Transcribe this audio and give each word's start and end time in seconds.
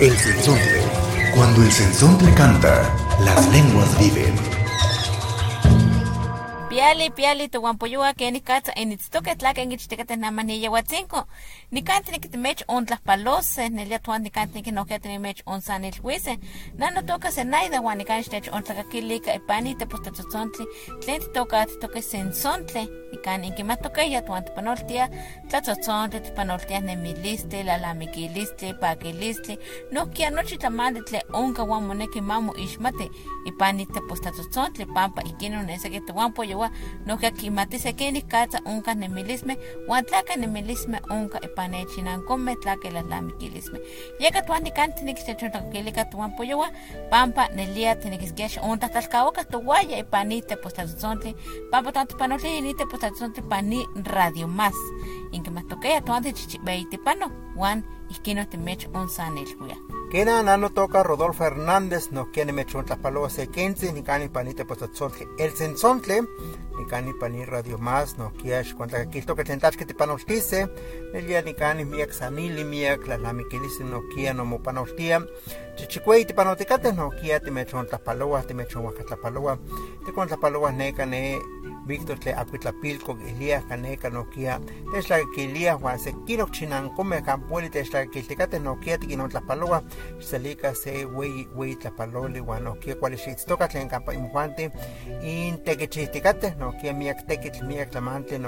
El 0.00 0.16
sensontle. 0.18 0.82
Cuando 1.36 1.62
el 1.62 1.70
sensontle 1.70 2.34
canta, 2.34 2.92
las 3.20 3.48
lenguas 3.52 3.96
viven. 3.98 4.34
Piali, 6.68 7.10
piali, 7.10 7.48
tu 7.48 7.60
guampoyua, 7.60 8.12
que 8.14 8.32
ni 8.32 8.40
cata, 8.40 8.72
en 8.74 8.90
itztoque 8.90 9.36
tlaca, 9.36 9.62
en 9.62 9.70
itztecate 9.70 10.16
na 10.16 10.32
manilla 10.32 10.68
huatzinco. 10.68 11.28
nikan 11.70 12.04
tinikitimech 12.04 12.64
ontlajpalose, 12.68 13.68
nelia 13.68 13.98
tuan 13.98 14.22
nikan 14.22 14.48
tinikinokya 14.48 14.98
tinimech 15.00 15.42
onsanilhuise, 15.46 16.36
nan 16.78 16.94
notoka 16.94 17.30
senaida 17.30 17.80
huan 17.80 17.98
nikan 17.98 18.20
ixtech 18.22 18.52
ontlakakilik 18.52 19.26
ipani 19.34 19.74
tepostatzotzontle, 19.74 20.66
tlen 21.04 21.20
titoka 21.20 21.64
titoka 21.66 22.02
sensontle, 22.02 22.86
nikan 23.12 23.44
inkimatokaya 23.44 24.22
tuan 24.22 24.44
tepanoltia, 24.44 25.08
tlatzotzontle, 25.50 26.20
tepanoltia 26.20 26.80
nemilistle, 26.80 27.64
lalamikilistli, 27.64 28.74
pakilistli, 28.80 29.58
nohkia 29.92 30.30
nochi 30.30 30.58
tlamanditle 30.58 31.22
onka 31.32 31.62
huan 31.62 31.82
moneki 31.82 32.20
mamu 32.20 32.54
ixmate, 32.56 33.08
ipani 33.46 33.86
tepostatzotzontle, 33.86 34.86
pampa 34.94 35.22
ikinon 35.26 35.70
esakete 35.70 36.12
huan 36.12 36.32
poyohua, 36.32 36.70
nohkia 37.06 37.30
kimati 37.30 37.78
sekenik 37.78 38.28
katsa 38.28 38.58
onka 38.64 38.94
nemilisme, 38.94 39.56
huan 39.86 40.04
tlaka 40.04 40.36
nemilisme 40.36 41.00
onka 41.10 41.33
ipane 41.42 41.86
chinan 41.86 42.22
come 42.24 42.56
tlaca 42.56 42.90
la 42.90 43.02
lamiquilisme 43.02 43.80
llega 44.20 44.42
tuan 44.42 44.62
ni 44.62 44.70
can 44.70 44.94
tiene 44.94 45.14
que 45.14 45.22
se 45.22 45.36
chonta 45.36 45.68
que 45.70 45.82
le 45.82 45.92
tuan 46.10 46.36
pollo 46.36 46.62
pampa 47.10 47.48
nelia 47.48 47.98
tiene 47.98 48.18
que 48.18 48.26
esquiash 48.26 48.58
unta 48.62 48.88
talcaoca 48.88 49.44
tu 49.44 49.60
guaya 49.60 49.98
ipanite 49.98 50.56
postatzonte 50.56 51.34
pampa 51.70 51.92
tanto 51.92 52.16
panole 52.16 52.60
ni 52.60 52.74
te 52.74 52.86
postatzonte 52.86 53.42
pani 53.42 53.84
radio 54.04 54.46
más. 54.46 54.74
Toque 55.68 56.00
tuan 56.04 56.22
de 56.22 56.32
chichibeite 56.32 56.98
pano 56.98 57.30
wan 57.56 57.84
isquino 58.14 58.48
te 58.48 58.58
mech 58.58 58.88
un 58.94 59.08
sanel 59.08 59.50
huya 59.60 59.76
Kena 60.10 60.42
nano 60.42 60.70
toca 60.70 61.02
Rodolfo 61.02 61.44
Hernández 61.44 62.12
no 62.12 62.30
quiere 62.30 62.52
me 62.52 62.64
chonta 62.64 62.96
palo 62.96 63.28
se 63.28 63.48
quince 63.48 63.92
ni 63.92 64.02
cani 64.02 64.28
panite 64.28 64.64
pues 64.64 64.78
el 65.38 65.50
sensontle 65.56 66.22
ni 66.78 66.86
cani 66.86 67.12
pani 67.14 67.44
radio 67.44 67.78
más 67.78 68.16
no 68.16 68.32
quiere 68.32 68.72
cuenta 68.74 69.10
que 69.10 69.18
esto 69.18 69.34
que 69.34 69.42
tentas 69.42 69.76
que 69.76 69.86
te 69.86 69.94
panostice 69.94 70.68
el 71.12 71.26
día 71.26 71.42
ni 71.42 71.54
cani 71.54 71.84
miak 71.84 72.12
sanili 72.12 72.62
miak 72.64 73.08
la 73.08 73.18
la 73.18 73.32
mi 73.32 73.44
quilise 73.48 73.82
no 73.82 74.02
quiere 74.14 74.34
no 74.34 74.44
mo 74.44 74.62
panostia 74.62 75.26
chichicuey 75.74 76.24
te 76.24 76.34
panoticate 76.34 76.92
no 76.92 77.10
quiere 77.10 77.40
te 77.40 77.50
me 77.50 77.66
chonta 77.66 77.98
palo 77.98 78.40
te 78.46 78.54
me 78.54 78.66
chonta 78.66 79.16
palo 79.16 79.58
te 80.04 80.12
cuenta 80.12 80.36
palo 80.36 80.70
neca 80.70 81.04
ne 81.06 81.38
Víctor 81.86 82.18
tle 82.18 82.32
acuitlapilco 82.32 83.18
Elías 83.26 83.64
caneca 83.64 84.08
la 84.08 84.24
que 85.34 85.44
Elías 85.44 85.78
Juan 85.78 85.98
se 85.98 86.14
quiero 86.26 86.48
chinan 86.50 86.88
come 86.90 87.22
campueli 87.22 87.70
es 87.74 87.92
la 87.92 88.06
que 88.06 88.22
te 88.22 88.36
cate 88.36 88.58
noquia 88.58 88.98
ti 88.98 89.16
no 89.16 89.28
tlapaloa 89.28 89.82
salica 90.18 90.74
se 90.74 91.04
wey 91.04 91.46
wey 91.54 91.76
tlapalole 91.76 92.40
Juan 92.40 92.64
noquia 92.64 92.98
cuál 92.98 93.14
es 93.14 93.44
toca 93.44 93.68
tlen 93.68 93.88
campa 93.88 94.14
imjuante 94.14 94.72
in 95.22 95.62
te 95.62 95.76
que 95.76 95.88
chiticate 95.88 96.54
noquia 96.56 96.94
miak 96.94 97.26
te 97.26 97.38
que 97.38 97.50
miak 97.62 97.90
tlamante 97.90 98.38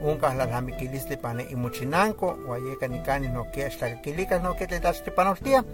noquia 0.00 0.12
unca 0.12 0.34
la 0.34 0.46
lamiquilis 0.46 1.08
de 1.08 1.16
pane 1.16 1.46
y 1.50 1.56
muchinanco 1.56 2.36
guayeca 2.46 2.88
nicani 2.88 3.28
noquia 3.28 3.66
es 3.66 3.80
la 3.80 4.00
que 4.00 4.14
lica 4.14 4.38
noquia 4.38 4.66
te 4.66 4.80
das 4.80 5.02
te 5.02 5.10
panostia 5.10 5.64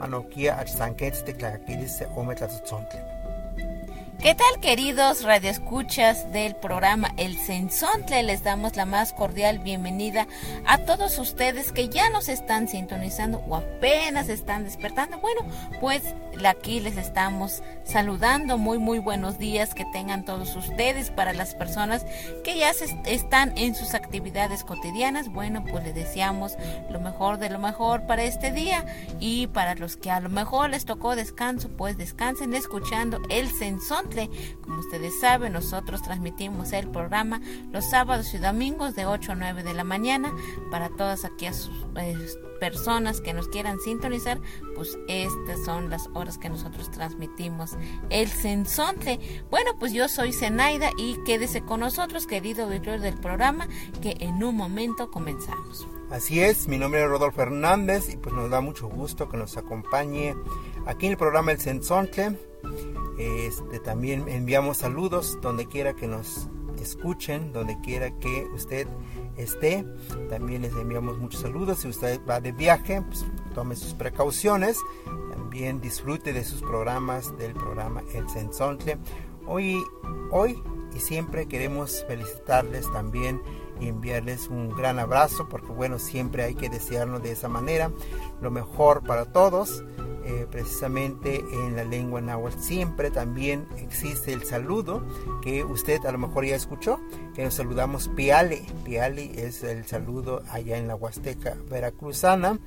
anoquia 0.00 0.58
¿Qué 4.22 4.34
tal 4.34 4.60
queridos 4.60 5.22
radioescuchas 5.22 6.32
del 6.32 6.56
programa 6.56 7.12
El 7.18 7.36
Sensontle? 7.38 8.22
Les 8.22 8.42
damos 8.42 8.74
la 8.74 8.86
más 8.86 9.12
cordial 9.12 9.58
bienvenida 9.58 10.26
a 10.66 10.78
todos 10.78 11.18
ustedes 11.18 11.70
que 11.70 11.90
ya 11.90 12.08
nos 12.08 12.28
están 12.28 12.66
sintonizando 12.66 13.44
o 13.46 13.56
apenas 13.56 14.28
están 14.30 14.64
despertando. 14.64 15.18
Bueno, 15.18 15.42
pues 15.80 16.02
aquí 16.44 16.80
les 16.80 16.96
estamos 16.96 17.62
saludando. 17.84 18.56
Muy, 18.58 18.78
muy 18.78 18.98
buenos 18.98 19.38
días 19.38 19.74
que 19.74 19.84
tengan 19.92 20.24
todos 20.24 20.56
ustedes 20.56 21.10
para 21.10 21.34
las 21.34 21.54
personas 21.54 22.04
que 22.42 22.56
ya 22.56 22.72
se 22.72 22.86
están 23.04 23.56
en 23.56 23.74
sus 23.74 23.94
actividades 23.94 24.64
cotidianas. 24.64 25.28
Bueno, 25.28 25.62
pues 25.70 25.84
les 25.84 25.94
deseamos 25.94 26.56
lo 26.90 27.00
mejor 27.00 27.38
de 27.38 27.50
lo 27.50 27.58
mejor 27.58 28.06
para 28.06 28.24
este 28.24 28.50
día 28.50 28.86
y 29.20 29.46
para 29.48 29.74
los 29.74 29.96
que 29.96 30.10
a 30.10 30.20
lo 30.20 30.30
mejor 30.30 30.70
les 30.70 30.84
tocó 30.86 31.14
descanso, 31.14 31.68
pues 31.68 31.98
descansen 31.98 32.54
escuchando 32.54 33.20
El 33.28 33.48
Sensontle 33.50 34.05
como 34.62 34.80
ustedes 34.80 35.18
saben, 35.20 35.52
nosotros 35.52 36.02
transmitimos 36.02 36.72
el 36.72 36.88
programa 36.88 37.40
los 37.72 37.88
sábados 37.88 38.32
y 38.34 38.38
domingos 38.38 38.94
de 38.94 39.06
8 39.06 39.32
a 39.32 39.34
9 39.34 39.62
de 39.62 39.74
la 39.74 39.84
mañana 39.84 40.32
para 40.70 40.88
todas 40.90 41.24
aquellas 41.24 41.70
eh, 41.96 42.16
personas 42.58 43.20
que 43.20 43.32
nos 43.32 43.48
quieran 43.48 43.78
sintonizar, 43.80 44.40
pues 44.74 44.98
estas 45.08 45.64
son 45.64 45.90
las 45.90 46.08
horas 46.14 46.38
que 46.38 46.48
nosotros 46.48 46.90
transmitimos 46.90 47.76
el 48.10 48.28
Sensonte. 48.28 49.18
Bueno, 49.50 49.72
pues 49.78 49.92
yo 49.92 50.08
soy 50.08 50.32
Zenaida 50.32 50.90
y 50.96 51.16
quédese 51.24 51.62
con 51.62 51.80
nosotros, 51.80 52.26
querido 52.26 52.64
auditorio 52.64 53.00
del 53.00 53.18
programa, 53.18 53.68
que 54.00 54.16
en 54.20 54.42
un 54.42 54.56
momento 54.56 55.10
comenzamos. 55.10 55.86
Así 56.10 56.40
es, 56.40 56.68
mi 56.68 56.78
nombre 56.78 57.02
es 57.02 57.08
Rodolfo 57.08 57.42
Hernández 57.42 58.10
y 58.10 58.16
pues 58.16 58.34
nos 58.34 58.48
da 58.48 58.60
mucho 58.60 58.88
gusto 58.88 59.28
que 59.28 59.36
nos 59.36 59.56
acompañe 59.56 60.36
aquí 60.86 61.06
en 61.06 61.12
el 61.12 61.18
programa 61.18 61.52
El 61.52 61.58
Sensonte. 61.58 62.36
Este, 63.18 63.80
también 63.80 64.28
enviamos 64.28 64.78
saludos 64.78 65.38
donde 65.40 65.66
quiera 65.66 65.94
que 65.94 66.06
nos 66.06 66.48
escuchen, 66.80 67.52
donde 67.52 67.80
quiera 67.80 68.10
que 68.18 68.46
usted 68.54 68.86
esté. 69.36 69.84
También 70.28 70.62
les 70.62 70.72
enviamos 70.74 71.18
muchos 71.18 71.40
saludos. 71.40 71.80
Si 71.80 71.88
usted 71.88 72.20
va 72.28 72.40
de 72.40 72.52
viaje, 72.52 73.02
pues, 73.02 73.24
tome 73.54 73.76
sus 73.76 73.94
precauciones. 73.94 74.78
También 75.30 75.80
disfrute 75.80 76.32
de 76.32 76.44
sus 76.44 76.60
programas, 76.60 77.36
del 77.38 77.54
programa 77.54 78.02
El 78.14 78.28
Sensontle. 78.28 78.98
Hoy, 79.46 79.82
hoy 80.30 80.62
y 80.94 81.00
siempre 81.00 81.46
queremos 81.46 82.04
felicitarles 82.06 82.90
también 82.92 83.40
y 83.80 83.88
enviarles 83.88 84.48
un 84.48 84.70
gran 84.70 84.98
abrazo 84.98 85.48
porque 85.48 85.72
bueno, 85.72 85.98
siempre 85.98 86.44
hay 86.44 86.54
que 86.54 86.68
desearnos 86.68 87.22
de 87.22 87.32
esa 87.32 87.48
manera 87.48 87.90
lo 88.40 88.50
mejor 88.50 89.02
para 89.04 89.26
todos. 89.26 89.84
Eh, 90.28 90.44
precisamente 90.50 91.44
en 91.52 91.76
la 91.76 91.84
lengua 91.84 92.20
náhuatl 92.20 92.58
siempre 92.58 93.12
también 93.12 93.68
existe 93.76 94.32
el 94.32 94.42
saludo 94.42 95.06
que 95.40 95.62
usted 95.62 96.04
a 96.04 96.10
lo 96.10 96.18
mejor 96.18 96.44
ya 96.44 96.56
escuchó, 96.56 96.98
que 97.32 97.44
nos 97.44 97.54
saludamos 97.54 98.08
piale. 98.08 98.66
Piale 98.84 99.46
es 99.46 99.62
el 99.62 99.86
saludo 99.86 100.42
allá 100.50 100.78
en 100.78 100.88
la 100.88 100.96
Huasteca 100.96 101.56
veracruzana 101.70 102.58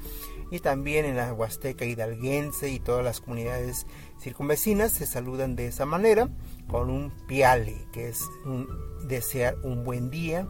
y 0.52 0.60
también 0.60 1.04
en 1.04 1.18
la 1.18 1.34
Huasteca 1.34 1.84
hidalguense 1.84 2.70
y 2.70 2.80
todas 2.80 3.04
las 3.04 3.20
comunidades 3.20 3.86
circunvecinas 4.22 4.94
se 4.94 5.06
saludan 5.06 5.58
de 5.58 5.68
esa 5.68 5.86
manera 5.86 6.30
con 6.70 6.90
un 6.90 7.12
piale, 7.28 7.86
que 7.92 8.10
es 8.10 8.22
un, 8.46 8.68
desear 9.08 9.56
un 9.64 9.84
buen 9.84 10.10
día, 10.10 10.48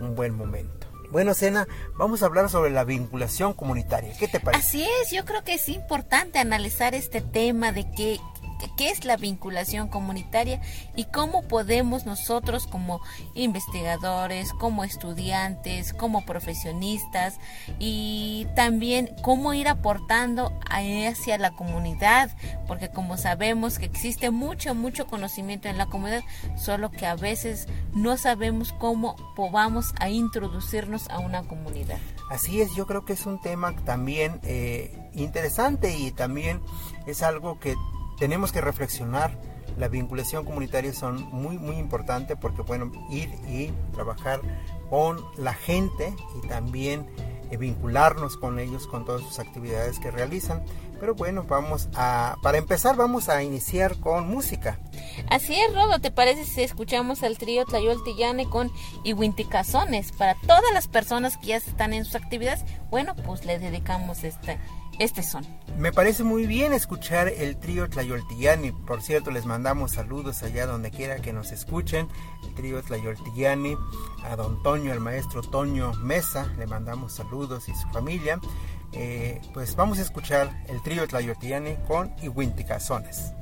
un 0.00 0.14
buen 0.14 0.34
momento. 0.34 0.86
Bueno, 1.10 1.32
Sena, 1.32 1.66
vamos 1.96 2.22
a 2.22 2.26
hablar 2.26 2.50
sobre 2.50 2.70
la 2.70 2.84
vinculación 2.84 3.54
comunitaria. 3.54 4.14
¿Qué 4.18 4.28
te 4.28 4.40
parece? 4.40 4.66
Así 4.66 4.88
es, 5.02 5.10
yo 5.10 5.24
creo 5.24 5.42
que 5.42 5.54
es 5.54 5.68
importante 5.68 6.38
analizar 6.38 6.94
este 6.94 7.22
tema 7.22 7.72
de 7.72 7.90
qué, 7.96 8.18
qué 8.76 8.90
es 8.90 9.04
la 9.04 9.16
vinculación 9.16 9.88
comunitaria 9.88 10.60
y 10.96 11.04
cómo 11.04 11.42
podemos 11.42 12.06
nosotros 12.06 12.66
como 12.66 13.00
investigadores, 13.34 14.52
como 14.52 14.84
estudiantes, 14.84 15.92
como 15.92 16.24
profesionistas 16.24 17.38
y 17.78 18.46
también 18.54 19.14
cómo 19.22 19.54
ir 19.54 19.68
aportando 19.68 20.52
hacia 20.70 21.38
la 21.38 21.52
comunidad, 21.52 22.30
porque 22.66 22.88
como 22.88 23.16
sabemos 23.16 23.78
que 23.78 23.86
existe 23.86 24.30
mucho, 24.30 24.74
mucho 24.74 25.06
conocimiento 25.06 25.68
en 25.68 25.78
la 25.78 25.86
comunidad, 25.86 26.22
solo 26.56 26.90
que 26.90 27.06
a 27.06 27.14
veces 27.14 27.68
no 27.94 28.16
sabemos 28.16 28.72
cómo 28.72 29.16
vamos 29.50 29.94
a 30.00 30.08
introducirnos 30.08 31.08
a 31.10 31.18
una 31.18 31.42
comunidad. 31.42 31.98
Así 32.30 32.60
es, 32.60 32.74
yo 32.74 32.86
creo 32.86 33.04
que 33.04 33.14
es 33.14 33.24
un 33.26 33.40
tema 33.40 33.74
también 33.84 34.40
eh, 34.42 35.10
interesante 35.14 35.96
y 35.96 36.10
también 36.10 36.60
es 37.06 37.22
algo 37.22 37.58
que 37.58 37.74
tenemos 38.18 38.52
que 38.52 38.60
reflexionar. 38.60 39.32
La 39.76 39.88
vinculación 39.88 40.44
comunitaria 40.44 40.92
son 40.92 41.22
muy, 41.30 41.56
muy 41.56 41.76
importante 41.76 42.34
porque, 42.34 42.62
bueno, 42.62 42.90
ir 43.10 43.30
y 43.48 43.70
trabajar 43.94 44.40
con 44.90 45.24
la 45.36 45.54
gente 45.54 46.14
y 46.42 46.48
también 46.48 47.06
eh, 47.50 47.56
vincularnos 47.56 48.36
con 48.36 48.58
ellos, 48.58 48.86
con 48.86 49.04
todas 49.04 49.22
sus 49.22 49.38
actividades 49.38 49.98
que 50.00 50.10
realizan. 50.10 50.62
Pero 50.98 51.14
bueno, 51.14 51.44
vamos 51.44 51.88
a, 51.94 52.36
para 52.42 52.58
empezar 52.58 52.96
vamos 52.96 53.28
a 53.28 53.42
iniciar 53.42 53.98
con 54.00 54.28
música. 54.28 54.80
Así 55.30 55.54
es, 55.54 55.72
Rodo, 55.72 56.00
¿te 56.00 56.10
parece 56.10 56.44
si 56.44 56.62
escuchamos 56.62 57.22
al 57.22 57.38
trío 57.38 57.64
Tlayol 57.64 58.02
Tillane 58.02 58.48
con 58.48 58.72
Iwinticazones? 59.04 60.10
Para 60.12 60.34
todas 60.46 60.72
las 60.74 60.88
personas 60.88 61.36
que 61.36 61.48
ya 61.48 61.56
están 61.56 61.92
en 61.92 62.04
sus 62.04 62.16
actividades, 62.16 62.64
bueno, 62.90 63.14
pues 63.14 63.44
les 63.44 63.60
dedicamos 63.60 64.24
este, 64.24 64.58
este 64.98 65.22
son. 65.22 65.46
Me 65.78 65.92
parece 65.92 66.24
muy 66.24 66.46
bien 66.46 66.72
escuchar 66.72 67.28
el 67.28 67.56
trío 67.56 67.88
Tlayoltillani. 67.88 68.72
Por 68.72 69.02
cierto, 69.02 69.30
les 69.30 69.46
mandamos 69.46 69.92
saludos 69.92 70.42
allá 70.42 70.66
donde 70.66 70.90
quiera 70.90 71.16
que 71.16 71.32
nos 71.32 71.52
escuchen. 71.52 72.08
El 72.44 72.54
trío 72.54 72.82
Tlayoltillani, 72.82 73.76
a 74.24 74.36
don 74.36 74.62
Toño, 74.62 74.92
el 74.92 75.00
maestro 75.00 75.42
Toño 75.42 75.92
Mesa, 76.02 76.52
le 76.58 76.66
mandamos 76.66 77.12
saludos 77.12 77.68
y 77.68 77.74
su 77.74 77.88
familia. 77.88 78.40
Eh, 78.92 79.40
pues 79.54 79.76
vamos 79.76 79.98
a 79.98 80.02
escuchar 80.02 80.64
el 80.68 80.82
trío 80.82 81.06
Tlayoltillani 81.06 81.76
con 81.86 82.14
Iwinticazones. 82.22 83.32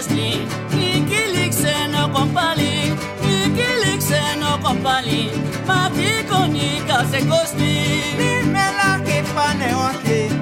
Kosti 0.00 0.46
ikilik 0.72 1.52
se 1.52 1.74
no 1.92 2.08
kompali 2.08 2.92
ikilik 3.20 4.02
se 4.02 4.20
no 4.40 4.58
kompali 4.62 5.30
mati 5.66 6.24
konika 6.30 7.04
se 7.10 7.20
kosti 7.28 7.72
Nimela 8.18 9.04
ke 9.04 9.22
pane 9.34 9.74
ote 9.74 10.20
Kamba 10.20 10.39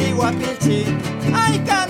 I 0.00 0.12
a 0.12 0.32
pichín. 0.32 1.00
Can 1.66 1.87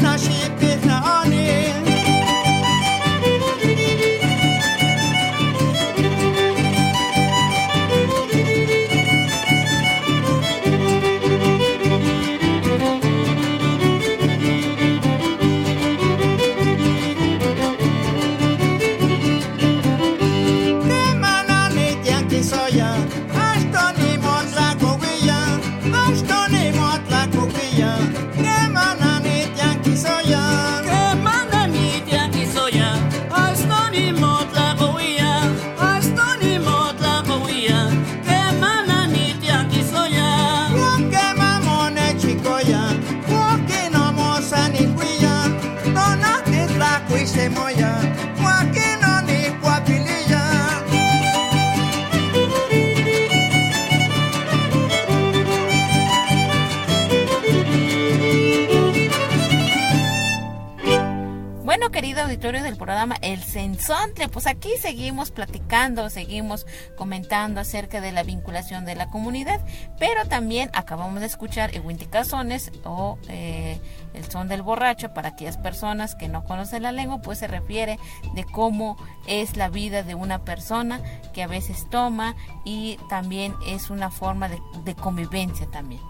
auditorio 62.20 62.62
del 62.62 62.76
programa 62.76 63.16
El 63.22 63.42
Sensontle, 63.42 64.28
pues 64.28 64.46
aquí 64.46 64.70
seguimos 64.80 65.30
platicando, 65.30 66.10
seguimos 66.10 66.66
comentando 66.96 67.60
acerca 67.60 68.00
de 68.00 68.12
la 68.12 68.22
vinculación 68.22 68.84
de 68.84 68.94
la 68.94 69.10
comunidad, 69.10 69.60
pero 69.98 70.26
también 70.26 70.70
acabamos 70.72 71.20
de 71.20 71.26
escuchar 71.26 71.70
Cazones 72.10 72.70
o 72.84 73.18
eh, 73.28 73.80
el 74.14 74.30
son 74.30 74.48
del 74.48 74.62
borracho 74.62 75.12
para 75.12 75.30
aquellas 75.30 75.56
personas 75.56 76.14
que 76.14 76.28
no 76.28 76.44
conocen 76.44 76.82
la 76.82 76.92
lengua, 76.92 77.20
pues 77.20 77.38
se 77.38 77.46
refiere 77.46 77.98
de 78.34 78.44
cómo 78.44 78.96
es 79.26 79.56
la 79.56 79.68
vida 79.68 80.02
de 80.02 80.14
una 80.14 80.44
persona 80.44 81.00
que 81.32 81.42
a 81.42 81.46
veces 81.46 81.88
toma 81.90 82.34
y 82.64 82.98
también 83.08 83.54
es 83.66 83.90
una 83.90 84.10
forma 84.10 84.48
de 84.48 84.94
convivencia 84.94 85.66
también. 85.70 86.00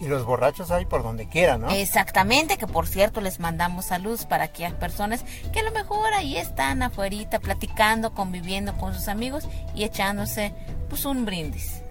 Y 0.00 0.06
los 0.06 0.24
borrachos 0.24 0.70
hay 0.70 0.84
por 0.86 1.02
donde 1.02 1.28
quiera, 1.28 1.58
¿no? 1.58 1.70
Exactamente, 1.70 2.56
que 2.56 2.66
por 2.66 2.86
cierto 2.86 3.20
les 3.20 3.40
mandamos 3.40 3.86
saludos 3.86 4.26
para 4.26 4.44
aquellas 4.44 4.74
personas 4.74 5.24
que 5.52 5.60
a 5.60 5.62
lo 5.64 5.72
mejor 5.72 6.14
ahí 6.14 6.36
están 6.36 6.82
afuerita 6.82 7.40
platicando, 7.40 8.14
conviviendo 8.14 8.76
con 8.76 8.94
sus 8.94 9.08
amigos 9.08 9.48
y 9.74 9.84
echándose 9.84 10.54
pues 10.88 11.04
un 11.04 11.24
brindis. 11.24 11.82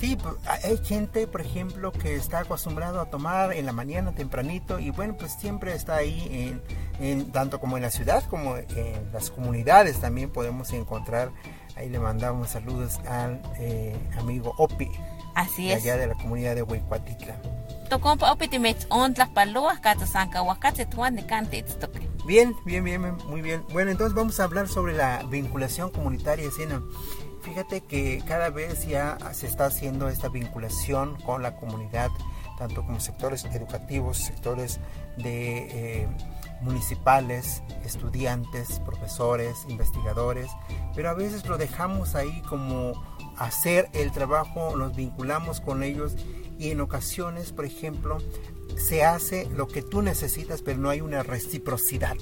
Sí, 0.00 0.18
hay 0.64 0.76
gente, 0.84 1.26
por 1.26 1.40
ejemplo, 1.40 1.90
que 1.92 2.16
está 2.16 2.40
acostumbrado 2.40 3.00
a 3.00 3.06
tomar 3.06 3.54
en 3.54 3.64
la 3.64 3.72
mañana 3.72 4.12
tempranito 4.12 4.78
y 4.78 4.90
bueno, 4.90 5.16
pues 5.16 5.32
siempre 5.32 5.72
está 5.74 5.96
ahí, 5.96 6.26
en, 6.30 6.62
en- 7.02 7.32
tanto 7.32 7.58
como 7.58 7.76
en 7.78 7.84
la 7.84 7.90
ciudad 7.90 8.22
como 8.28 8.56
en 8.58 9.12
las 9.12 9.30
comunidades 9.30 10.00
también 10.00 10.30
podemos 10.30 10.72
encontrar. 10.72 11.30
Ahí 11.76 11.88
le 11.88 11.98
mandamos 12.00 12.50
saludos 12.50 12.98
al 13.08 13.40
eh, 13.58 13.96
amigo 14.18 14.52
Opi, 14.58 14.90
Así 15.34 15.68
de 15.68 15.74
es. 15.74 15.82
allá 15.82 15.96
de 15.96 16.06
la 16.06 16.14
comunidad 16.14 16.54
de 16.54 16.62
ontlas 18.90 19.28
paloas. 19.28 19.76
Bien, 22.26 22.54
bien, 22.64 22.82
bien, 22.82 23.02
bien, 23.02 23.16
muy 23.28 23.42
bien. 23.42 23.64
Bueno, 23.72 23.90
entonces 23.90 24.14
vamos 24.14 24.40
a 24.40 24.44
hablar 24.44 24.68
sobre 24.68 24.94
la 24.94 25.22
vinculación 25.24 25.90
comunitaria, 25.90 26.50
Sina. 26.50 26.82
Fíjate 27.42 27.82
que 27.82 28.22
cada 28.26 28.48
vez 28.48 28.86
ya 28.86 29.18
se 29.32 29.46
está 29.46 29.66
haciendo 29.66 30.08
esta 30.08 30.28
vinculación 30.28 31.20
con 31.20 31.42
la 31.42 31.56
comunidad, 31.56 32.10
tanto 32.56 32.86
como 32.86 33.00
sectores 33.00 33.44
educativos, 33.44 34.16
sectores 34.16 34.80
de 35.18 36.02
eh, 36.02 36.08
municipales, 36.62 37.62
estudiantes, 37.84 38.80
profesores, 38.80 39.66
investigadores, 39.68 40.50
pero 40.94 41.10
a 41.10 41.14
veces 41.14 41.44
lo 41.44 41.58
dejamos 41.58 42.14
ahí 42.14 42.40
como 42.48 42.94
hacer 43.36 43.88
el 43.92 44.12
trabajo, 44.12 44.76
nos 44.76 44.94
vinculamos 44.94 45.60
con 45.60 45.82
ellos 45.82 46.14
y 46.58 46.70
en 46.70 46.80
ocasiones, 46.80 47.52
por 47.52 47.64
ejemplo, 47.64 48.18
se 48.76 49.04
hace 49.04 49.48
lo 49.50 49.68
que 49.68 49.82
tú 49.82 50.02
necesitas, 50.02 50.62
pero 50.62 50.78
no 50.78 50.90
hay 50.90 51.00
una 51.00 51.22
reciprocidad. 51.22 52.16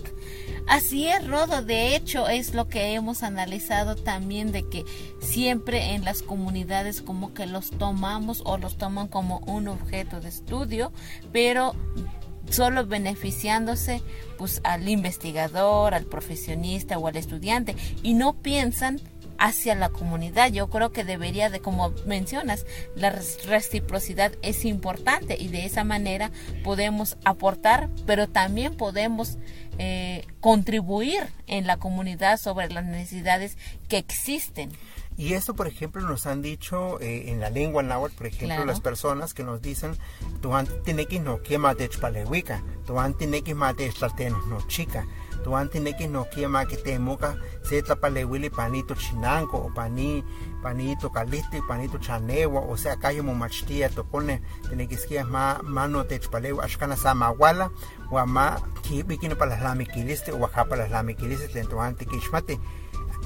Así 0.66 1.09
es, 1.09 1.26
Rodo. 1.26 1.62
De 1.62 1.97
hecho, 1.97 2.28
es 2.28 2.54
lo 2.54 2.69
que 2.69 2.92
hemos 2.95 3.23
analizado 3.23 3.97
también 3.97 4.52
de 4.52 4.69
que 4.69 4.85
siempre 5.21 5.95
en 5.95 6.04
las 6.04 6.23
comunidades 6.23 7.02
como 7.02 7.35
que 7.35 7.47
los 7.47 7.71
tomamos 7.71 8.42
o 8.45 8.59
los 8.59 8.76
toman 8.76 9.09
como 9.09 9.38
un 9.40 9.69
objeto 9.69 10.21
de 10.21 10.28
estudio, 10.28 10.92
pero 11.33 11.75
solo 12.50 12.87
beneficiándose 12.87 14.02
pues 14.37 14.61
al 14.64 14.88
investigador, 14.88 15.95
al 15.95 16.04
profesionista 16.04 16.99
o 16.99 17.07
al 17.07 17.16
estudiante 17.16 17.76
y 18.02 18.14
no 18.14 18.35
piensan 18.35 19.00
hacia 19.43 19.75
la 19.75 19.89
comunidad. 19.89 20.53
Yo 20.53 20.71
creo 20.71 20.93
que 20.93 21.03
debería 21.03 21.51
de, 21.51 21.61
como 21.61 21.91
mencionas, 22.07 22.65
la 22.95 23.11
reciprocidad 23.11 24.33
es 24.41 24.65
importante 24.65 25.37
y 25.39 25.49
de 25.49 25.67
esa 25.67 25.83
manera 25.83 26.31
podemos 26.63 27.17
aportar, 27.25 27.91
pero 28.07 28.29
también 28.29 28.77
podemos 28.77 29.39
eh, 29.79 30.27
contribuir 30.41 31.27
en 31.49 31.67
la 31.67 31.77
comunidad 31.77 32.39
sobre 32.39 32.71
las 32.71 32.85
necesidades 32.85 33.59
que 33.89 33.99
existen. 33.99 34.71
Y 35.17 35.35
esto, 35.35 35.55
por 35.55 35.67
ejemplo, 35.67 36.01
nos 36.03 36.27
han 36.27 36.41
dicho 36.41 37.01
eh, 37.01 37.31
en 37.31 37.41
la 37.41 37.51
lengua 37.51 37.83
náhuatl, 37.83 38.15
por 38.15 38.27
ejemplo, 38.29 38.47
Claro. 38.49 38.65
las 38.65 38.81
personas 38.81 39.35
que 39.35 39.43
nos 39.43 39.61
dicen, 39.61 39.97
tu 40.41 40.55
antineki 40.55 41.19
no 41.19 41.43
quema 41.43 41.75
de 41.75 41.89
chpalehuica, 41.89 42.63
tu 42.87 42.99
antineki 42.99 43.55
ma 43.55 43.73
de 43.75 43.91
tlateno 43.91 44.39
no 44.47 44.67
chica, 44.69 45.05
tu 45.43 45.57
antineki 45.57 46.09
no 46.09 46.25
quema 46.31 46.67
que 46.67 46.77
te 46.77 46.99
moca 46.99 47.37
se 47.63 47.83
tlapalehuili 47.83 48.51
panito 48.51 48.95
chinanco, 48.95 49.59
o 49.59 49.73
pani, 49.75 50.25
panito 50.63 51.11
calisti, 51.11 51.61
panito 51.69 51.99
chanewa, 51.99 52.61
o 52.61 52.77
sea, 52.77 52.97
cayo 52.97 53.23
momachtia, 53.23 53.89
to 53.89 54.05
pone, 54.05 54.43
tenekiskia 54.69 55.25
ma, 55.25 55.61
mano 55.63 56.05
de 56.05 56.19
chpalehu, 56.19 56.61
ashkana 56.61 56.97
sa 56.97 57.15
mahuala, 57.15 57.71
o 58.11 58.27
ma, 58.27 58.59
kibikino 58.83 59.37
para 59.37 59.53
las 59.53 59.63
lamiquiliste, 59.63 60.33
o 60.33 60.45
ajá 60.45 60.67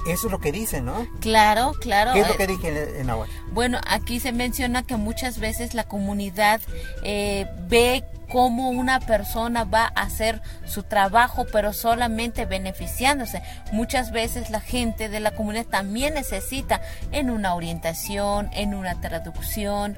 Eso 0.07 0.27
es 0.27 0.31
lo 0.31 0.39
que 0.39 0.51
dicen, 0.51 0.85
¿no? 0.85 1.07
Claro, 1.19 1.73
claro. 1.79 2.13
¿Qué 2.13 2.21
es 2.21 2.27
lo 2.27 2.33
eh, 2.33 2.37
que 2.37 2.47
dije 2.47 2.69
en, 2.69 3.01
en 3.01 3.07
Nahuatl? 3.07 3.31
Bueno, 3.51 3.79
aquí 3.87 4.19
se 4.19 4.31
menciona 4.31 4.83
que 4.83 4.95
muchas 4.95 5.39
veces 5.39 5.73
la 5.73 5.83
comunidad 5.83 6.61
eh, 7.03 7.47
ve 7.67 8.03
cómo 8.29 8.69
una 8.69 8.99
persona 8.99 9.63
va 9.63 9.91
a 9.95 10.01
hacer 10.01 10.41
su 10.65 10.83
trabajo, 10.83 11.45
pero 11.51 11.73
solamente 11.73 12.45
beneficiándose. 12.45 13.41
Muchas 13.71 14.11
veces 14.11 14.49
la 14.49 14.59
gente 14.59 15.09
de 15.09 15.19
la 15.19 15.31
comunidad 15.31 15.65
también 15.65 16.13
necesita 16.13 16.81
en 17.11 17.29
una 17.29 17.55
orientación, 17.55 18.49
en 18.53 18.73
una 18.73 18.99
traducción, 18.99 19.95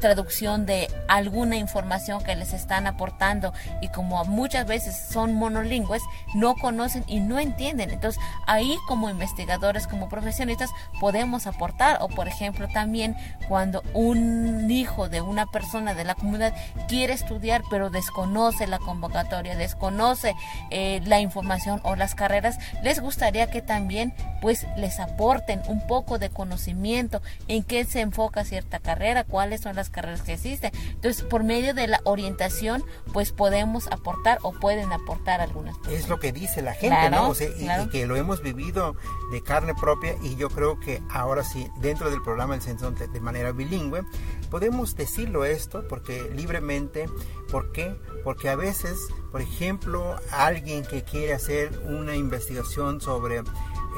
traducción 0.00 0.66
de 0.66 0.88
alguna 1.08 1.56
información 1.56 2.22
que 2.22 2.36
les 2.36 2.52
están 2.52 2.86
aportando 2.86 3.52
y 3.80 3.88
como 3.88 4.24
muchas 4.24 4.66
veces 4.66 4.96
son 5.10 5.34
monolingües, 5.34 6.02
no 6.34 6.54
conocen 6.54 7.04
y 7.06 7.20
no 7.20 7.38
entienden. 7.38 7.90
Entonces 7.90 8.22
ahí 8.46 8.76
como 8.86 9.10
investigadores, 9.10 9.86
como 9.86 10.08
profesionistas, 10.08 10.70
podemos 11.00 11.46
aportar 11.46 11.98
o 12.00 12.08
por 12.08 12.28
ejemplo 12.28 12.68
también 12.68 13.16
cuando 13.48 13.82
un 13.94 14.70
hijo 14.70 15.08
de 15.08 15.20
una 15.20 15.46
persona 15.46 15.94
de 15.94 16.04
la 16.04 16.14
comunidad 16.14 16.54
quiere 16.88 17.12
estudiar 17.12 17.62
pero 17.70 17.90
desconoce 17.90 18.66
la 18.66 18.78
convocatoria, 18.78 19.56
desconoce 19.56 20.34
eh, 20.70 21.00
la 21.04 21.20
información 21.20 21.80
o 21.84 21.96
las 21.96 22.14
carreras, 22.14 22.58
les 22.82 23.00
gustaría 23.00 23.50
que 23.50 23.62
también 23.62 24.14
pues 24.40 24.66
les 24.76 25.00
aporten 25.00 25.62
un 25.68 25.86
poco 25.86 26.18
de 26.18 26.30
conocimiento 26.30 27.20
en 27.48 27.62
qué 27.62 27.84
se 27.84 28.00
enfoca 28.00 28.44
cierta 28.44 28.78
carrera, 28.78 29.24
cuáles 29.48 29.62
son 29.62 29.76
las 29.76 29.88
carreras 29.88 30.20
que 30.20 30.34
existen. 30.34 30.70
Entonces, 30.90 31.22
por 31.24 31.42
medio 31.42 31.72
de 31.72 31.86
la 31.86 32.00
orientación, 32.04 32.84
pues 33.14 33.32
podemos 33.32 33.86
aportar 33.86 34.38
o 34.42 34.52
pueden 34.52 34.92
aportar 34.92 35.40
algunas. 35.40 35.74
Es 35.90 36.10
lo 36.10 36.20
que 36.20 36.32
dice 36.32 36.60
la 36.60 36.72
gente, 36.74 36.88
Claro, 36.88 37.16
¿no? 37.16 37.28
O 37.30 37.34
sea, 37.34 37.48
y- 37.48 37.64
claro. 37.64 37.84
y, 37.84 37.88
que 37.88 38.06
lo 38.06 38.16
hemos 38.16 38.42
vivido 38.42 38.94
de 39.32 39.42
carne 39.42 39.74
propia 39.74 40.16
y 40.22 40.36
yo 40.36 40.50
creo 40.50 40.78
que 40.78 41.02
ahora 41.08 41.44
sí, 41.44 41.66
dentro 41.80 42.10
del 42.10 42.20
programa 42.20 42.56
El 42.56 42.60
Sensón 42.62 42.94
de, 42.96 43.08
de 43.08 43.20
manera 43.20 43.52
bilingüe, 43.52 44.02
podemos 44.50 44.94
decirlo 44.96 45.46
esto 45.46 45.88
porque 45.88 46.30
libremente, 46.34 47.08
¿por 47.50 47.72
qué? 47.72 47.96
Porque 48.24 48.50
a 48.50 48.56
veces, 48.56 48.98
por 49.32 49.40
ejemplo, 49.40 50.16
alguien 50.30 50.84
que 50.84 51.04
quiere 51.04 51.32
hacer 51.32 51.70
una 51.86 52.14
investigación 52.16 53.00
sobre 53.00 53.38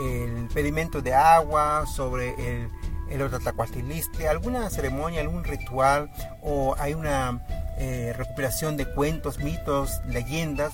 el 0.00 0.48
pedimento 0.54 1.02
de 1.02 1.12
agua, 1.14 1.86
sobre 1.86 2.28
el 2.38 2.70
el 3.10 3.22
Otatlacuatiliste, 3.22 4.28
alguna 4.28 4.70
ceremonia, 4.70 5.20
algún 5.20 5.44
ritual, 5.44 6.10
o 6.42 6.74
hay 6.78 6.94
una 6.94 7.44
eh, 7.78 8.14
recopilación 8.16 8.76
de 8.76 8.86
cuentos, 8.86 9.38
mitos, 9.38 10.00
leyendas, 10.06 10.72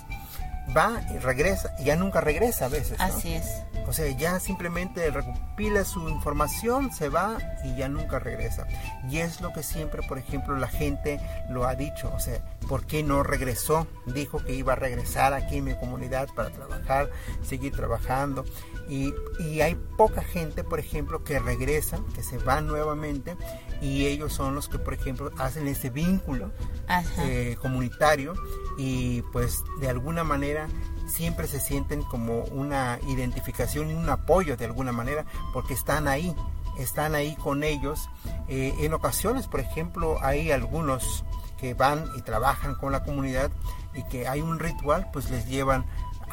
va 0.77 1.01
y 1.15 1.19
regresa, 1.19 1.75
y 1.79 1.85
ya 1.85 1.97
nunca 1.97 2.21
regresa 2.21 2.67
a 2.67 2.69
veces. 2.69 2.99
Así 3.01 3.35
es. 3.35 3.63
O 3.89 3.93
sea, 3.93 4.11
ya 4.17 4.41
simplemente 4.41 5.11
recopila 5.11 5.85
su 5.85 6.09
información, 6.09 6.93
se 6.93 7.09
va 7.09 7.39
y 7.65 7.77
ya 7.77 7.89
nunca 7.89 8.19
regresa. 8.19 8.67
Y 9.09 9.19
es 9.19 9.41
lo 9.41 9.53
que 9.53 9.63
siempre, 9.63 10.03
por 10.03 10.19
ejemplo, 10.19 10.57
la 10.57 10.69
gente 10.69 11.21
lo 11.49 11.67
ha 11.67 11.75
dicho. 11.75 12.13
O 12.15 12.19
sea, 12.19 12.41
¿por 12.69 12.87
qué 12.87 13.03
no 13.03 13.23
regresó? 13.23 13.87
Dijo 14.07 14.43
que 14.45 14.55
iba 14.55 14.73
a 14.73 14.77
regresar 14.77 15.35
aquí 15.35 15.59
en 15.59 15.65
mi 15.65 15.75
comunidad 15.75 16.29
para 16.35 16.51
trabajar, 16.51 17.11
seguir 17.43 17.75
trabajando. 17.75 18.45
Y, 18.89 19.15
y 19.39 19.61
hay 19.61 19.75
poca 19.97 20.23
gente, 20.23 20.65
por 20.65 20.79
ejemplo, 20.79 21.25
que 21.25 21.39
regresa, 21.39 22.01
que 22.15 22.23
se 22.23 22.39
va 22.39 22.61
nuevamente. 22.61 23.37
Y 23.81 24.07
ellos 24.07 24.33
son 24.33 24.55
los 24.55 24.69
que, 24.69 24.79
por 24.79 24.95
ejemplo, 24.95 25.31
hacen 25.39 25.69
ese 25.69 25.91
vínculo 25.91 26.51
eh, 27.19 27.57
comunitario 27.61 28.35
y 28.79 29.23
pues 29.33 29.65
de 29.81 29.89
alguna 29.89 30.25
manera 30.25 30.69
siempre 31.07 31.47
se 31.47 31.61
sienten 31.61 32.03
como 32.03 32.41
una 32.45 32.99
identificación 33.09 33.91
y 33.91 33.95
un 33.95 34.09
apoyo 34.09 34.57
de 34.57 34.65
alguna 34.65 34.93
manera 34.93 35.25
porque 35.53 35.75
están 35.75 36.09
ahí, 36.09 36.35
están 36.79 37.15
ahí 37.15 37.37
con 37.37 37.65
ellos. 37.65 38.09
Eh, 38.49 38.75
en 38.81 38.95
ocasiones, 38.95 39.47
por 39.47 39.61
ejemplo, 39.61 40.19
hay 40.23 40.51
algunos 40.51 41.25
que 41.59 41.75
van 41.75 42.05
y 42.17 42.23
trabajan 42.23 42.75
con 42.75 42.93
la 42.93 43.03
comunidad 43.03 43.51
y 43.95 44.03
que 44.05 44.29
hay 44.29 44.43
un 44.43 44.59
ritual, 44.59 45.09
pues 45.13 45.31
les 45.31 45.47
llevan 45.47 45.87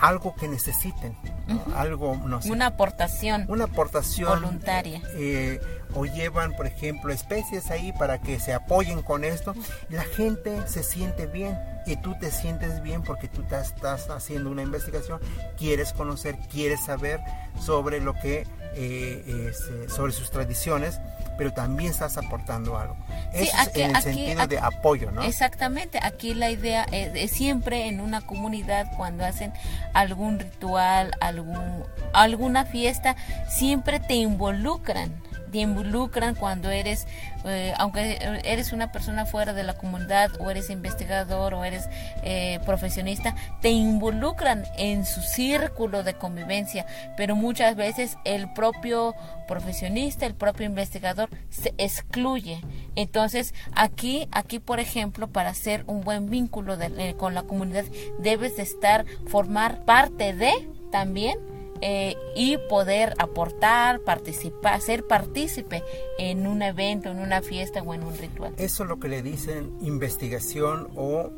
algo 0.03 0.36
que 0.36 0.48
necesiten, 0.48 1.17
¿no? 1.48 1.63
algo, 1.75 2.15
no 2.25 2.41
sé, 2.41 2.51
Una 2.51 2.67
aportación 2.67 3.45
una 3.48 3.63
aportación 3.65 4.41
voluntaria. 4.41 5.01
eh, 5.15 5.60
o 5.95 6.05
llevan, 6.05 6.53
por 6.55 6.65
ejemplo, 6.67 7.13
especies 7.13 7.72
ahí 7.72 7.93
para 7.93 8.19
que 8.19 8.39
se 8.39 8.53
apoyen 8.53 9.01
con 9.01 9.24
esto. 9.24 9.53
La 9.89 10.03
gente 10.03 10.67
se 10.67 10.83
siente 10.83 11.27
bien 11.27 11.57
y 11.86 11.95
tú 11.98 12.15
te 12.19 12.31
sientes 12.31 12.81
bien 12.81 13.03
porque 13.03 13.27
tú 13.27 13.43
te 13.43 13.60
estás 13.60 14.10
haciendo 14.10 14.50
una 14.50 14.63
investigación, 14.63 15.19
quieres 15.57 15.93
conocer, 15.93 16.38
quieres 16.51 16.83
saber 16.83 17.19
sobre 17.60 18.01
lo 18.01 18.13
que, 18.15 18.48
eh, 18.75 19.50
es, 19.51 19.62
eh, 19.69 19.88
sobre 19.89 20.12
sus 20.12 20.31
tradiciones, 20.31 21.00
pero 21.38 21.52
también 21.54 21.92
estás 21.92 22.18
aportando 22.18 22.78
algo. 22.78 22.96
Sí, 23.34 23.44
Eso 23.44 23.58
es 23.62 23.75
en 23.75 23.90
el 23.90 23.96
aquí- 23.96 24.04
sentido 24.04 24.42
aquí- 24.42 24.56
de 24.56 24.60
apoyo, 24.62 25.12
¿no? 25.12 25.24
Exactamente, 25.24 26.00
aquí 26.02 26.34
la 26.34 26.50
idea 26.50 26.86
es, 26.92 27.12
es 27.16 27.32
siempre 27.32 27.88
en 27.88 28.00
una 28.02 28.22
comunidad 28.22 28.88
cuando 28.98 29.25
hacen 29.25 29.54
algún 29.94 30.40
ritual, 30.40 31.12
algún, 31.20 31.84
alguna 32.13 32.66
fiesta, 32.66 33.16
siempre 33.50 34.00
te 34.00 34.13
involucran, 34.16 35.12
te 35.53 35.60
involucran 35.60 36.33
cuando 36.33 36.72
eres, 36.72 37.05
eh, 37.45 37.74
aunque 37.77 38.17
eres 38.43 38.74
una 38.74 38.91
persona 38.91 39.27
fuera 39.27 39.53
de 39.53 39.63
la 39.63 39.75
comunidad 39.75 40.31
o 40.39 40.50
eres 40.50 40.72
investigador 40.72 41.53
o 41.53 41.63
eres 41.63 41.88
eh, 42.24 42.60
profesionista, 42.65 43.36
te 43.62 43.69
involucran 43.69 44.63
en 44.77 45.05
su 45.05 45.22
círculo 45.22 46.01
de 46.01 46.15
convivencia, 46.15 46.88
pero 47.15 47.36
muchas 47.36 47.75
veces 47.75 48.17
el 48.25 48.51
propio 48.51 49.13
profesionista, 49.48 50.25
el 50.25 50.33
propio 50.33 50.65
investigador 50.65 51.29
se 51.51 51.75
excluye. 51.77 52.60
Entonces, 52.95 53.53
aquí, 53.75 54.27
aquí 54.31 54.57
por 54.57 54.79
ejemplo, 54.79 55.27
para 55.27 55.51
hacer 55.51 55.83
un 55.86 56.01
buen 56.01 56.31
vínculo 56.31 56.75
eh, 56.81 57.13
con 57.15 57.36
la 57.36 57.43
comunidad, 57.43 57.86
debes 58.17 58.57
de 58.57 58.63
estar, 58.63 59.05
formar 59.27 59.86
parte 59.86 60.33
de 60.33 60.51
también 60.91 61.52
eh, 61.86 62.16
y 62.34 62.56
poder 62.70 63.13
aportar, 63.18 64.00
participar, 64.00 64.80
ser 64.80 65.06
partícipe 65.06 65.84
en 66.18 66.48
un 66.48 66.62
evento, 66.62 67.12
en 67.12 67.20
una 67.20 67.42
fiesta 67.42 67.82
o 67.82 67.94
en 67.94 68.04
un 68.04 68.18
ritual. 68.18 68.54
Eso 68.56 68.84
es 68.84 68.90
lo 68.90 69.02
que 69.02 69.10
le 69.10 69.22
dicen 69.22 69.75
investigación 69.82 70.88
o 70.96 71.32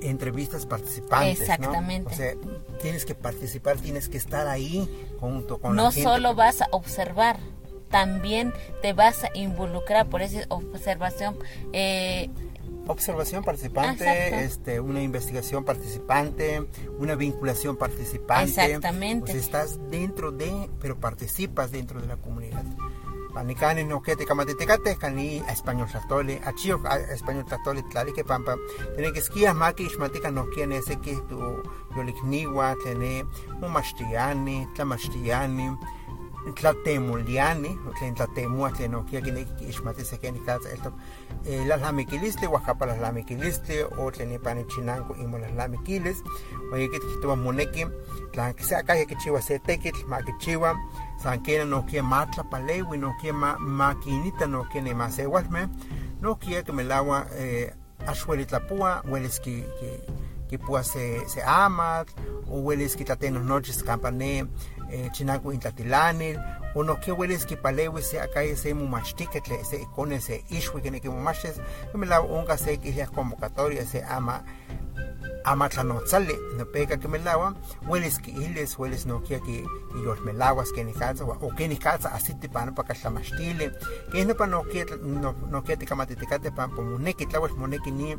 entrevistas 0.00 0.66
participantes. 0.66 1.40
¿no? 1.40 1.44
Exactamente. 1.44 2.14
O 2.14 2.16
sea, 2.16 2.34
tienes 2.80 3.04
que 3.04 3.16
participar, 3.16 3.78
tienes 3.78 4.08
que 4.08 4.18
estar 4.18 4.46
ahí 4.46 4.88
junto 5.18 5.58
con 5.58 5.74
la 5.74 5.82
no 5.82 5.90
gente. 5.90 6.08
solo 6.08 6.36
vas 6.36 6.62
a 6.62 6.68
observar, 6.70 7.40
también 7.90 8.52
te 8.82 8.92
vas 8.92 9.24
a 9.24 9.30
involucrar 9.34 10.06
por 10.06 10.22
esa 10.22 10.44
observación. 10.48 11.36
eh, 11.72 12.30
Observación 12.86 13.44
participante, 13.44 14.04
Exacto. 14.04 14.36
este, 14.44 14.80
una 14.80 15.02
investigación 15.02 15.64
participante, 15.64 16.66
una 16.98 17.14
vinculación 17.16 17.76
participante. 17.76 18.64
Exactamente. 18.64 19.32
Sea, 19.32 19.40
estás 19.40 19.78
dentro 19.90 20.32
de, 20.32 20.70
pero 20.80 20.98
participas 20.98 21.70
dentro 21.70 22.00
de 22.00 22.06
la 22.06 22.16
comunidad. 22.16 22.64
Panicani 23.34 23.84
no 23.84 24.02
que 24.02 24.16
te 24.16 24.24
camatitecate, 24.24 24.96
cani 24.96 25.42
español 25.50 25.86
tratole, 25.90 26.40
achio 26.44 26.80
a- 26.86 26.96
español 26.96 27.44
tratole, 27.44 27.82
tlali 27.84 28.12
que 28.14 28.24
pampa. 28.24 28.56
Tiene 28.96 29.12
que 29.12 29.18
esquía 29.18 29.52
maki 29.52 29.84
ismatica 29.84 30.30
no 30.30 30.46
quién 30.48 30.72
ese 30.72 30.96
que 30.98 31.14
tu 31.28 31.62
yolikniwa, 31.94 32.74
tiene 32.82 33.26
un 33.60 33.70
mastiani, 33.70 34.66
tlamachtiani, 34.74 35.76
tlatemuliani, 36.54 37.78
tlatemua, 38.14 38.72
tlen 38.72 38.92
no 38.92 39.04
quién 39.04 39.24
que 39.56 39.64
ismati 39.68 40.04
se 40.04 40.18
que 40.18 40.32
ni 40.32 40.40
casa 40.40 40.70
esto. 40.72 40.92
Eh, 41.44 41.66
Oaxaca 42.48 42.86
las 42.86 42.98
lamiquilistle, 42.98 43.84
o 43.84 44.10
tlen 44.10 44.32
ipani 44.32 44.66
chinanco 44.66 45.14
imo 45.16 45.38
las 45.38 45.52
lamiquiles, 45.52 46.22
oye 46.72 46.90
que 46.90 46.98
te 47.00 47.26
moneki, 47.26 47.86
tlan 48.32 48.54
que 48.54 48.64
sea 48.64 48.82
calle 48.82 49.06
que 49.06 49.16
chiva 49.16 49.42
se 49.42 49.58
tequitl, 49.58 50.06
ma 50.06 50.22
que 50.22 50.32
chiva, 50.38 50.74
san 51.22 51.42
que 51.42 51.64
no 51.64 51.84
quiere 51.84 52.02
matla 52.02 52.48
palewi, 52.48 52.98
no 52.98 53.16
quiere 53.20 53.36
ma 53.36 53.58
maquinita, 53.58 54.46
no 54.46 54.68
quiere 54.68 54.94
más 54.94 55.18
igualme, 55.18 55.68
no 56.20 56.38
quiere 56.38 56.64
que 56.64 56.72
me 56.72 56.82
el 56.82 56.92
agua 56.92 57.26
eh, 57.32 57.74
achuelitlapua, 58.06 59.02
hueles 59.06 59.40
que, 59.40 59.66
que, 59.80 60.04
que 60.48 60.58
pua 60.58 60.82
se, 60.82 61.28
se 61.28 61.42
ama, 61.42 62.04
o 62.48 62.60
hueles 62.60 62.96
que 62.96 63.04
tatenos 63.04 63.44
noches 63.44 63.82
campané, 63.82 64.46
eh, 64.90 65.10
chinaco 65.12 65.52
intatilanil, 65.52 66.38
o 66.74 66.82
no 66.82 66.98
que 67.00 67.12
hueles 67.12 67.46
que 67.46 67.56
palewi 67.56 68.02
se 68.02 68.20
acá 68.20 68.42
ese 68.42 68.74
mumachtiquetle, 68.74 69.60
ese 69.60 69.86
con 69.94 70.12
ese 70.12 70.44
ishwi 70.50 70.82
que 70.82 70.90
ne 70.90 71.00
que 71.00 71.08
mumaches, 71.08 71.60
que 71.90 71.98
me 71.98 72.06
la 72.06 72.20
unga 72.20 72.56
se 72.56 72.78
que 72.78 72.88
es 72.88 73.10
convocatoria, 73.10 73.84
se 73.84 74.02
ama 74.04 74.44
amatlanotzali 75.44 76.36
napeka 76.56 76.96
que 76.98 77.08
melawa 77.08 77.54
hueles 77.88 78.18
que 78.18 78.30
iles 78.30 78.78
hueles 78.78 79.06
no 79.06 79.22
que 79.22 79.40
que 79.40 79.64
yo 80.04 80.16
melawas 80.24 80.72
que 80.72 80.84
ni 80.84 80.92
casa 80.92 81.24
o 81.24 81.54
que 81.54 81.68
ni 81.68 81.76
casa 81.76 82.14
así 82.14 82.34
te 82.34 82.48
pan 82.48 82.74
para 82.74 82.88
cachamashtile 82.88 83.72
que 84.10 84.24
no 84.24 84.34
para 84.34 84.50
no 84.50 84.64
kia 84.64 84.84
no 85.00 85.34
no 85.50 85.62
kia 85.62 85.76
te 85.76 85.86
kamatetekate 85.86 86.50
pan 86.52 86.70
po 86.74 86.82
moneki 86.82 87.26
tlawas 87.26 87.52
moneki 87.52 87.90
ni 87.92 88.16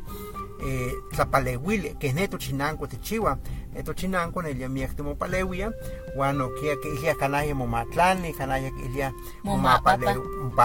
eh 0.66 0.92
tlapalewile 1.12 1.96
que 1.98 2.12
neto 2.12 2.38
chinanco 2.38 2.86
te 2.86 2.96
chiwa 2.96 3.38
eto 3.74 3.94
chinanco 3.94 4.42
ne 4.42 4.52
liamiak 4.52 4.96
te 4.96 5.02
mopalewia 5.02 5.72
wano 6.16 6.48
kia 6.60 6.76
que 6.76 6.88
ilia 6.88 7.14
kanaya 7.14 7.54
momatlani 7.54 8.32
kanaya 8.32 8.70
que 8.70 8.84
ilia 8.84 9.12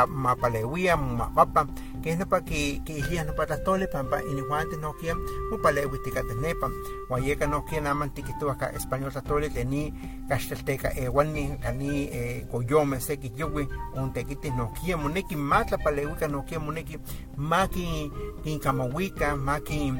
mapalewia 0.08 0.98
mopapa 0.98 1.68
no 2.14 2.30
para 2.30 2.46
que 2.46 2.82
que 2.86 2.94
ilia 3.00 3.24
no 3.24 3.34
para 3.34 3.58
tole 3.64 3.88
pampa 3.88 4.22
ini 4.22 4.42
juante 4.42 4.78
no 4.78 4.94
kia 4.94 5.16
mopalewi 5.50 5.98
tikate 6.06 6.36
nepa. 6.36 6.70
Wayeka 7.10 7.48
no 7.48 7.66
kia 7.66 7.82
naman 7.82 8.14
tikitu 8.14 8.46
acá 8.50 8.70
español 8.78 9.10
tole 9.26 9.50
teni 9.50 9.94
castelteca 10.30 10.94
e 10.94 11.10
wani 11.10 11.58
kani 11.58 12.10
e 12.14 12.46
koyome 12.52 13.00
seki 13.00 13.32
yowi 13.36 13.68
un 13.96 14.14
tekiti 14.14 14.52
no 14.52 14.70
kia 14.78 14.98
moneki 14.98 15.36
matla 15.36 15.78
palewika 15.78 16.28
no 16.28 16.44
kia 16.44 16.60
moneki 16.60 17.00
maki 17.38 18.12
kin 18.44 18.60
kamawika 18.60 19.36
maki 19.36 19.94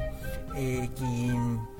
eh, 0.56 0.88
ki 0.94 1.32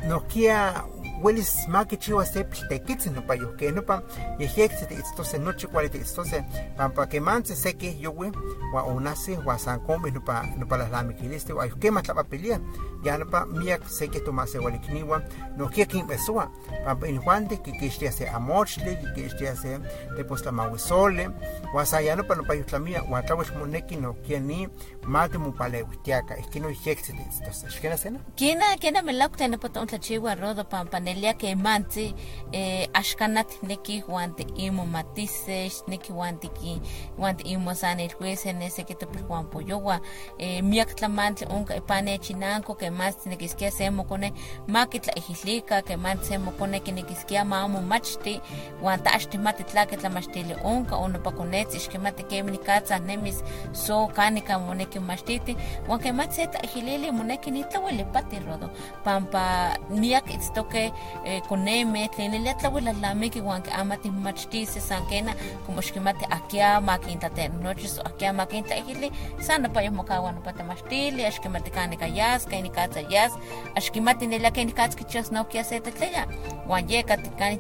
no 0.09 0.21
kia 0.29 0.85
huelis 1.23 1.69
maki 1.69 1.97
chiwa 1.97 2.27
se 2.27 2.45
tekitsi 2.45 3.11
no 3.11 3.23
pa 3.23 3.35
yo 3.35 3.57
que 3.57 3.73
no 3.73 3.83
pa 3.83 4.03
yehexi 4.39 4.87
te 4.87 4.95
itstose 4.95 5.39
noche 5.39 5.67
cuarenta 5.67 5.99
itstose 5.99 6.45
pampa 6.77 7.07
que 7.07 7.21
manse 7.21 7.57
seki 7.57 7.97
yowi 8.01 8.33
wa 8.75 8.83
onase 8.83 9.39
wa 9.47 9.59
sankome 9.59 10.11
no 10.11 10.21
pa 10.21 10.43
no 10.59 10.67
pa 10.67 10.77
las 10.77 10.91
lamikiliste 10.91 11.53
wa 11.53 11.67
que 11.69 11.91
más 11.91 12.07
la 12.09 12.25
pelia 12.25 12.61
ya 13.05 13.19
no 13.19 13.25
pa 13.25 13.47
miak 13.47 13.89
seki 13.89 14.21
tomase 14.21 14.59
walikniwa 14.59 15.23
no 15.57 15.69
kia 15.69 15.87
kin 15.87 16.07
besua 16.07 16.51
pampa 16.85 17.09
in 17.09 17.21
juante 17.21 17.63
que 17.63 17.73
que 17.73 18.13
se 18.13 18.29
amochle 18.29 18.99
que 19.15 19.23
que 19.23 19.57
se 19.57 19.79
de 20.17 20.25
pues 20.25 20.45
la 20.45 20.53
mawisole 20.53 21.31
wa 21.73 21.87
sa 21.87 22.01
ya 22.01 22.17
no 22.17 22.25
pa 22.25 22.35
no 22.35 22.45
pa 22.45 22.55
yutlamia 22.55 23.03
wa 23.03 23.23
tlawesh 23.23 23.53
moneki 23.59 23.97
no 23.97 24.15
kia 24.23 24.41
ni 24.41 24.69
mate 25.07 25.39
mu 25.39 25.53
pale 25.53 25.83
witiaka 25.83 26.35
es 26.35 26.47
que 26.49 26.61
no 26.61 26.69
yehexi 26.71 27.13
te 27.13 27.23
itstose 27.23 27.67
es 27.67 27.81
que 27.81 27.89
na 27.89 27.97
sena 27.97 28.19
Kina 28.37 28.77
kina 28.81 29.03
melak 29.03 29.37
tene 29.37 29.59
poto 29.59 29.81
un 29.81 29.87
tlachiwa 29.87 30.35
rodo 30.35 30.65
pampanelia 30.65 31.35
que 31.35 31.55
manti 31.55 32.15
eh, 32.53 32.89
ashkanat 32.93 33.63
neki 33.63 34.01
huante 34.01 34.47
imo 34.57 34.87
matises 34.87 35.85
neki 35.87 36.13
huante 36.13 36.49
ki 36.49 36.81
huante 37.17 37.43
imo 37.47 37.75
san 37.75 38.01
el 38.01 38.13
juez 38.13 38.47
en 38.47 38.63
ese 38.63 38.85
que 38.85 38.95
te 38.95 39.07
juan 39.07 39.47
poyowa 39.47 40.01
eh, 40.39 40.63
miak 40.63 40.95
tlamantli 40.97 41.47
unka 41.47 41.77
ipane 41.77 42.19
chinanco 42.19 42.77
que 42.77 42.91
más 42.91 43.17
tiene 43.17 43.39
que 43.39 43.45
iskia 43.45 43.71
semo 43.71 44.05
kone 44.05 44.33
makitla 44.67 45.13
ejislika 45.17 45.83
que 45.83 45.97
man 45.97 46.19
semo 46.23 46.51
kone 46.59 46.81
que 46.81 46.93
nekiskia 46.93 47.45
mamu 47.45 47.81
machti 47.81 48.41
huanta 48.81 49.13
ashti 49.13 49.39
mati 49.39 49.65
tlake 49.65 49.97
tlamashtili 49.97 50.55
unka 50.65 50.97
uno 50.99 51.19
pa 51.19 51.31
konetz 51.31 51.75
ishkemati 51.75 52.23
kemni 52.23 52.59
katsa 52.59 52.99
nemis 52.99 53.43
so 53.73 54.09
kanika 54.09 54.59
moneki 54.59 54.96
huan 54.99 56.01
que 56.01 56.13
mati 56.13 56.35
seta 56.35 56.59
ejilili 56.63 57.11
moneki 57.13 57.51
nitlaweli 57.51 58.05
pati 58.05 58.39
rodo. 58.39 58.71
Pampa 59.05 59.77
miak 59.91 60.31
itztoke 60.35 60.93
eh, 61.25 61.43
koneme 61.49 62.09
tlenili 62.09 62.49
atlawela 62.49 62.93
lamiki 62.93 63.41
huan 63.41 63.63
que 63.63 63.71
amati 63.71 64.11
machtisi 64.11 64.81
sankena 64.81 65.35
como 65.67 65.81
ishkemati 65.81 66.25
akia 66.31 66.81
makinta 66.81 67.31
ten 67.31 67.53
noches 67.63 67.99
akia 68.05 68.33
makinta 68.33 68.75
ejili 68.77 69.13
sana 69.41 69.69
pa 69.69 69.83
yomokawa 69.83 70.33
no 70.33 70.41
pata 70.41 70.65
mashtili 70.65 71.25
ashkemati 71.25 71.71
kanika 71.71 72.07
yas 72.07 72.47
kaini 72.47 72.71
katsa 72.71 73.01
yas 73.01 73.33
ashkemati 73.75 74.27
nelia 74.27 74.51
kaini 74.51 74.73
katsa 74.73 74.99
kichas 74.99 75.33
no 75.33 75.45
kia 75.45 75.65
seta 75.65 75.91
tleya 75.91 76.27
huan 76.67 76.91
yeka 76.91 77.17
tikani 77.17 77.57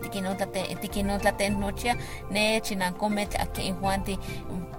tikinontlate 0.81 1.49
nochia 1.49 1.97
ne 2.31 2.61
chinankometl 2.61 3.41
akia 3.43 3.65
injuanti 3.65 4.19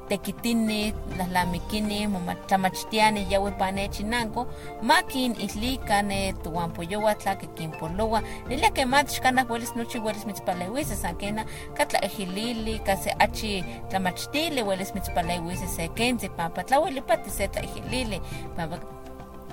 tekitini 0.09 0.91
tlahtlamikini 0.91 2.07
tlamachtiani 2.47 3.27
yawi 3.29 3.51
panechinanko 3.51 4.47
makin 4.81 5.35
itli 5.41 5.77
kane 5.77 6.33
tuampoyowa 6.33 7.15
tla 7.15 7.35
kekinpolowa 7.35 8.21
nilia 8.47 8.71
kemati 8.71 9.15
xkanah 9.15 9.51
welis 9.51 9.75
nochi 9.75 9.99
welis 9.99 10.25
mitzpaleuisi 10.25 10.95
san 10.95 11.15
kena 11.15 11.45
katlaihilili 11.73 12.79
tlaejilili 12.79 12.97
se 12.97 13.15
achi 13.19 13.65
tlamachtili 13.89 14.63
welis 14.63 14.95
mitzpaleuisi 14.95 15.67
se 15.67 15.87
kentzi 15.87 16.29
pampa 16.29 16.63
tlawelipati 16.63 17.29
se 17.29 17.47
tlaihilili 17.47 18.21
pampa 18.55 18.77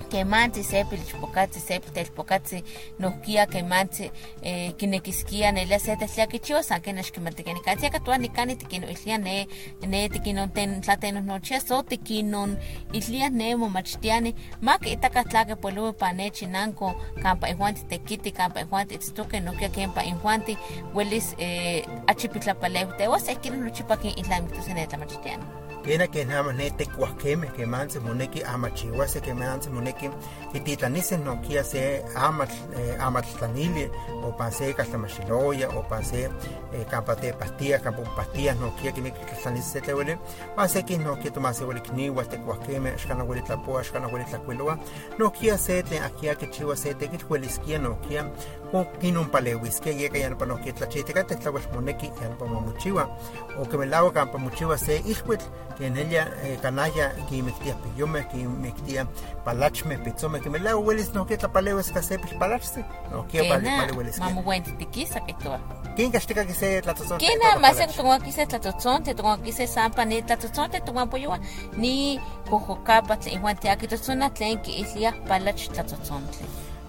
kemanti 0.05 0.65
sepi 0.65 0.97
lichpokatzi 0.97 1.61
sepi 1.61 1.91
telpokatzi 1.91 2.65
nohkia 2.99 3.47
kemanti 3.47 4.11
eh, 4.43 4.75
kinekiskia 4.77 5.53
nelia 5.53 5.79
se 5.79 5.97
tetliakichiwa 5.97 6.63
san 6.63 6.81
ken 6.83 6.99
axkimatikeni 6.99 7.61
katsia 7.61 7.91
katoa 7.91 8.19
nikani 8.19 8.57
tikino 8.57 8.89
ilia 8.89 9.19
ne 9.19 9.49
ne 9.87 10.09
tikinon 10.09 10.51
ten 10.51 10.81
tlatenos 10.81 11.25
nochia 11.25 11.61
so 11.61 11.83
tikinon 11.83 12.57
ilia 12.93 13.31
ne 13.31 13.57
momachtiani 13.57 14.35
maki 14.61 14.93
itaka 14.93 15.25
tlake 15.25 15.55
poluwi 15.57 15.93
pane 15.93 16.31
chinanko 16.31 16.95
kampa 17.23 17.49
ihuanti 17.49 17.85
tekiti 17.85 18.31
kampa 18.33 18.61
ihuanti 18.61 18.95
itztoke 18.95 19.41
nohkia 19.41 19.69
kempa 19.69 20.03
ihuanti 20.05 20.59
huelis 20.93 21.35
eh, 21.39 21.87
achipitlapaleutewa 22.07 23.21
se 23.21 23.35
kinon 23.35 23.65
nochipakin 23.65 24.13
itlamiktosene 24.17 24.87
tlamachtiani 24.87 25.64
Tiene 25.85 26.09
que 26.09 26.25
nada 26.25 26.45
más 26.45 26.55
nete 26.55 26.87
cuaqueme 26.87 27.49
que 27.49 27.67
manse 27.67 28.01
moneki 28.01 28.43
amachihuase 28.43 29.21
que 29.21 29.35
manse 29.35 29.69
moneki 29.69 30.09
que 30.51 30.61
titlanise 30.61 31.19
no 31.19 31.43
kia 31.43 31.63
se 31.63 32.03
amat 32.17 32.51
eh, 32.75 33.91
o 34.23 34.35
pase 34.35 34.73
caslamachiloya 34.73 35.69
o 35.69 35.87
pase 35.87 36.31
eh, 36.73 36.87
campate 36.91 37.35
pastilla 37.35 37.81
campo 37.81 38.03
pastillas 38.17 38.57
no 38.57 38.75
kia 38.77 38.93
que 38.93 39.03
ne 39.03 39.11
titlanise 39.11 39.73
se 39.73 39.81
te 39.83 39.93
huele 39.93 40.19
pase 40.57 40.87
que 40.87 40.97
no 40.97 41.19
kia 41.19 41.31
tomase 41.31 41.65
huele 41.65 41.83
kniwa 41.83 42.25
te 42.25 42.39
cuaqueme 42.39 42.97
shkana 42.97 43.23
huele 43.23 43.43
tlapoa 43.43 43.85
shkana 43.85 44.09
huele 44.09 44.25
tlacueloa 44.25 44.79
no 45.19 45.31
kia 45.33 45.59
se 45.59 45.83
te 45.83 45.99
akia 46.01 46.35
que 46.35 46.49
chiwa 46.49 46.77
se 46.77 46.95
te 46.95 47.09
que 47.09 47.23
huele 47.29 47.47
isquia 47.47 47.79
no 47.79 48.01
kia 48.01 48.25
kinun 49.01 49.31
palewis 49.31 49.81
que 49.81 49.95
llega 49.95 50.19
ya 50.19 50.37
para 50.37 50.57
que 50.61 50.73
tlachiteca 50.73 51.25
te 51.25 51.37
tlahuel 51.37 51.63
moneki 51.73 52.11
ya 52.21 52.29
para 52.39 52.51
mochiwa 52.51 53.09
o 53.59 53.69
que 53.69 53.79
me 53.79 53.87
lavo 53.87 54.13
campa 54.13 54.39
mochiwa 54.39 54.77
se 54.79 55.03
que 55.77 55.87
en 55.87 55.97
ella 55.97 56.33
eh, 56.43 56.59
canalla 56.61 57.15
que 57.29 57.43
me 57.43 57.53
quitía 57.53 57.77
piyome 57.83 58.27
que 58.29 58.37
me 58.37 58.73
quitía 58.73 59.07
palachme 59.45 59.99
pitzome 59.99 60.41
que 60.41 60.51
me 60.51 60.59
lavo 60.59 60.81
huelis 60.81 61.13
no 61.15 61.27
que 61.27 61.37
tlapalewis 61.37 61.93
que 61.93 62.03
se 62.03 62.19
palachse 62.19 62.85
no 63.11 63.27
que 63.29 63.45
palewis 63.45 64.19
mamu 64.19 64.43
buen 64.43 64.63
tiquisa 64.63 65.25
que 65.25 65.35
tú 65.35 65.51
¿Quién 65.97 66.11
castiga 66.11 66.45
que 66.45 66.55
se 66.55 66.83
tlatozón? 66.83 67.19
¿Quién 67.19 67.39
nada 67.39 67.57
más 67.61 67.77
se 67.77 67.87
tuvo 67.87 68.13
aquí 68.13 68.33
se 69.53 69.67
zampa, 69.69 70.05
ni 70.05 70.23
tlatozón, 70.23 70.69
te 70.69 70.81
tuvo 70.81 70.99
apoyo, 70.99 71.31
ni 71.77 72.19
cojocapa, 72.51 73.17
te 73.17 73.31
igual 73.31 73.59
te 73.61 73.71
aquí 73.71 73.87
tozona, 73.87 74.35
tlen 74.35 74.61
que 74.61 74.73
islia 74.73 75.15
palach 75.29 75.69
tlatozón. 75.69 76.25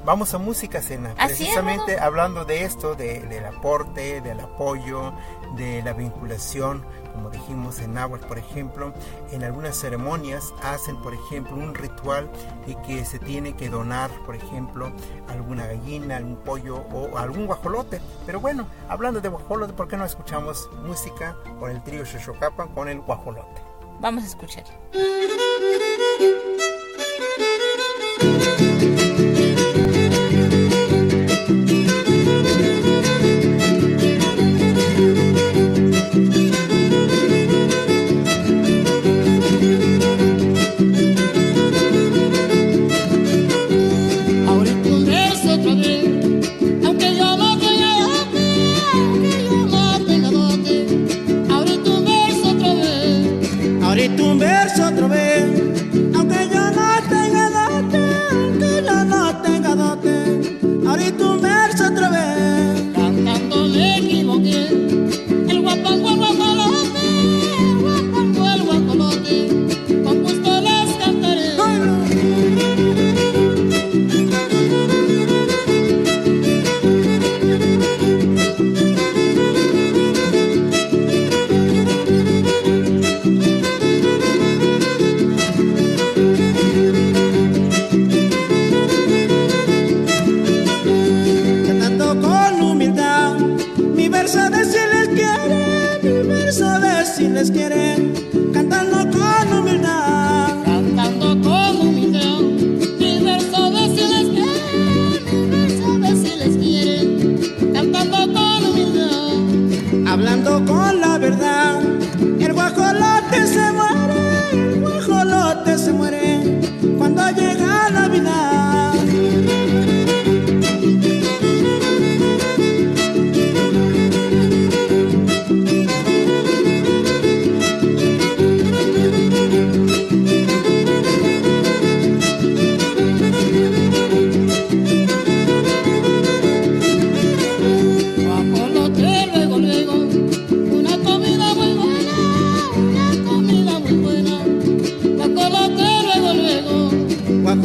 Vamos 0.05 0.35
a 0.35 0.37
música 0.37 0.83
cena, 0.83 1.15
es, 1.17 1.25
precisamente 1.25 1.97
¿no? 1.97 2.03
hablando 2.03 2.45
de 2.45 2.63
esto, 2.63 2.93
de, 2.93 3.21
del 3.21 3.43
aporte, 3.43 4.21
del 4.21 4.39
apoyo, 4.39 5.13
de 5.55 5.81
la 5.81 5.93
vinculación, 5.93 6.85
como 7.11 7.31
dijimos 7.31 7.79
en 7.79 7.95
Nahuatl, 7.95 8.27
por 8.27 8.37
ejemplo, 8.37 8.93
en 9.31 9.43
algunas 9.43 9.75
ceremonias 9.75 10.53
hacen, 10.61 11.01
por 11.01 11.15
ejemplo, 11.15 11.55
un 11.55 11.73
ritual 11.73 12.29
de 12.67 12.79
que 12.83 13.03
se 13.03 13.17
tiene 13.17 13.53
que 13.53 13.67
donar, 13.69 14.11
por 14.27 14.35
ejemplo, 14.35 14.91
alguna 15.27 15.65
gallina, 15.65 16.17
algún 16.17 16.35
pollo 16.35 16.85
o 16.93 17.17
algún 17.17 17.47
guajolote. 17.47 17.99
Pero 18.27 18.39
bueno, 18.39 18.67
hablando 18.87 19.21
de 19.21 19.29
guajolote, 19.29 19.73
¿por 19.73 19.87
qué 19.87 19.97
no 19.97 20.05
escuchamos 20.05 20.69
música 20.83 21.35
con 21.59 21.71
el 21.71 21.81
trío 21.81 22.03
Shoshokapan 22.03 22.67
con 22.75 22.89
el 22.89 23.01
guajolote? 23.01 23.59
Vamos 23.99 24.23
a 24.23 24.27
escuchar. 24.27 24.65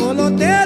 Guajolote 0.00 0.59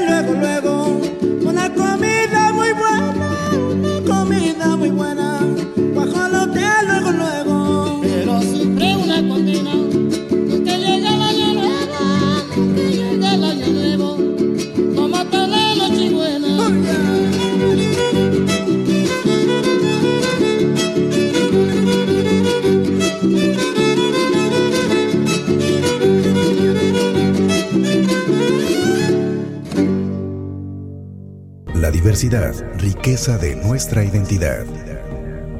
diversidad, 32.25 32.55
riqueza 32.79 33.37
de 33.37 33.55
nuestra 33.57 34.03
identidad. 34.03 34.65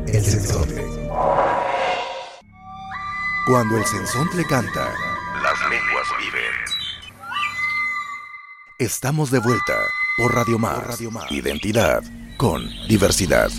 El 0.09 0.25
sensontle. 0.25 0.83
Cuando 3.47 3.77
el 3.77 3.85
sensontle 3.85 4.45
canta, 4.47 4.89
las 5.43 5.61
lenguas 5.69 6.09
viven. 6.19 6.55
Estamos 8.79 9.31
de 9.31 9.41
vuelta 9.41 9.75
por 10.17 10.35
Radio 10.35 10.59
Más. 10.59 11.01
Identidad 11.31 12.03
con 12.39 12.63
diversidad. 12.89 13.51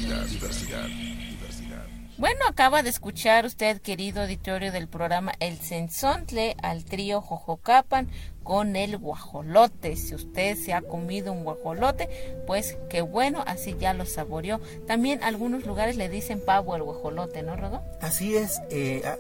Acaba 2.66 2.82
de 2.82 2.90
escuchar 2.90 3.46
usted, 3.46 3.80
querido 3.80 4.24
auditorio 4.24 4.72
del 4.72 4.88
programa 4.88 5.34
El 5.40 5.60
Sensontle, 5.60 6.58
al 6.64 6.84
trío 6.84 7.22
Jojocapan 7.22 8.10
con 8.42 8.76
el 8.76 8.98
guajolote. 8.98 9.96
Si 9.96 10.16
usted 10.16 10.58
se 10.58 10.74
ha 10.74 10.82
comido 10.82 11.32
un 11.32 11.44
guajolote, 11.44 12.10
pues 12.48 12.76
qué 12.90 13.02
bueno, 13.02 13.44
así 13.46 13.76
ya 13.80 13.94
lo 13.94 14.08
saboreó. 14.08 14.60
También 14.88 15.24
algunos 15.24 15.64
lugares 15.68 15.96
le 15.96 16.10
dicen 16.10 16.44
pavo 16.44 16.74
al 16.74 16.82
guajolote, 16.82 17.44
¿no, 17.44 17.56
Rodó? 17.56 17.84
Así 18.02 18.36
es, 18.36 18.60
eh, 18.72 19.04
a- 19.06 19.20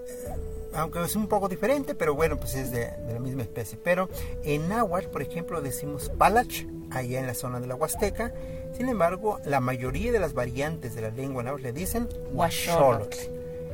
aunque 0.75 1.01
es 1.03 1.15
un 1.15 1.27
poco 1.27 1.47
diferente, 1.47 1.95
pero 1.95 2.15
bueno, 2.15 2.38
pues 2.38 2.55
es 2.55 2.71
de, 2.71 2.91
de 2.91 3.13
la 3.13 3.19
misma 3.19 3.41
especie. 3.43 3.77
Pero 3.83 4.09
en 4.43 4.69
náhuatl, 4.69 5.07
por 5.07 5.21
ejemplo, 5.21 5.61
decimos 5.61 6.09
palach, 6.09 6.65
allá 6.91 7.19
en 7.19 7.27
la 7.27 7.33
zona 7.33 7.59
de 7.59 7.67
la 7.67 7.75
Huasteca. 7.75 8.33
Sin 8.75 8.89
embargo, 8.89 9.39
la 9.45 9.59
mayoría 9.59 10.11
de 10.11 10.19
las 10.19 10.33
variantes 10.33 10.95
de 10.95 11.01
la 11.01 11.09
lengua 11.09 11.43
náhuatl 11.43 11.63
le 11.63 11.73
dicen 11.73 12.09
guaxolotl. 12.31 13.17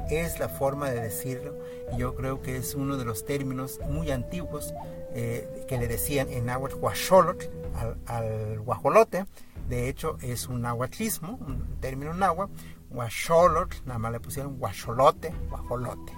Es 0.09 0.39
la 0.39 0.49
forma 0.49 0.89
de 0.89 1.01
decirlo. 1.01 1.57
Yo 1.97 2.15
creo 2.15 2.41
que 2.41 2.57
es 2.57 2.75
uno 2.75 2.97
de 2.97 3.05
los 3.05 3.25
términos 3.25 3.79
muy 3.89 4.11
antiguos 4.11 4.73
eh, 5.13 5.65
que 5.67 5.77
le 5.77 5.87
decían 5.87 6.29
en 6.29 6.45
náhuatl 6.45 6.75
guaxolotl 6.75 7.45
al, 7.75 7.97
al 8.05 8.59
guajolote. 8.59 9.25
De 9.69 9.87
hecho, 9.87 10.17
es 10.21 10.47
un 10.47 10.61
náhuatlismo, 10.61 11.39
un 11.47 11.77
término 11.79 12.13
náhuatl. 12.13 12.51
Guaxolotl, 12.89 13.77
nada 13.85 13.99
más 13.99 14.11
le 14.11 14.19
pusieron 14.19 14.57
guaxolote, 14.57 15.33
guajolote. 15.49 16.11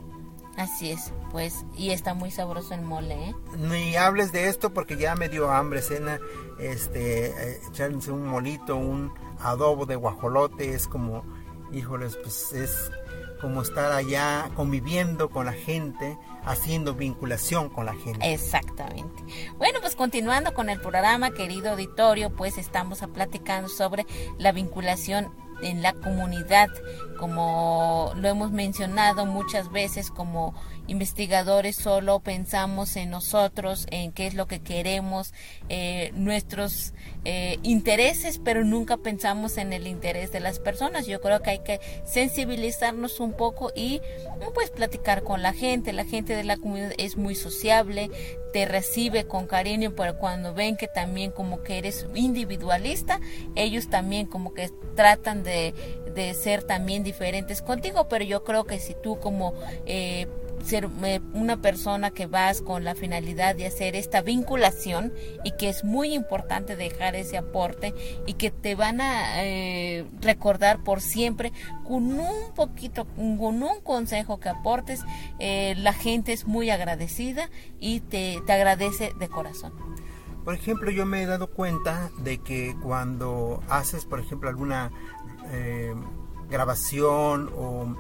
Así 0.58 0.92
es, 0.92 1.12
pues, 1.32 1.66
y 1.76 1.92
está 1.92 2.14
muy 2.14 2.30
sabroso 2.30 2.76
el 2.76 2.84
mole, 2.84 3.30
¿eh? 3.30 3.36
Ni 3.58 3.96
hables 3.96 4.32
de 4.32 4.50
esto 4.50 4.72
porque 4.72 4.98
ya 4.98 5.16
me 5.16 5.28
dio 5.28 5.50
hambre, 5.52 5.82
cena, 5.82 6.20
este, 6.60 7.28
eh, 7.28 7.62
echarse 7.70 8.12
un 8.12 8.28
molito, 8.28 8.76
un 8.76 9.12
adobo 9.40 9.86
de 9.86 9.96
guajolote 9.96 10.74
es 10.74 10.88
como 10.88 11.24
híjoles, 11.72 12.18
pues 12.18 12.54
es 12.54 12.92
como 13.42 13.62
estar 13.62 13.92
allá 13.92 14.50
conviviendo 14.56 15.30
con 15.30 15.48
la 15.48 15.52
gente, 15.54 16.18
haciendo 16.46 16.94
vinculación 16.94 17.70
con 17.70 17.86
la 17.86 17.94
gente. 17.94 18.32
Exactamente. 18.32 19.24
Bueno, 19.58 19.80
pues 19.82 19.98
continuando 19.98 20.54
con 20.54 20.70
el 20.70 20.80
programa, 20.80 21.32
querido 21.32 21.72
auditorio, 21.72 22.30
pues 22.30 22.58
estamos 22.58 23.00
platicando 23.14 23.68
sobre 23.68 24.06
la 24.38 24.54
vinculación 24.54 25.34
en 25.64 25.82
la 25.82 25.94
comunidad, 25.94 26.70
como 27.18 28.12
lo 28.16 28.28
hemos 28.28 28.52
mencionado 28.52 29.26
muchas 29.26 29.72
veces 29.72 30.12
como 30.12 30.54
investigadores 30.94 31.76
solo 31.76 32.20
pensamos 32.20 32.96
en 32.96 33.10
nosotros, 33.10 33.88
en 33.92 34.12
qué 34.14 34.28
es 34.28 34.36
lo 34.36 34.48
que 34.48 34.62
queremos, 34.62 35.34
eh, 35.68 36.12
nuestros 36.14 36.94
eh, 37.26 37.58
intereses, 37.64 38.40
pero 38.44 38.64
nunca 38.64 38.98
pensamos 38.98 39.58
en 39.58 39.74
el 39.74 39.88
interés 39.88 40.32
de 40.32 40.40
las 40.40 40.60
personas. 40.60 41.08
Yo 41.08 41.20
creo 41.20 41.42
que 41.42 41.50
hay 41.50 41.60
que 41.60 41.82
sensibilizarnos 42.06 43.20
un 43.20 43.34
poco 43.34 43.72
y 43.76 44.02
pues 44.54 44.70
platicar 44.70 45.24
con 45.24 45.42
la 45.42 45.54
gente. 45.54 45.94
La 45.94 46.06
gente 46.06 46.36
de 46.36 46.44
la 46.44 46.58
comunidad 46.58 46.94
es 46.98 47.18
muy 47.18 47.36
sociable, 47.36 48.12
te 48.54 48.66
recibe 48.66 49.26
con 49.26 49.48
cariño, 49.48 49.94
pero 49.96 50.18
cuando 50.18 50.54
ven 50.54 50.78
que 50.78 50.88
también 50.88 51.32
como 51.32 51.64
que 51.64 51.80
eres 51.80 52.06
individualista, 52.14 53.20
ellos 53.56 53.90
también 53.90 54.28
como 54.28 54.54
que 54.54 54.70
tratan 54.96 55.44
de, 55.44 55.74
de 56.14 56.34
ser 56.36 56.64
también 56.64 57.04
diferentes 57.04 57.62
contigo, 57.62 58.08
pero 58.08 58.24
yo 58.24 58.44
creo 58.44 58.66
que 58.66 58.80
si 58.80 58.94
tú 58.94 59.20
como 59.20 59.54
eh, 59.86 60.28
ser 60.64 60.90
eh, 61.04 61.22
una 61.34 61.58
persona 61.58 62.12
que 62.12 62.26
vas 62.26 62.62
con 62.62 62.84
la 62.84 62.96
finalidad 62.96 63.56
de 63.56 63.68
hacer 63.68 63.96
esta 63.96 64.22
vinculación 64.22 65.14
y 65.44 65.52
que 65.52 65.70
es 65.70 65.84
muy 65.84 66.14
importante 66.14 66.76
dejar 66.76 67.16
ese 67.16 67.38
aporte 67.38 67.94
y 68.26 68.34
que 68.34 68.52
te 68.52 68.76
van 68.76 69.02
a 69.02 69.44
eh, 69.44 70.06
recordar 70.22 70.84
por 70.84 71.02
siempre 71.02 71.52
con 71.84 72.20
un 72.20 72.54
poquito, 72.56 73.06
con 73.16 73.64
un 73.64 73.82
consejo 73.84 74.40
que 74.40 74.50
aportes, 74.50 75.02
eh, 75.40 75.76
la 75.78 75.94
gente 75.94 76.34
es 76.34 76.48
muy 76.48 76.70
agradecida 76.70 77.50
y 77.80 78.00
te, 78.00 78.42
te 78.46 78.54
agradece 78.54 79.14
de 79.20 79.28
corazón. 79.28 79.74
Por 80.46 80.56
ejemplo, 80.56 80.92
yo 80.92 81.06
me 81.06 81.24
he 81.24 81.26
dado 81.26 81.48
cuenta 81.48 82.10
de 82.20 82.38
que 82.40 82.76
cuando 82.82 83.62
haces, 83.70 84.06
por 84.06 84.20
ejemplo, 84.20 84.50
alguna 84.50 84.92
grabación 86.50 87.50
o 87.56 87.96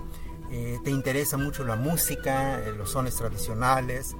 eh, 0.51 0.79
te 0.83 0.91
interesa 0.91 1.37
mucho 1.37 1.63
la 1.63 1.75
música, 1.75 2.59
eh, 2.59 2.73
los 2.73 2.91
sones 2.91 3.15
tradicionales, 3.15 4.15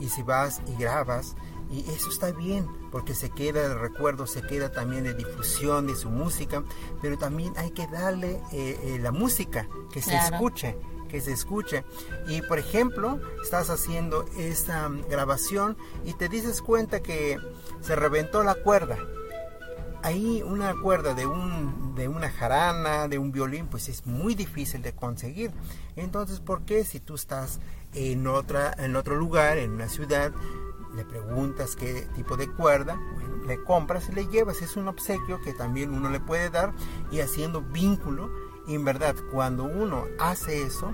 y 0.00 0.08
si 0.08 0.22
vas 0.22 0.60
y 0.66 0.80
grabas, 0.80 1.34
y 1.70 1.80
eso 1.90 2.08
está 2.10 2.32
bien, 2.32 2.66
porque 2.90 3.14
se 3.14 3.30
queda 3.30 3.64
el 3.66 3.78
recuerdo, 3.78 4.26
se 4.26 4.42
queda 4.42 4.70
también 4.70 5.04
de 5.04 5.14
difusión 5.14 5.86
de 5.86 5.96
su 5.96 6.10
música, 6.10 6.62
pero 7.02 7.18
también 7.18 7.52
hay 7.56 7.70
que 7.70 7.86
darle 7.86 8.40
eh, 8.52 8.98
la 9.00 9.12
música, 9.12 9.68
que 9.92 10.00
se 10.00 10.16
escuche, 10.16 10.78
que 11.08 11.20
se 11.20 11.32
escuche. 11.32 11.84
Y 12.26 12.42
por 12.42 12.58
ejemplo, 12.58 13.20
estás 13.42 13.68
haciendo 13.68 14.24
esta 14.38 14.88
grabación 15.10 15.76
y 16.04 16.14
te 16.14 16.28
dices 16.28 16.62
cuenta 16.62 17.00
que 17.00 17.38
se 17.80 17.96
reventó 17.96 18.42
la 18.42 18.54
cuerda 18.54 18.98
ahí 20.02 20.42
una 20.42 20.74
cuerda 20.80 21.14
de, 21.14 21.26
un, 21.26 21.94
de 21.94 22.08
una 22.08 22.30
jarana, 22.30 23.08
de 23.08 23.18
un 23.18 23.32
violín, 23.32 23.66
pues 23.66 23.88
es 23.88 24.06
muy 24.06 24.34
difícil 24.34 24.82
de 24.82 24.92
conseguir. 24.92 25.50
Entonces, 25.96 26.40
¿por 26.40 26.62
qué 26.62 26.84
si 26.84 27.00
tú 27.00 27.14
estás 27.14 27.60
en, 27.94 28.26
otra, 28.26 28.74
en 28.78 28.96
otro 28.96 29.16
lugar, 29.16 29.58
en 29.58 29.72
una 29.72 29.88
ciudad, 29.88 30.32
le 30.94 31.04
preguntas 31.04 31.76
qué 31.76 32.06
tipo 32.14 32.36
de 32.36 32.48
cuerda, 32.48 32.98
le 33.46 33.62
compras 33.64 34.08
y 34.08 34.12
le 34.12 34.26
llevas? 34.26 34.62
Es 34.62 34.76
un 34.76 34.88
obsequio 34.88 35.40
que 35.40 35.52
también 35.52 35.92
uno 35.92 36.10
le 36.10 36.20
puede 36.20 36.50
dar 36.50 36.72
y 37.10 37.20
haciendo 37.20 37.62
vínculo. 37.62 38.30
Y 38.66 38.74
en 38.74 38.84
verdad, 38.84 39.14
cuando 39.32 39.64
uno 39.64 40.04
hace 40.18 40.62
eso, 40.62 40.92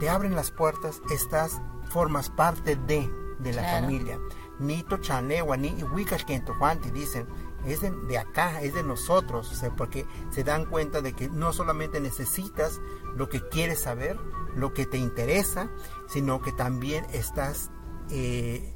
te 0.00 0.08
abren 0.08 0.34
las 0.34 0.50
puertas, 0.50 1.00
estás, 1.12 1.60
formas 1.90 2.30
parte 2.30 2.76
de, 2.76 3.10
de 3.38 3.52
la 3.52 3.80
familia. 3.80 4.18
Ni 4.58 4.82
Tochanewa, 4.82 5.56
ni 5.56 5.70
te 5.70 6.90
dicen, 6.90 7.26
es 7.66 7.80
de, 7.80 8.18
acá, 8.18 8.62
es 8.62 8.74
de 8.74 8.82
nosotros, 8.82 9.52
porque 9.76 10.06
se 10.30 10.44
dan 10.44 10.66
cuenta 10.66 11.00
de 11.02 11.12
que 11.12 11.28
no 11.28 11.52
solamente 11.52 12.00
necesitas 12.00 12.80
lo 13.16 13.28
que 13.28 13.46
quieres 13.48 13.80
saber, 13.80 14.18
lo 14.56 14.72
que 14.72 14.86
te 14.86 14.98
interesa, 14.98 15.70
sino 16.08 16.40
que 16.40 16.52
también 16.52 17.04
estás 17.12 17.70
eh, 18.10 18.74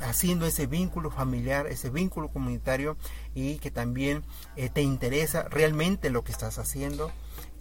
haciendo 0.00 0.46
ese 0.46 0.66
vínculo 0.66 1.10
familiar, 1.10 1.66
ese 1.66 1.90
vínculo 1.90 2.28
comunitario 2.28 2.96
y 3.34 3.58
que 3.58 3.70
también 3.70 4.24
eh, 4.56 4.68
te 4.68 4.82
interesa 4.82 5.48
realmente 5.48 6.10
lo 6.10 6.24
que 6.24 6.32
estás 6.32 6.58
haciendo 6.58 7.10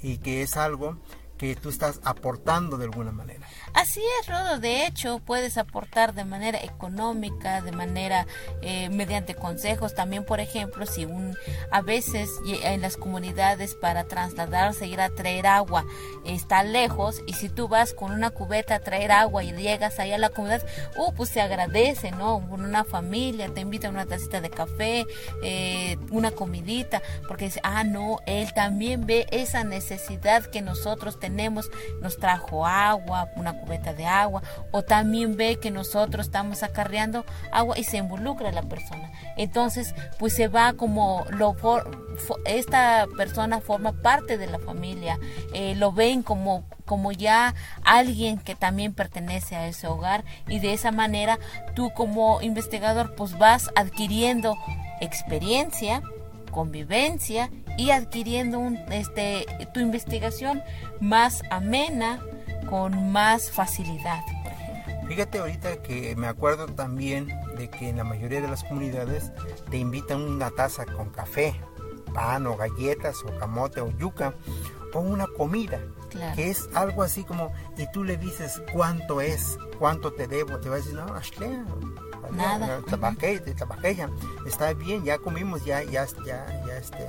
y 0.02 0.17
que 0.17 0.41
es 0.41 0.58
algo 0.58 0.98
que 1.39 1.56
tú 1.56 1.69
estás 1.69 2.02
aportando 2.04 2.78
de 2.78 2.84
alguna 2.84 3.13
manera. 3.13 3.47
Así 3.73 4.02
es, 4.19 4.28
Rodo. 4.28 4.60
De 4.60 4.86
hecho, 4.86 5.19
puedes 5.19 5.58
aportar 5.58 6.13
de 6.13 6.25
manera 6.25 6.60
económica, 6.62 7.62
de 7.62 7.71
manera 7.71 8.28
eh, 8.62 8.89
mediante 8.89 9.36
consejos. 9.36 9.95
También, 9.95 10.25
por 10.25 10.41
ejemplo, 10.41 10.86
si 10.86 11.06
un 11.06 11.38
a 11.71 11.82
veces 11.82 12.30
en 12.45 12.82
las 12.82 12.97
comunidades 12.97 13.73
para 13.73 14.04
trasladarse, 14.04 14.86
ir 14.86 14.99
a 14.99 15.10
traer 15.10 15.47
agua, 15.47 15.86
está 16.25 16.62
lejos 16.63 17.21
y 17.25 17.34
si 17.34 17.47
tú 17.47 17.69
vas 17.69 17.93
con 17.93 18.12
una 18.12 18.32
cubeta 18.32 18.75
a 18.75 18.80
traer 18.82 19.13
agua 19.13 19.41
y 19.41 19.54
llegas 19.54 19.99
ahí 19.99 20.12
a 20.12 20.17
la 20.17 20.30
comunidad, 20.30 20.65
uh, 20.97 21.13
pues 21.13 21.30
se 21.30 21.39
agradece, 21.39 22.12
¿no? 22.12 22.36
Una 22.36 22.84
familia 22.84 23.47
te 23.54 23.62
invita 23.62 23.88
a 23.88 23.91
una 23.91 24.06
tacita 24.06 24.41
de 24.41 24.49
café, 24.49 25.06
eh, 25.41 25.97
una 26.12 26.32
comidita, 26.32 27.02
porque 27.30 27.45
dice, 27.45 27.62
ah, 27.63 27.86
no, 27.86 28.19
él 28.25 28.54
también 28.54 29.06
ve 29.06 29.25
esa 29.32 29.63
necesidad 29.63 30.45
que 30.45 30.62
nosotros 30.62 31.17
tenemos 31.17 31.29
tenemos, 31.30 31.70
nos 32.02 32.18
trajo 32.18 32.65
agua, 32.65 33.30
una 33.36 33.54
cubeta 33.54 33.94
de 33.94 34.06
agua, 34.06 34.42
o 34.72 34.82
también 34.82 35.38
ve 35.38 35.58
que 35.58 35.72
nosotros 35.72 36.26
estamos 36.26 36.63
acarreando 36.63 37.26
agua 37.52 37.78
y 37.78 37.84
se 37.84 37.98
involucra 37.98 38.52
la 38.52 38.63
persona. 38.63 39.12
Entonces, 39.38 39.94
pues 40.18 40.34
se 40.34 40.48
va 40.48 40.74
como 40.74 41.26
lo 41.30 41.56
esta 42.46 43.08
persona 43.18 43.62
forma 43.62 43.94
parte 43.94 44.38
de 44.38 44.48
la 44.48 44.60
familia, 44.60 45.18
eh, 45.54 45.76
lo 45.76 45.92
ven 45.92 46.24
como 46.24 46.65
como 46.86 47.12
ya 47.12 47.54
alguien 47.84 48.39
que 48.39 48.56
también 48.56 48.96
pertenece 48.96 49.56
a 49.56 49.68
ese 49.68 49.86
hogar 49.86 50.26
y 50.48 50.60
de 50.60 50.74
esa 50.74 50.92
manera 50.92 51.38
tú 51.76 51.92
como 51.92 52.42
investigador 52.42 53.13
pues 53.13 53.38
vas 53.38 53.70
adquiriendo 53.76 54.58
experiencia, 55.00 56.02
convivencia 56.50 57.52
y 57.80 57.92
adquiriendo 57.92 58.60
un, 58.60 58.76
este, 58.92 59.46
tu 59.74 59.80
investigación 59.80 60.62
más 61.00 61.42
amena, 61.50 62.22
con 62.70 63.12
más 63.12 63.50
facilidad. 63.50 64.20
Fíjate 65.08 65.39
ahorita 65.39 65.82
que 65.82 66.13
me 66.18 66.28
acuerdo 66.28 66.68
también 66.68 67.28
de 67.58 67.70
que 67.70 67.89
en 67.89 67.98
la 67.98 68.04
mayoría 68.04 68.42
de 68.42 68.50
las 68.50 68.65
comunidades 68.65 69.32
te 69.72 69.78
invitan 69.78 70.22
una 70.22 70.52
taza 70.52 70.86
con 70.86 71.10
café, 71.10 71.56
pan 72.13 72.46
o 72.48 72.58
galletas 72.58 73.24
o 73.24 73.39
camote 73.39 73.80
o 73.80 73.89
yuca 73.98 74.36
o 74.94 75.00
una 75.00 75.26
comida, 75.26 75.80
que 76.36 76.50
es 76.50 76.70
algo 76.74 77.02
así 77.02 77.24
como, 77.24 77.54
y 77.78 77.89
tú 77.92 78.04
le 78.04 78.18
dices 78.18 78.62
cuánto 78.74 79.22
es, 79.22 79.58
cuánto 79.80 80.12
te 80.12 80.28
debo, 80.28 80.60
te 80.60 80.68
va 80.68 80.76
a 80.76 80.80
decir, 80.80 80.96
no, 80.96 81.06
Nada. 82.32 82.82
Está 84.46 84.74
bien, 84.74 85.04
ya 85.04 85.18
comimos, 85.18 85.65
ya, 85.65 85.82
ya, 85.84 86.06
ya, 86.26 86.46
ya 86.68 86.78
este, 86.78 87.08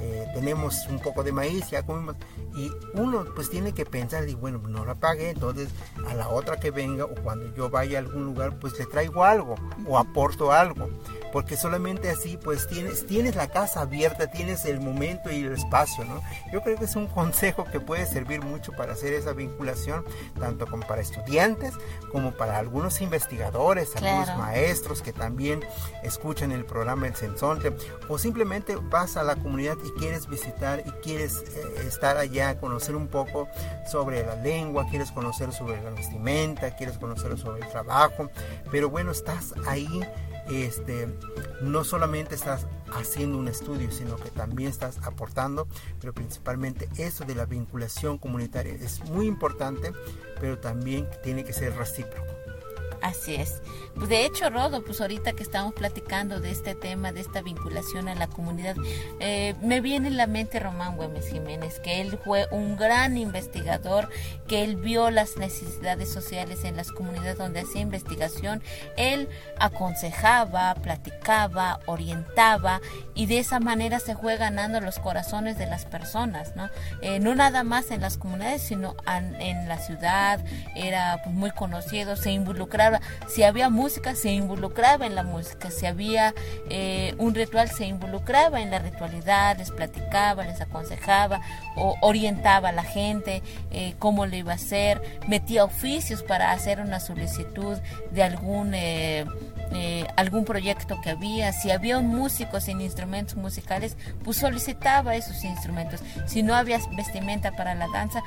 eh, 0.00 0.26
tenemos 0.34 0.86
un 0.88 0.98
poco 0.98 1.22
de 1.22 1.32
maíz, 1.32 1.70
ya 1.70 1.84
comimos. 1.84 2.16
Y 2.56 2.70
uno 2.94 3.24
pues 3.34 3.50
tiene 3.50 3.72
que 3.72 3.84
pensar, 3.84 4.28
y 4.28 4.34
bueno, 4.34 4.60
no 4.66 4.84
la 4.84 4.94
pague, 4.94 5.30
entonces 5.30 5.68
a 6.08 6.14
la 6.14 6.28
otra 6.28 6.58
que 6.58 6.70
venga 6.70 7.04
o 7.04 7.14
cuando 7.22 7.54
yo 7.54 7.70
vaya 7.70 7.98
a 7.98 8.02
algún 8.02 8.24
lugar, 8.24 8.58
pues 8.58 8.78
le 8.78 8.86
traigo 8.86 9.24
algo 9.24 9.54
o 9.86 9.98
aporto 9.98 10.52
algo 10.52 10.88
porque 11.32 11.56
solamente 11.56 12.10
así 12.10 12.36
pues 12.36 12.66
tienes, 12.66 13.06
tienes 13.06 13.36
la 13.36 13.48
casa 13.48 13.82
abierta, 13.82 14.30
tienes 14.30 14.64
el 14.64 14.80
momento 14.80 15.30
y 15.30 15.44
el 15.44 15.52
espacio, 15.52 16.04
¿no? 16.04 16.22
Yo 16.52 16.62
creo 16.62 16.76
que 16.78 16.84
es 16.84 16.96
un 16.96 17.06
consejo 17.18 17.64
que 17.64 17.80
puede 17.80 18.06
servir 18.06 18.42
mucho 18.42 18.72
para 18.72 18.92
hacer 18.92 19.12
esa 19.12 19.32
vinculación, 19.32 20.04
tanto 20.38 20.66
como 20.66 20.86
para 20.86 21.02
estudiantes 21.02 21.74
como 22.12 22.32
para 22.32 22.58
algunos 22.58 23.00
investigadores, 23.00 23.94
algunos 23.96 24.36
maestros 24.36 25.02
que 25.02 25.12
también 25.12 25.64
escuchan 26.02 26.52
el 26.52 26.64
programa 26.64 27.06
El 27.06 27.16
Sensonte, 27.16 27.74
o 28.08 28.18
simplemente 28.18 28.76
vas 28.76 29.16
a 29.16 29.22
la 29.22 29.36
comunidad 29.36 29.76
y 29.84 29.87
quieres 29.92 30.28
visitar 30.28 30.82
y 30.86 30.90
quieres 31.02 31.42
eh, 31.54 31.86
estar 31.86 32.16
allá, 32.16 32.58
conocer 32.58 32.96
un 32.96 33.08
poco 33.08 33.48
sobre 33.90 34.24
la 34.24 34.36
lengua, 34.36 34.86
quieres 34.88 35.10
conocer 35.12 35.52
sobre 35.52 35.82
la 35.82 35.90
vestimenta, 35.90 36.74
quieres 36.76 36.98
conocer 36.98 37.36
sobre 37.38 37.62
el 37.62 37.68
trabajo, 37.68 38.30
pero 38.70 38.90
bueno, 38.90 39.10
estás 39.10 39.54
ahí 39.66 40.02
este, 40.50 41.08
no 41.60 41.84
solamente 41.84 42.34
estás 42.34 42.66
haciendo 42.92 43.38
un 43.38 43.48
estudio, 43.48 43.90
sino 43.90 44.16
que 44.16 44.30
también 44.30 44.70
estás 44.70 44.98
aportando, 45.04 45.68
pero 46.00 46.14
principalmente 46.14 46.88
eso 46.96 47.24
de 47.24 47.34
la 47.34 47.44
vinculación 47.44 48.18
comunitaria 48.18 48.72
es 48.74 49.04
muy 49.10 49.26
importante, 49.26 49.92
pero 50.40 50.58
también 50.58 51.06
tiene 51.22 51.44
que 51.44 51.52
ser 51.52 51.76
recíproco. 51.76 52.37
Así 53.02 53.34
es. 53.36 53.62
Pues 53.94 54.08
de 54.08 54.24
hecho, 54.24 54.50
Rodo, 54.50 54.84
pues 54.84 55.00
ahorita 55.00 55.32
que 55.32 55.42
estamos 55.42 55.74
platicando 55.74 56.40
de 56.40 56.50
este 56.50 56.74
tema, 56.74 57.12
de 57.12 57.20
esta 57.20 57.42
vinculación 57.42 58.08
a 58.08 58.14
la 58.14 58.28
comunidad, 58.28 58.76
eh, 59.18 59.54
me 59.60 59.80
viene 59.80 60.08
en 60.08 60.16
la 60.16 60.26
mente 60.26 60.60
Román 60.60 60.96
Güemes 60.96 61.28
Jiménez, 61.28 61.80
que 61.80 62.00
él 62.00 62.18
fue 62.24 62.46
un 62.50 62.76
gran 62.76 63.16
investigador, 63.16 64.08
que 64.46 64.62
él 64.62 64.76
vio 64.76 65.10
las 65.10 65.36
necesidades 65.36 66.12
sociales 66.12 66.64
en 66.64 66.76
las 66.76 66.92
comunidades 66.92 67.38
donde 67.38 67.60
hacía 67.60 67.80
investigación, 67.80 68.62
él 68.96 69.28
aconsejaba, 69.58 70.74
platicaba, 70.74 71.80
orientaba 71.86 72.80
y 73.14 73.26
de 73.26 73.38
esa 73.38 73.58
manera 73.60 73.98
se 73.98 74.16
fue 74.16 74.36
ganando 74.36 74.80
los 74.80 74.98
corazones 74.98 75.58
de 75.58 75.66
las 75.66 75.86
personas, 75.86 76.54
¿no? 76.56 76.68
Eh, 77.02 77.18
no 77.20 77.34
nada 77.34 77.64
más 77.64 77.90
en 77.90 78.00
las 78.00 78.16
comunidades, 78.16 78.62
sino 78.62 78.96
en 79.06 79.68
la 79.68 79.78
ciudad, 79.78 80.44
era 80.76 81.20
pues, 81.24 81.34
muy 81.34 81.50
conocido, 81.50 82.16
se 82.16 82.30
si 83.26 83.42
había 83.42 83.70
música, 83.70 84.14
se 84.14 84.30
involucraba 84.30 85.06
en 85.06 85.14
la 85.14 85.22
música, 85.22 85.70
si 85.70 85.86
había 85.86 86.34
eh, 86.70 87.14
un 87.18 87.34
ritual, 87.34 87.68
se 87.70 87.86
involucraba 87.86 88.60
en 88.60 88.70
la 88.70 88.78
ritualidad, 88.78 89.58
les 89.58 89.70
platicaba, 89.70 90.44
les 90.44 90.60
aconsejaba, 90.60 91.40
o 91.76 91.96
orientaba 92.00 92.70
a 92.70 92.72
la 92.72 92.84
gente 92.84 93.42
eh, 93.70 93.94
cómo 93.98 94.26
lo 94.26 94.36
iba 94.36 94.52
a 94.52 94.56
hacer, 94.56 95.20
metía 95.26 95.64
oficios 95.64 96.22
para 96.22 96.52
hacer 96.52 96.80
una 96.80 97.00
solicitud 97.00 97.78
de 98.10 98.22
algún... 98.22 98.72
eh, 98.74 99.24
algún 100.16 100.46
proyecto 100.46 100.98
que 101.02 101.10
había, 101.10 101.52
si 101.52 101.70
había 101.70 101.98
un 101.98 102.08
músico 102.08 102.58
sin 102.58 102.80
instrumentos 102.80 103.36
musicales, 103.36 103.98
pues 104.24 104.38
solicitaba 104.38 105.14
esos 105.14 105.44
instrumentos. 105.44 106.00
Si 106.26 106.42
no 106.42 106.54
había 106.54 106.78
vestimenta 106.96 107.52
para 107.52 107.74
la 107.74 107.86
danza, 107.92 108.22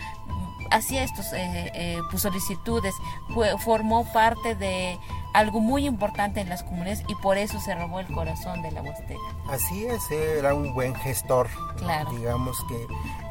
hacía 0.72 1.04
estos 1.04 1.32
eh, 1.34 1.72
eh, 1.76 2.00
pues 2.10 2.24
solicitudes, 2.24 2.94
Fue- 3.34 3.58
formó 3.60 4.06
parte 4.12 4.56
de 4.56 4.98
algo 5.34 5.60
muy 5.62 5.86
importante 5.86 6.42
en 6.42 6.50
las 6.50 6.64
comunidades 6.64 7.04
y 7.08 7.16
por 7.16 7.38
eso 7.38 7.60
se 7.62 7.74
robó 7.76 8.00
el 8.02 8.08
corazón 8.08 8.62
de 8.62 8.72
la 8.72 8.82
Huasteca. 8.82 9.20
Así 9.50 9.86
es, 9.86 10.10
era 10.12 10.54
un 10.54 10.74
buen 10.74 10.94
gestor. 10.96 11.48
Claro. 11.78 12.12
Digamos 12.12 12.58
que, 12.68 12.88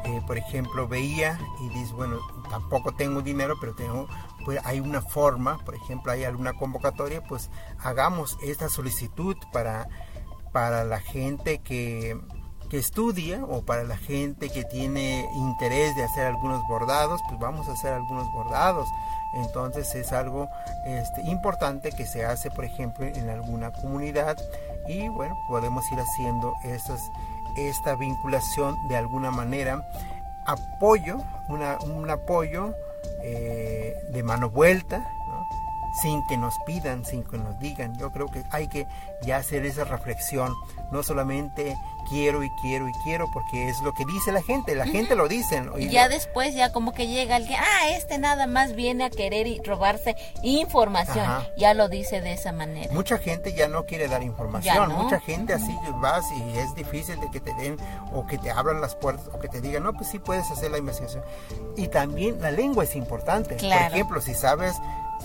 eh, 0.09 0.21
por 0.25 0.37
ejemplo, 0.37 0.87
veía 0.87 1.37
y 1.61 1.69
dice, 1.69 1.93
bueno, 1.93 2.17
tampoco 2.49 2.93
tengo 2.93 3.21
dinero, 3.21 3.55
pero 3.59 3.75
tengo, 3.75 4.07
pues 4.45 4.59
hay 4.65 4.79
una 4.79 5.01
forma, 5.01 5.59
por 5.63 5.75
ejemplo, 5.75 6.11
hay 6.11 6.23
alguna 6.23 6.53
convocatoria, 6.53 7.21
pues 7.23 7.51
hagamos 7.79 8.37
esta 8.41 8.67
solicitud 8.69 9.37
para, 9.53 9.87
para 10.51 10.83
la 10.83 10.99
gente 10.99 11.59
que, 11.59 12.19
que 12.71 12.77
estudia 12.77 13.43
o 13.43 13.63
para 13.63 13.83
la 13.83 13.97
gente 13.97 14.49
que 14.49 14.63
tiene 14.63 15.29
interés 15.35 15.93
de 15.97 16.05
hacer 16.05 16.25
algunos 16.25 16.65
bordados, 16.69 17.19
pues 17.27 17.37
vamos 17.37 17.67
a 17.67 17.73
hacer 17.73 17.91
algunos 17.91 18.31
bordados. 18.31 18.87
Entonces 19.33 19.93
es 19.93 20.13
algo 20.13 20.47
este, 20.85 21.21
importante 21.23 21.91
que 21.91 22.05
se 22.05 22.23
hace, 22.23 22.49
por 22.49 22.63
ejemplo, 22.63 23.05
en 23.05 23.29
alguna 23.29 23.73
comunidad 23.73 24.37
y 24.87 25.09
bueno, 25.09 25.37
podemos 25.49 25.83
ir 25.91 25.99
haciendo 25.99 26.53
estas, 26.63 27.11
esta 27.57 27.95
vinculación 27.95 28.77
de 28.87 28.95
alguna 28.95 29.31
manera. 29.31 29.85
Apoyo, 30.45 31.17
una, 31.49 31.77
un 31.79 32.09
apoyo 32.09 32.73
eh, 33.21 33.93
de 34.13 34.23
mano 34.23 34.49
vuelta. 34.49 35.05
Sin 36.01 36.25
que 36.27 36.37
nos 36.37 36.53
pidan, 36.65 37.03
sin 37.05 37.23
que 37.23 37.37
nos 37.37 37.57
digan. 37.59 37.97
Yo 37.97 38.11
creo 38.11 38.27
que 38.27 38.43
hay 38.51 38.67
que 38.67 38.87
ya 39.23 39.37
hacer 39.37 39.65
esa 39.65 39.83
reflexión, 39.83 40.53
no 40.91 41.03
solamente 41.03 41.75
quiero 42.09 42.43
y 42.43 42.49
quiero 42.61 42.87
y 42.89 42.93
quiero, 43.03 43.29
porque 43.31 43.69
es 43.69 43.79
lo 43.81 43.93
que 43.93 44.05
dice 44.05 44.31
la 44.31 44.41
gente, 44.41 44.73
la 44.75 44.85
gente 44.87 45.15
lo 45.15 45.27
dice. 45.27 45.61
¿no? 45.61 45.77
Y 45.77 45.89
ya 45.89 46.07
lo- 46.07 46.13
después, 46.15 46.55
ya 46.55 46.71
como 46.71 46.93
que 46.93 47.07
llega 47.07 47.35
alguien, 47.35 47.59
ah, 47.61 47.89
este 47.89 48.17
nada 48.17 48.47
más 48.47 48.73
viene 48.73 49.03
a 49.05 49.09
querer 49.09 49.47
y 49.47 49.59
robarse 49.63 50.15
información. 50.41 51.19
Ajá. 51.19 51.47
Ya 51.57 51.73
lo 51.73 51.89
dice 51.89 52.21
de 52.21 52.33
esa 52.33 52.51
manera. 52.51 52.93
Mucha 52.93 53.17
gente 53.17 53.53
ya 53.53 53.67
no 53.67 53.85
quiere 53.85 54.07
dar 54.07 54.23
información, 54.23 54.89
no. 54.89 55.03
mucha 55.03 55.19
gente 55.19 55.53
así 55.53 55.77
vas 55.95 56.25
y 56.31 56.57
es 56.57 56.73
difícil 56.75 57.19
de 57.19 57.29
que 57.31 57.39
te 57.39 57.53
den 57.55 57.77
o 58.13 58.25
que 58.25 58.37
te 58.37 58.49
abran 58.51 58.81
las 58.81 58.95
puertas 58.95 59.27
o 59.33 59.39
que 59.39 59.47
te 59.47 59.61
digan, 59.61 59.83
no, 59.83 59.93
pues 59.93 60.09
sí 60.09 60.19
puedes 60.19 60.49
hacer 60.51 60.71
la 60.71 60.77
investigación. 60.79 61.23
Y 61.77 61.87
también 61.87 62.41
la 62.41 62.51
lengua 62.51 62.83
es 62.83 62.95
importante. 62.95 63.55
Claro. 63.57 63.85
Por 63.85 63.93
ejemplo, 63.93 64.21
si 64.21 64.33
sabes, 64.33 64.75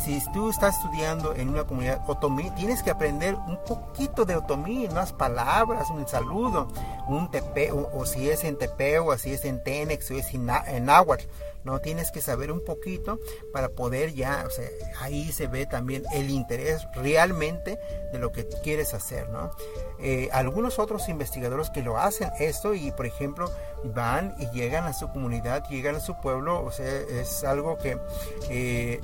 si 0.05 0.23
tú 0.33 0.51
estás 0.51 0.77
estudiando 0.77 1.35
en 1.35 1.49
una 1.49 1.65
comunidad 1.65 2.03
otomí, 2.07 2.51
tienes 2.51 2.83
que 2.83 2.91
aprender 2.91 3.35
un 3.35 3.59
poquito 3.65 4.25
de 4.25 4.37
otomí, 4.37 4.87
unas 4.87 5.13
palabras, 5.13 5.91
un 5.91 6.07
saludo, 6.07 6.69
un 7.09 7.31
tepe, 7.31 7.73
o, 7.73 8.05
si 8.07 8.29
es 8.29 8.45
en 8.45 8.57
tepeo, 8.57 9.07
o 9.07 9.19
si 9.19 9.33
es 9.33 9.45
en 9.45 9.63
tenex, 9.63 10.11
o 10.11 10.15
es 10.15 10.33
en, 10.35 10.49
en 10.67 10.85
náhuatl. 10.85 11.25
No 11.67 11.81
tienes 11.81 12.13
que 12.13 12.21
saber 12.23 12.53
un 12.53 12.65
poquito 12.65 13.19
para 13.53 13.71
poder 13.71 14.15
ya, 14.15 14.45
o 14.47 14.51
sea, 14.51 14.69
ahí 15.01 15.33
se 15.33 15.49
ve 15.49 15.67
también 15.67 16.05
el 16.15 16.31
interés 16.31 16.87
realmente 16.95 17.79
de 18.13 18.19
lo 18.19 18.31
que 18.31 18.47
quieres 18.63 18.95
hacer, 18.95 19.29
¿no? 19.31 19.51
Eh, 19.99 20.29
algunos 20.33 20.79
otros 20.79 21.09
investigadores 21.09 21.71
que 21.71 21.83
lo 21.83 21.99
hacen 21.99 22.31
esto 22.39 22.75
y, 22.75 22.93
por 22.93 23.05
ejemplo, 23.05 23.51
van 23.85 24.35
y 24.39 24.49
llegan 24.51 24.85
a 24.85 24.93
su 24.93 25.09
comunidad, 25.09 25.65
llegan 25.69 25.97
a 25.97 26.01
su 26.01 26.21
pueblo, 26.21 26.65
o 26.65 26.71
sea, 26.71 26.87
es 26.87 27.45
algo 27.45 27.77
que 27.79 27.99
eh, 28.49 29.01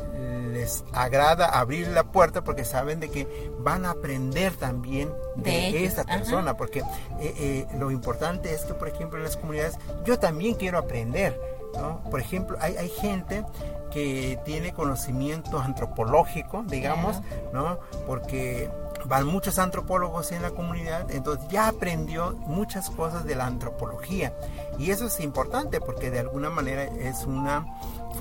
les 0.53 0.85
agrada 0.93 1.47
abrir 1.47 1.89
la 1.89 2.05
puerta 2.05 2.43
porque 2.45 2.65
saben 2.65 3.01
de 3.01 3.11
que 3.11 3.27
van 3.59 3.85
a 3.87 3.91
aprender 3.91 4.55
también 4.55 5.13
de, 5.37 5.51
De 5.51 5.85
esta 5.85 6.03
ajá. 6.03 6.19
persona, 6.19 6.57
porque 6.57 6.81
eh, 7.21 7.35
eh, 7.39 7.67
lo 7.79 7.91
importante 7.91 8.53
es 8.55 8.63
que, 8.63 8.75
por 8.75 8.89
ejemplo, 8.89 9.19
en 9.19 9.25
las 9.25 9.37
comunidades, 9.37 9.77
yo 10.05 10.19
también 10.19 10.55
quiero 10.55 10.79
aprender, 10.79 11.39
¿no? 11.77 12.01
Por 12.11 12.21
ejemplo, 12.21 12.57
hay, 12.61 12.77
hay 12.77 12.89
gente 12.89 13.45
que 13.91 14.39
tiene 14.45 14.73
conocimiento 14.73 15.59
antropológico, 15.59 16.65
digamos, 16.67 17.21
¿no? 17.53 17.79
Porque 18.07 18.71
van 19.05 19.27
muchos 19.27 19.59
antropólogos 19.59 20.33
en 20.33 20.43
la 20.43 20.51
comunidad, 20.51 21.11
entonces 21.11 21.47
ya 21.49 21.69
aprendió 21.69 22.33
muchas 22.47 22.91
cosas 22.91 23.25
de 23.25 23.35
la 23.35 23.47
antropología. 23.47 24.33
Y 24.79 24.91
eso 24.91 25.07
es 25.07 25.21
importante 25.21 25.81
porque 25.81 26.11
de 26.11 26.21
alguna 26.21 26.51
manera 26.51 26.85
es 26.85 27.25
una 27.25 27.67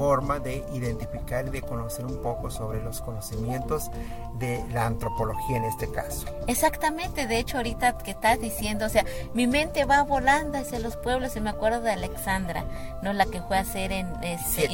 forma 0.01 0.39
de 0.39 0.65
identificar 0.73 1.45
y 1.45 1.51
de 1.51 1.61
conocer 1.61 2.07
un 2.07 2.23
poco 2.23 2.49
sobre 2.49 2.81
los 2.81 3.01
conocimientos 3.01 3.91
de 4.39 4.65
la 4.73 4.87
antropología 4.87 5.57
en 5.57 5.65
este 5.65 5.91
caso. 5.91 6.25
Exactamente, 6.47 7.27
de 7.27 7.37
hecho 7.37 7.57
ahorita 7.57 7.99
que 7.99 8.09
estás 8.09 8.41
diciendo, 8.41 8.87
o 8.87 8.89
sea, 8.89 9.05
mi 9.35 9.45
mente 9.45 9.85
va 9.85 10.01
volando 10.01 10.57
hacia 10.57 10.79
los 10.79 10.97
pueblos 10.97 11.35
y 11.35 11.39
me 11.39 11.51
acuerdo 11.51 11.81
de 11.81 11.91
Alexandra, 11.91 12.65
¿no? 13.03 13.13
La 13.13 13.27
que 13.27 13.43
fue 13.43 13.57
a 13.57 13.59
hacer 13.59 13.91
en 13.91 14.07
este, 14.23 14.67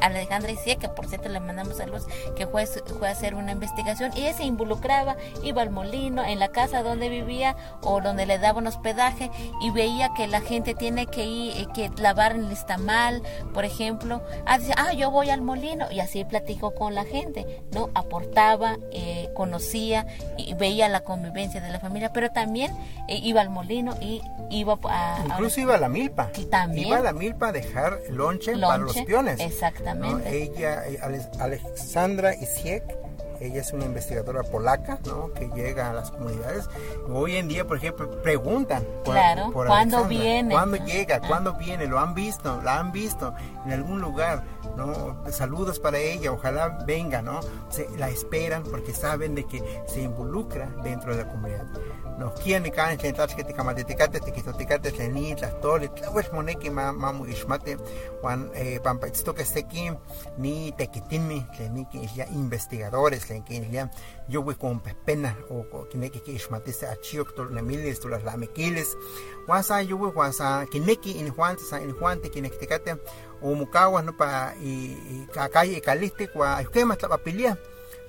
Alejandra 0.00 0.50
Isiek, 0.50 0.78
que 0.78 0.88
por 0.88 1.06
cierto 1.06 1.28
le 1.28 1.40
mandamos 1.40 1.76
saludos, 1.76 2.06
que 2.34 2.46
fue, 2.46 2.64
fue 2.66 3.08
a 3.08 3.10
hacer 3.10 3.34
una 3.34 3.52
investigación 3.52 4.12
y 4.16 4.20
ella 4.22 4.34
se 4.34 4.44
involucraba, 4.44 5.18
iba 5.42 5.60
al 5.60 5.68
molino, 5.68 6.24
en 6.24 6.38
la 6.38 6.48
casa 6.48 6.82
donde 6.82 7.10
vivía 7.10 7.56
o 7.82 8.00
donde 8.00 8.24
le 8.24 8.38
daban 8.38 8.66
hospedaje 8.66 9.30
y 9.60 9.70
veía 9.70 10.14
que 10.16 10.28
la 10.28 10.40
gente 10.40 10.74
tiene 10.74 11.08
que 11.08 11.26
ir, 11.26 11.58
eh, 11.58 11.66
que 11.74 11.90
lavar 12.00 12.36
el 12.36 12.50
estamal, 12.50 13.22
por 13.52 13.66
ejemplo, 13.66 14.22
ah, 14.46 14.61
dice, 14.62 14.74
ah, 14.76 14.92
yo 14.92 15.10
voy 15.10 15.30
al 15.30 15.42
molino 15.42 15.90
y 15.90 16.00
así 16.00 16.24
platicó 16.24 16.74
con 16.74 16.94
la 16.94 17.04
gente, 17.04 17.62
¿no? 17.72 17.90
Aportaba, 17.94 18.78
eh, 18.92 19.28
conocía 19.34 20.06
y 20.36 20.54
veía 20.54 20.88
la 20.88 21.00
convivencia 21.00 21.60
de 21.60 21.70
la 21.70 21.78
familia, 21.80 22.12
pero 22.12 22.30
también 22.30 22.72
eh, 23.08 23.18
iba 23.22 23.40
al 23.40 23.50
molino 23.50 23.94
y 24.00 24.22
iba 24.50 24.78
a... 24.84 25.16
a- 25.22 25.24
Incluso 25.26 25.60
iba 25.60 25.74
a 25.74 25.78
la 25.78 25.88
milpa. 25.88 26.30
Y 26.36 26.44
también. 26.46 26.88
Iba 26.88 26.98
a 26.98 27.02
la 27.02 27.12
milpa 27.12 27.48
a 27.48 27.52
dejar 27.52 27.98
lonche, 28.10 28.52
para 28.58 28.78
los 28.78 28.96
peones. 29.02 29.40
exactamente. 29.40 30.24
¿no? 30.24 30.26
Ella, 30.36 30.86
eh, 30.88 30.98
Ale- 31.02 31.20
Alexandra 31.40 32.34
Isiek, 32.34 32.82
ella 33.42 33.60
es 33.60 33.72
una 33.72 33.84
investigadora 33.84 34.42
polaca, 34.42 34.98
¿no? 35.06 35.32
Que 35.32 35.48
llega 35.54 35.90
a 35.90 35.92
las 35.92 36.10
comunidades. 36.10 36.68
Hoy 37.08 37.36
en 37.36 37.48
día, 37.48 37.66
por 37.66 37.76
ejemplo, 37.76 38.10
preguntan 38.22 38.84
por, 39.04 39.14
Claro, 39.14 39.50
por 39.52 39.66
¿cuándo 39.66 40.04
viene? 40.04 40.54
¿Cuándo 40.54 40.76
Ah. 40.80 40.84
llega? 40.84 41.20
¿Cuándo 41.20 41.54
viene? 41.54 41.86
¿Lo 41.86 41.98
han 41.98 42.14
visto? 42.14 42.60
¿La 42.62 42.78
han 42.78 42.92
visto 42.92 43.34
en 43.66 43.72
algún 43.72 44.00
lugar? 44.00 44.44
¿no? 44.76 45.16
Saludos 45.30 45.78
para 45.80 45.98
ella, 45.98 46.32
ojalá 46.32 46.78
venga, 46.86 47.20
¿no? 47.20 47.40
Se, 47.68 47.88
la 47.98 48.08
esperan 48.08 48.62
porque 48.62 48.94
saben 48.94 49.34
de 49.34 49.44
que 49.44 49.62
se 49.86 50.00
involucra 50.02 50.68
dentro 50.82 51.14
de 51.14 51.24
la 51.24 51.30
comunidad. 51.30 51.66
Nos 52.18 52.38
quieren 52.40 52.70
can 52.70 52.98
chen 52.98 53.14
tach 53.14 53.34
que 53.34 53.44
te 53.44 53.52
kamateticate 53.52 54.20
te 54.20 54.32
kitoticate 54.32 54.92
te 54.92 55.08
ni 55.08 55.34
las 55.34 55.60
tole 55.60 55.90
moneki 56.32 56.70
ma 56.70 56.92
mamu 56.92 57.26
ishmate 57.26 57.78
wan 58.22 58.50
eh, 58.54 58.80
pampa 58.82 59.06
ni 60.38 60.72
te 60.72 60.86
kitimi 60.88 61.46
le 61.58 61.70
ni 61.70 61.86
que 61.86 62.06
ya 62.14 62.26
investigadores 62.28 63.28
le 63.30 63.42
que 63.44 63.70
ya 63.70 63.90
yo 64.28 64.42
voy 64.42 64.54
con 64.54 64.80
pepena 64.80 65.36
o 65.50 65.88
kineki 65.90 66.20
que 66.20 66.32
ishmate 66.32 66.72
se 66.72 66.86
achiok 66.86 67.34
to 67.34 67.44
le 67.46 67.62
miles 67.62 68.00
to 68.00 68.08
las 68.08 68.22
wasa 70.14 70.66
kineki 70.66 71.18
in 71.18 71.30
juan 71.30 71.56
in 71.82 71.92
juan 71.92 72.20
te 72.20 72.28
kineki 72.28 72.66
o 73.42 73.54
mukawa 73.54 74.02
no 74.02 74.12
pa 74.12 74.54
calle 75.52 75.80
caliste 75.80 76.28
kwa 76.28 76.60
esquema 76.60 76.96
tlapapilia 76.96 77.56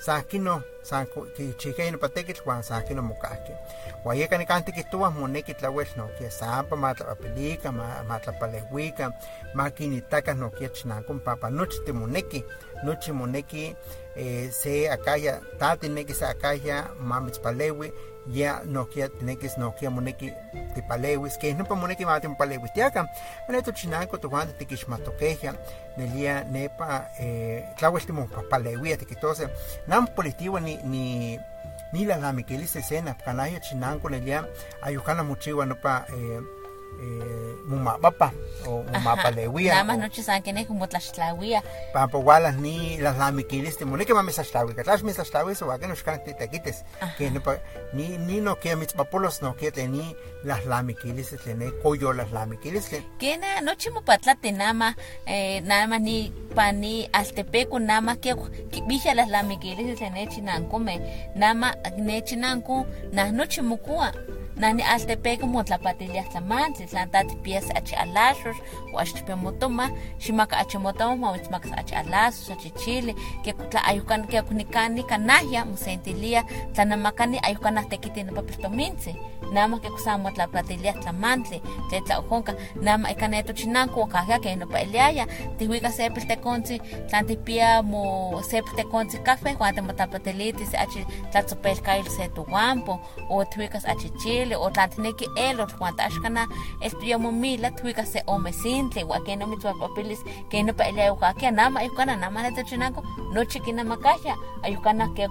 sa 0.05 0.15
aquí 0.19 0.39
no 0.39 0.61
san 0.83 1.05
kichihkej 1.35 1.91
no 1.91 1.97
patekitl 1.97 2.41
huan 2.43 2.63
san 2.63 2.83
kinomokahkej. 2.87 3.55
Huan 4.03 4.17
yeka 4.17 4.37
nikanti 4.37 4.71
kihtowa 4.71 5.11
moneki 5.11 5.53
tlauel 5.53 5.87
nokia 5.97 6.31
sampa 6.31 6.75
matlapapilika, 6.75 7.71
ma- 7.71 8.03
matlapaleuika, 8.09 9.11
makinitakan 9.53 10.37
nokia 10.37 10.69
chinanko 10.69 11.13
papa 11.23 11.49
nochi 11.49 11.79
timoneki, 11.85 12.43
nochi 12.83 13.11
moneki 13.11 13.75
eh, 14.15 14.51
se 14.51 14.89
akaya, 14.89 15.39
ta 15.59 15.77
tineki 15.77 16.13
se 16.13 16.25
akaya 16.25 16.89
mamitzpalewi, 16.99 17.93
ya 18.31 18.61
nokia 18.65 19.09
tinekis 19.09 19.57
nokia 19.57 19.89
moneki 19.89 20.33
tipalewis, 20.75 21.37
que 21.37 21.53
no 21.53 21.65
pa 21.65 21.75
moneki 21.75 22.05
matimopalewis 22.05 22.71
tiakan. 22.73 23.07
Bueno, 23.47 23.61
chinanko 23.71 24.17
tojuan 24.17 24.47
tikixmatokeja, 24.57 25.53
nelia 25.97 26.43
nepa 26.43 27.09
eh, 27.19 27.63
tlauel 27.77 28.05
timopapalewia 28.05 28.97
tikitose, 28.97 29.49
nam 29.87 30.07
politiwa 30.07 30.59
ni, 30.59 30.77
ni 30.83 31.39
ni 31.91 32.05
la 32.05 32.17
lamiquilis 32.17 32.75
escena, 32.75 33.13
canaya 33.13 33.59
chinanco 33.59 34.09
nelia, 34.09 34.45
ayucana 34.81 35.23
muchiwa 35.23 35.65
nopa 35.65 36.05
eh, 36.09 36.41
eh, 36.99 37.55
mumapapa 37.65 38.33
o 38.65 38.83
mumapalewia. 38.83 39.73
Nada 39.73 39.83
más 39.83 39.97
noche 39.97 40.23
saben 40.23 40.43
que 40.43 40.51
es 40.51 40.67
como 40.67 40.87
tlaxtlawia. 40.87 41.63
Pampa 41.93 42.17
walas 42.17 42.55
ni 42.55 42.97
las 42.97 43.17
lamiquilis 43.17 43.77
te 43.77 43.85
mone 43.85 44.05
que 44.05 44.13
mames 44.13 44.39
que 44.75 44.83
tlas 44.83 45.03
mis 45.03 45.19
astawi 45.19 45.55
so 45.55 45.67
que 45.79 45.87
nos 45.87 46.03
can 46.03 46.23
te 46.23 46.49
quites, 46.49 46.83
que 47.17 47.31
no 47.31 47.41
ni 47.93 48.17
ni 48.17 48.41
no 48.41 48.59
que 48.59 48.75
mis 48.75 48.93
papolos 48.93 49.41
no 49.41 49.55
que 49.55 49.71
te 49.71 49.87
ni 49.87 50.15
las 50.43 50.65
lamiquilis 50.65 51.35
te 51.43 51.55
ne 51.55 51.71
coyo 51.81 52.13
las 52.13 52.31
lamiquilis 52.31 52.89
te 52.89 53.03
Que 53.19 53.37
na 53.37 53.61
noche 53.61 53.89
mo 53.91 54.01
patlate 54.01 54.51
nada 54.51 54.73
más, 54.73 54.95
eh, 55.25 55.61
nada 55.61 55.87
más 55.87 56.01
ni 56.01 56.33
pa 56.55 56.71
ni 56.71 57.09
altepeco 57.13 57.79
nada 57.79 58.01
más 58.01 58.17
que 58.17 58.35
vija 58.87 59.13
las 59.13 59.29
lamiquiles 59.29 59.97
se 59.97 60.09
ne 60.09 60.27
chinanco 60.27 60.79
me 60.79 61.31
nada 61.35 61.53
más 61.53 61.77
ne 61.97 62.23
chinanco 62.23 62.85
na 63.11 63.31
noche 63.31 63.61
mo 63.61 63.77
kua. 63.77 64.11
Nani 64.55 64.83
altepeco 64.83 65.47
mo 65.47 65.63
tlapatilia 65.63 66.23
tlamantli, 66.23 66.85
tlantati 66.85 67.35
pies 67.43 67.71
achi 67.75 67.95
alashos, 67.95 68.57
o 68.93 68.99
achpe 68.99 69.35
motoma, 69.35 69.89
shimaka 70.19 70.57
achi 70.57 70.77
motoma, 70.77 71.15
mo 71.15 71.37
maka 71.51 71.69
achi 71.77 71.95
alasos, 71.95 72.51
achi 72.51 72.69
chile, 72.71 73.15
que 73.43 73.53
tla 73.53 73.81
ayukan 73.81 74.27
que 74.29 74.41
kunikani 74.41 75.03
kanahia, 75.03 75.65
mo 75.65 75.75
sentilia, 75.75 76.43
tlanamakani 76.73 77.39
ayukan 77.41 77.77
ahtekiti 77.77 78.23
na 78.23 78.31
papirtominzi. 78.31 79.15
Nada 79.51 79.67
más 79.67 79.81
que 79.81 79.89
kusamo 79.89 80.31
tlapatilia 80.31 80.93
tlamantli, 80.93 81.61
tletla 81.89 82.19
ojonka, 82.19 82.55
nada 82.75 82.97
más 82.97 83.11
ikaneto 83.11 83.53
chinanco, 83.53 84.07
kaja 84.07 84.39
que 84.39 84.55
no 84.55 84.67
paeliaya, 84.67 85.27
tihuika 85.57 85.91
sepil 85.91 86.27
tekonzi, 86.27 86.79
tlantipia 87.09 87.81
mo 87.83 88.41
sepil 88.49 88.75
tekonzi 88.75 89.17
café, 89.19 89.55
juan 89.55 89.75
te 89.75 89.81
motlapatilitis, 89.81 90.73
achi 90.73 91.05
tlatzopelkail 91.31 92.07
se 92.09 92.29
o 93.29 93.45
tuicas 93.45 93.85
achi 93.85 94.09
chile, 94.21 94.42
o 94.51 94.69
tlantineki 94.69 95.27
elot, 95.37 95.71
juan 95.77 95.95
taxcana, 95.95 96.47
estudia 96.81 97.17
momila, 97.17 97.71
tuicas 97.71 98.09
se 98.09 98.23
omesintle, 98.25 99.03
o 99.03 99.23
que 99.23 99.35
no 99.35 99.47
mitzuapapilis, 99.47 100.19
que 100.49 100.63
no 100.63 100.73
paelia 100.73 101.13
ujaquia, 101.13 101.51
nama 101.51 101.79
ayucana, 101.79 102.15
nama 102.17 102.43
neto 102.43 102.63
chinanco, 102.63 103.03
no 103.31 103.45
chiquina 103.45 103.83
macaya, 103.83 104.35
ayucana 104.63 105.13
que 105.13 105.27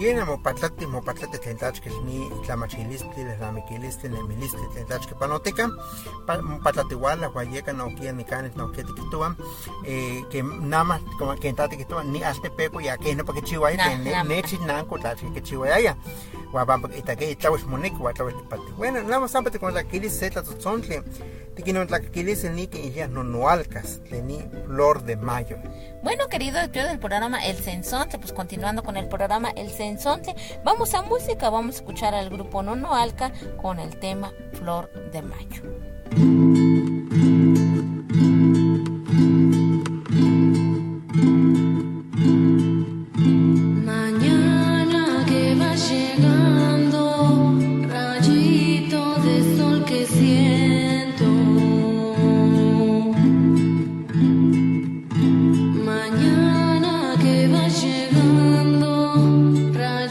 no 0.00 0.24
motlapatilia 0.24 0.24
tlamantle. 0.24 0.24
Tiene 0.24 0.24
mopatlati, 0.24 0.86
mopatlati 0.86 1.38
tlentachke 1.38 1.90
ni 2.04 2.30
tlamachilistli, 2.44 3.24
lamiquilistli, 3.40 4.08
nemilistli, 4.08 4.60
tlentachke 4.72 5.14
panoteca, 5.14 5.68
mopatlati 6.42 6.94
wala, 6.94 7.28
guayeca 7.28 7.72
no 7.72 7.90
kia 7.94 8.12
ni 8.12 8.24
canes 8.24 8.56
no 8.56 8.68
kia 8.72 8.84
tiquitua, 8.84 9.36
eh, 9.86 10.22
que 10.30 10.42
nama, 10.42 11.00
como 11.18 11.34
que 11.36 11.48
entate 11.48 11.76
quitua, 11.76 12.04
ni 12.04 12.22
hazte 12.22 12.50
peco 12.50 12.80
ya 12.80 12.96
que 12.96 13.14
no 13.14 13.24
pa 13.24 13.32
que 13.34 13.42
chihuahua, 13.42 13.76
Na- 13.76 13.88
que 13.90 13.98
ne 13.98 14.10
nama. 14.10 14.28
ne 14.28 14.42
chinanco, 14.42 14.98
tlachi 14.98 15.26
que 15.34 15.42
chihuahua 15.42 15.80
ya. 15.80 15.96
Guabamba, 16.52 16.88
itake, 16.96 17.30
itlawes 17.30 17.64
monek, 17.66 17.94
guatlawes 17.96 18.34
tipati. 18.36 18.72
Bueno, 18.76 19.02
nada 19.02 19.20
más 19.20 19.30
sámpate 19.30 19.58
con 19.60 19.72
la 19.72 19.84
quilis 19.84 20.18
zeta 20.18 20.42
tzotzontle, 20.42 21.02
tiquino 21.54 21.84
la 21.84 22.00
quilis 22.00 22.42
ni 22.44 22.66
que 22.66 22.90
ya 22.90 23.06
no 23.06 23.22
noalcas, 23.22 24.00
ni 24.10 24.40
flor 24.66 25.04
de 25.04 25.16
mayo. 25.16 25.56
Bueno, 26.02 26.28
querido 26.28 26.64
yo 26.72 26.86
del 26.86 26.98
programa 26.98 27.44
El 27.44 27.56
Sensonte, 27.56 28.18
pues 28.18 28.32
continuando 28.32 28.82
con 28.82 28.96
el 28.96 29.06
programa 29.06 29.50
El 29.50 29.70
Sensonte, 29.70 30.34
vamos 30.64 30.94
a 30.94 31.02
música, 31.02 31.50
vamos 31.50 31.74
a 31.74 31.78
escuchar 31.78 32.14
al 32.14 32.30
grupo 32.30 32.62
Nono 32.62 32.94
Alca 32.94 33.32
con 33.60 33.78
el 33.78 33.98
tema 33.98 34.32
Flor 34.52 34.90
de 35.12 35.22
Mayo. 35.22 36.69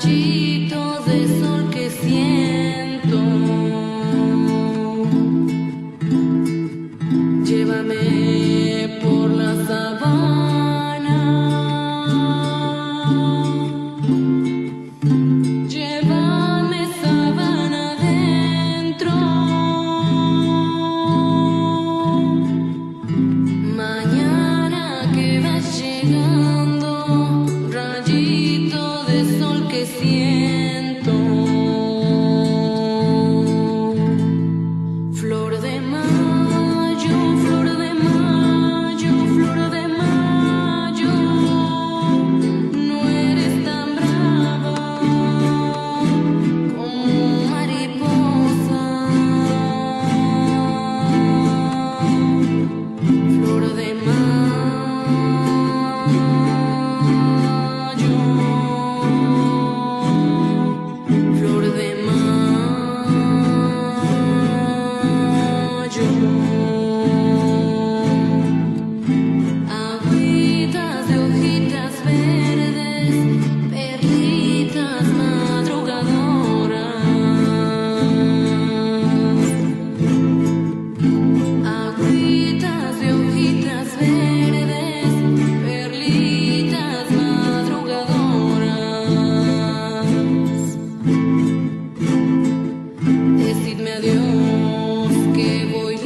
see 0.10 0.59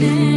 then 0.04 0.33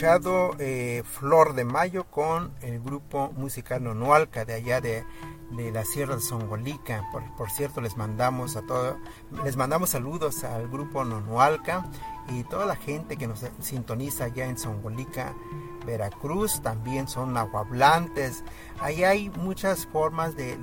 escuchado 0.00 0.56
eh, 0.58 1.02
Flor 1.04 1.52
de 1.52 1.66
Mayo 1.66 2.04
con 2.04 2.52
el 2.62 2.80
grupo 2.80 3.32
musical 3.36 3.84
Nonualca 3.84 4.46
de 4.46 4.54
allá 4.54 4.80
de, 4.80 5.04
de 5.50 5.70
la 5.72 5.84
Sierra 5.84 6.14
de 6.14 6.22
Songolica. 6.22 7.04
Por, 7.36 7.50
cierto, 7.50 7.82
les 7.82 7.98
mandamos 7.98 8.56
a 8.56 8.62
todo, 8.62 8.96
les 9.44 9.58
mandamos 9.58 9.90
saludos 9.90 10.42
al 10.44 10.68
grupo 10.68 11.04
Nonualca 11.04 11.84
y 12.30 12.44
toda 12.44 12.64
la 12.64 12.76
gente 12.76 13.18
que 13.18 13.26
nos 13.26 13.44
sintoniza 13.60 14.24
allá 14.24 14.46
en 14.46 14.56
Songolica, 14.56 15.34
Veracruz, 15.84 16.62
también 16.62 17.06
son 17.06 17.34
nahuablantes. 17.34 18.42
Ahí 18.80 19.04
hay 19.04 19.28
muchas 19.28 19.84
formas 19.84 20.34
de, 20.34 20.56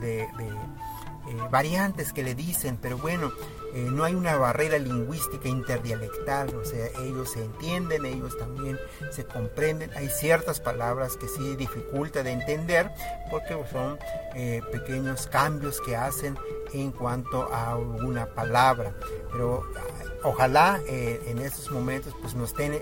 variantes 1.51 2.13
que 2.13 2.23
le 2.23 2.35
dicen, 2.35 2.77
pero 2.81 2.97
bueno, 2.97 3.31
eh, 3.73 3.89
no 3.91 4.03
hay 4.03 4.15
una 4.15 4.37
barrera 4.37 4.77
lingüística 4.77 5.47
interdialectal, 5.47 6.55
o 6.55 6.63
sea, 6.63 6.87
ellos 7.03 7.31
se 7.31 7.43
entienden, 7.43 8.05
ellos 8.05 8.37
también 8.37 8.79
se 9.11 9.25
comprenden. 9.25 9.91
Hay 9.95 10.09
ciertas 10.09 10.59
palabras 10.59 11.17
que 11.17 11.27
sí 11.27 11.55
dificulta 11.55 12.23
de 12.23 12.31
entender 12.31 12.91
porque 13.29 13.55
son 13.71 13.99
eh, 14.35 14.61
pequeños 14.71 15.27
cambios 15.27 15.81
que 15.81 15.95
hacen 15.95 16.37
en 16.73 16.91
cuanto 16.91 17.53
a 17.53 17.73
alguna 17.73 18.27
palabra, 18.33 18.95
pero 19.31 19.63
ah, 19.75 19.81
ojalá 20.23 20.79
eh, 20.87 21.21
en 21.27 21.39
estos 21.39 21.69
momentos 21.71 22.15
pues 22.21 22.35
nos 22.35 22.49
estén 22.49 22.81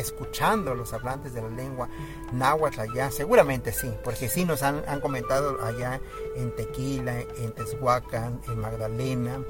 escuchando 0.00 0.74
los 0.74 0.92
hablantes 0.92 1.34
de 1.34 1.42
la 1.42 1.48
lengua 1.48 1.88
náhuatl 2.32 2.80
allá, 2.80 3.10
seguramente 3.10 3.72
sí, 3.72 3.92
porque 4.04 4.28
sí 4.28 4.44
nos 4.44 4.62
han, 4.62 4.82
han 4.86 5.00
comentado 5.00 5.62
allá 5.62 6.00
en 6.36 6.54
Tequila, 6.54 7.20
en 7.20 7.52
Tezuacan, 7.52 8.40
en 8.48 8.58
Magdalena, 8.58 9.40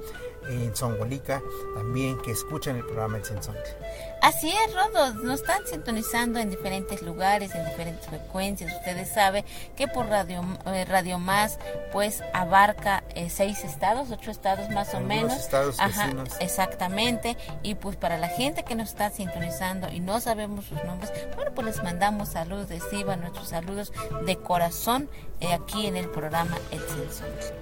en 0.49 0.75
Zongolica, 0.75 1.43
también 1.75 2.19
que 2.19 2.33
escuchan 2.33 2.77
el 2.77 2.85
programa 2.85 3.19
El 3.19 3.25
Sensonte. 3.25 3.77
Así 4.21 4.51
es, 4.51 4.75
Rodo, 4.75 5.15
nos 5.15 5.41
están 5.41 5.65
sintonizando 5.67 6.41
en 6.41 6.51
diferentes 6.51 7.03
lugares, 7.03 7.55
en 7.55 7.65
diferentes 7.65 8.07
frecuencias. 8.07 8.75
Ustedes 8.75 9.09
saben 9.09 9.45
que 9.77 9.87
por 9.87 10.07
Radio, 10.09 10.43
eh, 10.67 10.85
Radio 10.87 11.19
Más, 11.19 11.59
pues 11.93 12.23
abarca 12.33 13.05
eh, 13.15 13.31
seis 13.31 13.63
estados, 13.65 14.11
ocho 14.11 14.31
estados 14.31 14.71
más 14.71 14.93
o 14.95 15.01
menos. 15.01 15.33
estados 15.35 15.77
vecinos. 15.79 16.31
exactamente. 16.41 17.37
Y 17.63 17.77
pues 17.77 17.97
para 17.97 18.19
la 18.19 18.29
gente 18.29 18.65
que 18.65 18.75
nos 18.75 18.89
está 18.89 19.11
sintonizando 19.11 19.89
y 19.89 20.01
no 20.01 20.21
sabemos 20.21 20.65
sus 20.65 20.83
nombres, 20.85 21.13
bueno, 21.37 21.53
pues 21.55 21.67
les 21.67 21.83
mandamos 21.85 22.31
saludos, 22.31 22.69
reciban 22.69 23.21
nuestros 23.21 23.49
saludos 23.49 23.93
de 24.27 24.37
corazón 24.37 25.09
eh, 25.41 25.53
aquí 25.53 25.87
en 25.87 25.97
el 25.97 26.09
programa 26.09 26.59
El 26.73 26.81
Sensonte. 26.81 27.55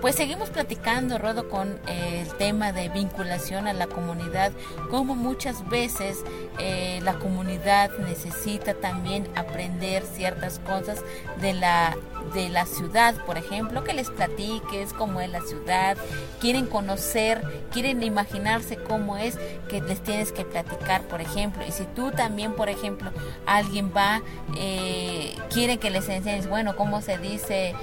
Pues 0.00 0.14
seguimos 0.14 0.48
platicando, 0.48 1.18
Rodo, 1.18 1.50
con 1.50 1.78
eh, 1.86 2.22
el 2.22 2.34
tema 2.38 2.72
de 2.72 2.88
vinculación 2.88 3.66
a 3.66 3.74
la 3.74 3.86
comunidad, 3.86 4.50
como 4.90 5.14
muchas 5.14 5.68
veces 5.68 6.24
eh, 6.58 7.00
la 7.02 7.18
comunidad 7.18 7.90
necesita 7.98 8.72
también 8.72 9.28
aprender 9.36 10.02
ciertas 10.04 10.58
cosas 10.60 11.04
de 11.42 11.52
la 11.52 11.98
de 12.34 12.48
la 12.48 12.64
ciudad, 12.66 13.14
por 13.24 13.38
ejemplo, 13.38 13.82
que 13.82 13.92
les 13.92 14.10
platiques 14.10 14.92
cómo 14.92 15.20
es 15.20 15.30
la 15.30 15.40
ciudad, 15.40 15.96
quieren 16.38 16.66
conocer, 16.66 17.42
quieren 17.72 18.02
imaginarse 18.02 18.76
cómo 18.76 19.16
es, 19.16 19.36
que 19.68 19.80
les 19.80 20.00
tienes 20.00 20.30
que 20.30 20.44
platicar, 20.44 21.02
por 21.04 21.22
ejemplo, 21.22 21.64
y 21.66 21.72
si 21.72 21.84
tú 21.84 22.10
también, 22.12 22.52
por 22.52 22.68
ejemplo, 22.68 23.10
alguien 23.46 23.90
va, 23.96 24.22
eh, 24.56 25.34
quiere 25.48 25.78
que 25.78 25.90
les 25.90 26.08
enseñes, 26.08 26.46
bueno, 26.46 26.76
cómo 26.76 27.00
se 27.00 27.18
dice 27.18 27.74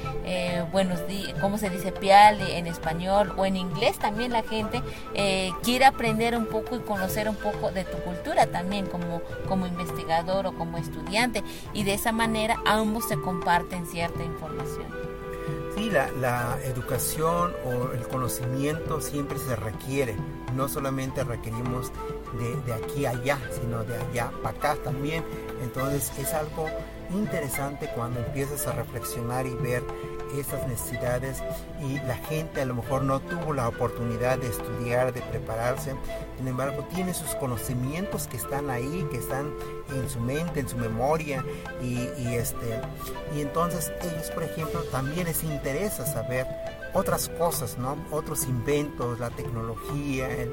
buenos 0.72 1.08
días, 1.08 1.34
cómo 1.42 1.58
se 1.58 1.70
dice 1.70 1.92
en 2.12 2.68
español 2.68 3.34
o 3.38 3.46
en 3.46 3.58
inglés 3.58 3.98
también 4.00 4.32
la 4.32 4.44
gente 4.44 4.82
eh, 5.14 5.52
quiere 5.64 5.86
aprender 5.86 6.38
un 6.38 6.46
poco 6.46 6.76
y 6.76 6.80
conocer 6.80 7.30
un 7.30 7.36
poco 7.36 7.72
de 7.72 7.84
tu 7.84 7.98
cultura 8.00 8.48
también 8.48 8.86
como, 8.88 9.22
como 9.48 9.68
investigador 9.68 10.48
o 10.48 10.54
como 10.54 10.78
estudiante 10.78 11.44
y 11.74 11.84
de 11.84 11.94
esa 11.94 12.12
manera 12.12 12.58
ambos 12.66 13.08
se 13.08 13.20
comparten 13.20 13.86
cierta 13.86 14.24
información. 14.24 14.88
Sí, 15.76 15.92
la, 15.92 16.10
la 16.12 16.58
educación 16.64 17.54
o 17.64 17.92
el 17.94 18.08
conocimiento 18.08 19.00
siempre 19.00 19.38
se 19.38 19.56
requiere. 19.56 20.16
No 20.56 20.68
solamente 20.68 21.24
requerimos 21.24 21.92
de, 22.40 22.56
de 22.66 22.74
aquí 22.74 23.06
a 23.06 23.12
allá, 23.12 23.38
sino 23.52 23.84
de 23.84 23.96
allá 23.96 24.32
para 24.42 24.58
acá 24.58 24.76
también. 24.84 25.24
Entonces 25.62 26.12
es 26.18 26.34
algo 26.34 26.68
interesante 27.12 27.90
cuando 27.96 28.20
empiezas 28.20 28.68
a 28.68 28.74
reflexionar 28.74 29.46
y 29.46 29.54
ver 29.56 29.84
estas 30.38 30.68
necesidades 30.68 31.42
y 31.82 31.96
la 32.06 32.16
gente 32.16 32.62
a 32.62 32.66
lo 32.66 32.76
mejor 32.76 33.04
no 33.04 33.20
tuvo 33.20 33.54
la 33.54 33.68
oportunidad 33.68 34.38
de 34.38 34.48
estudiar, 34.48 35.14
de 35.14 35.22
prepararse, 35.22 35.96
sin 36.38 36.48
embargo 36.48 36.86
tiene 36.94 37.14
sus 37.14 37.34
conocimientos 37.36 38.28
que 38.28 38.38
están 38.38 38.70
ahí, 38.70 39.08
que 39.10 39.18
están 39.18 39.54
en 39.96 40.10
su 40.10 40.20
mente, 40.20 40.60
en 40.60 40.68
su 40.68 40.78
memoria 40.78 41.46
y, 41.82 42.10
y 42.22 42.36
este 42.36 42.82
y 43.36 43.42
entonces 43.42 43.92
ellos 44.04 44.30
por 44.32 44.44
ejemplo 44.44 44.82
también 44.92 45.28
les 45.28 45.44
interesa 45.44 46.06
saber 46.06 46.46
otras 46.94 47.30
cosas, 47.30 47.78
¿no? 47.78 47.98
Otros 48.12 48.46
inventos, 48.46 49.20
la 49.20 49.30
tecnología, 49.30 50.30
el, 50.30 50.52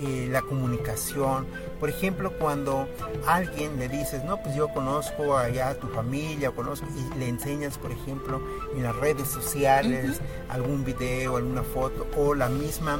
eh, 0.00 0.28
la 0.30 0.42
comunicación. 0.42 1.46
Por 1.80 1.88
ejemplo, 1.88 2.32
cuando 2.38 2.88
alguien 3.26 3.78
le 3.78 3.88
dices, 3.88 4.24
no, 4.24 4.42
pues 4.42 4.54
yo 4.54 4.68
conozco 4.68 5.36
allá 5.36 5.70
a 5.70 5.74
tu 5.74 5.88
familia, 5.88 6.50
conozco, 6.50 6.86
y 6.94 7.18
le 7.18 7.28
enseñas, 7.28 7.78
por 7.78 7.92
ejemplo, 7.92 8.40
en 8.74 8.82
las 8.82 8.94
redes 8.96 9.28
sociales, 9.28 10.20
algún 10.48 10.84
video, 10.84 11.36
alguna 11.36 11.62
foto, 11.62 12.06
o 12.16 12.34
la 12.34 12.48
misma 12.48 12.98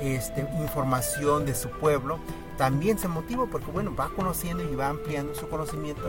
este, 0.00 0.46
información 0.60 1.46
de 1.46 1.54
su 1.54 1.68
pueblo, 1.68 2.18
también 2.56 2.98
se 2.98 3.08
motiva 3.08 3.46
porque, 3.46 3.70
bueno, 3.70 3.94
va 3.94 4.10
conociendo 4.14 4.62
y 4.62 4.74
va 4.74 4.88
ampliando 4.88 5.34
su 5.34 5.48
conocimiento 5.48 6.02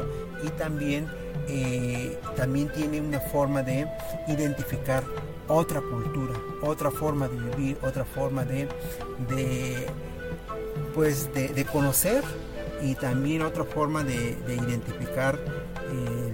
y 0.43 0.49
también, 0.49 1.07
eh, 1.47 2.19
también 2.35 2.71
tiene 2.71 3.01
una 3.01 3.19
forma 3.19 3.63
de 3.63 3.87
identificar 4.27 5.03
otra 5.47 5.81
cultura, 5.81 6.33
otra 6.61 6.91
forma 6.91 7.27
de 7.27 7.37
vivir, 7.37 7.77
otra 7.81 8.05
forma 8.05 8.43
de, 8.43 8.67
de 9.29 9.87
pues 10.97 11.31
de, 11.31 11.63
conocer 11.65 12.23
y 12.81 12.95
también 12.95 13.43
otra 13.43 13.63
forma 13.63 14.03
de, 14.03 14.35
de 14.47 14.55
identificar 14.55 15.37
el, 15.91 16.33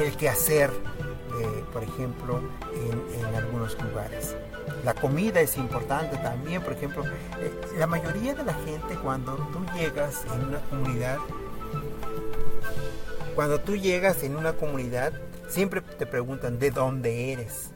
el, 0.00 0.06
el 0.06 0.16
quehacer, 0.16 0.70
de, 0.70 1.46
por 1.74 1.82
ejemplo, 1.82 2.40
en, 2.74 3.20
en, 3.20 3.34
algunos 3.34 3.76
lugares. 3.82 4.34
La 4.82 4.94
comida 4.94 5.42
es 5.42 5.58
importante 5.58 6.16
también, 6.16 6.62
por 6.62 6.72
ejemplo, 6.72 7.04
eh, 7.04 7.52
la 7.76 7.86
mayoría 7.86 8.34
de 8.34 8.44
la 8.44 8.54
gente 8.54 8.94
cuando 9.02 9.36
tú 9.36 9.62
llegas 9.76 10.24
en 10.34 10.48
una 10.48 10.60
comunidad, 10.60 11.18
cuando 13.34 13.60
tú 13.60 13.76
llegas 13.76 14.22
en 14.22 14.36
una 14.36 14.54
comunidad, 14.54 15.12
siempre 15.48 15.82
te 15.82 16.06
preguntan 16.06 16.58
de 16.58 16.70
dónde 16.70 17.34
eres, 17.34 17.71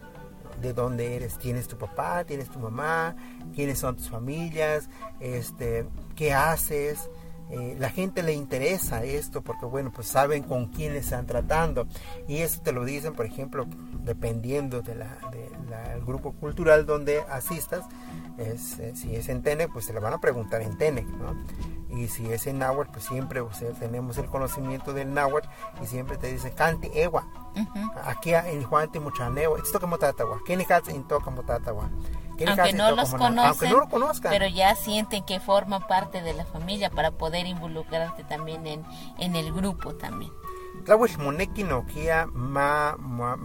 de 0.61 0.72
dónde 0.72 1.16
eres, 1.16 1.38
tienes 1.38 1.68
tu 1.68 1.76
papá, 1.76 2.24
tienes 2.24 2.48
tu 2.50 2.59
mamá, 2.59 3.14
quiénes 3.54 3.78
son 3.78 3.96
tus 3.96 4.09
familias, 4.09 4.88
este, 5.20 5.86
qué 6.14 6.32
haces. 6.34 7.11
Eh, 7.48 7.76
la 7.78 7.90
gente 7.90 8.24
le 8.24 8.32
interesa 8.32 9.04
esto 9.04 9.40
porque 9.40 9.66
bueno 9.66 9.92
pues 9.94 10.09
saben 10.09 10.42
con 10.42 10.66
quién 10.66 10.96
están 10.96 11.26
tratando. 11.26 11.86
Y 12.26 12.38
eso 12.38 12.61
te 12.62 12.72
lo 12.72 12.84
dicen 12.84 13.12
por 13.14 13.24
ejemplo 13.26 13.66
dependiendo 14.00 14.82
del 14.82 14.98
de 14.98 15.50
la- 15.70 15.96
grupo 16.04 16.32
cultural 16.32 16.86
donde 16.86 17.20
asistas 17.30 17.84
es, 18.39 18.78
eh, 18.78 18.95
si 18.95 19.14
es 19.14 19.28
en 19.28 19.43
Tene 19.43 19.68
pues 19.68 19.87
se 19.87 19.93
le 19.93 20.01
van 20.01 20.12
a 20.12 20.18
preguntar 20.18 20.62
en 20.62 20.76
Tene 20.76 21.03
¿no? 21.03 21.34
y 21.97 22.09
si 22.09 22.30
es 22.32 22.47
en 22.47 22.59
Náhuatl 22.59 22.91
pues 22.93 23.05
siempre 23.05 23.41
o 23.41 23.53
sea, 23.53 23.70
tenemos 23.72 24.18
el 24.18 24.26
conocimiento 24.26 24.93
del 24.93 25.12
Náhuatl 25.14 25.49
y 25.82 25.87
siempre 25.87 26.16
te 26.16 26.32
dicen 26.32 26.53
canti 26.55 26.91
ewa 26.95 27.26
aquí 28.05 28.34
en 28.34 28.62
Juan 28.64 28.91
Timuchaneo 28.91 29.57
esto 29.57 29.80
como 29.80 29.99
tatagua 29.99 30.41
¿quién 30.45 30.61
es 30.61 30.68
en 30.89 31.05
toca 31.05 31.24
como 31.24 31.43
tatagua 31.43 31.91
¿Quién 32.37 32.51
es 32.51 32.59
Aunque 32.59 32.74
no 32.74 32.91
los 32.95 33.11
conocen, 33.11 33.39
aunque 33.39 33.68
no 33.70 33.80
lo 33.80 33.89
conozcan. 33.89 34.30
pero 34.30 34.47
ya 34.47 34.74
sienten 34.76 35.24
que 35.24 35.41
forman 35.41 35.87
parte 35.87 36.20
de 36.20 36.34
la 36.34 36.45
familia 36.45 36.91
para 36.91 37.11
poder 37.11 37.47
involucrarte 37.47 38.24
también 38.24 38.66
en, 38.66 38.84
en 39.18 39.37
el 39.37 39.55
grupo 39.55 39.95
también. 39.95 40.30
Tlahuel 40.84 41.18
moneki 41.18 41.64
nokia 41.64 42.26
ma 42.26 42.97
ma 42.99 43.37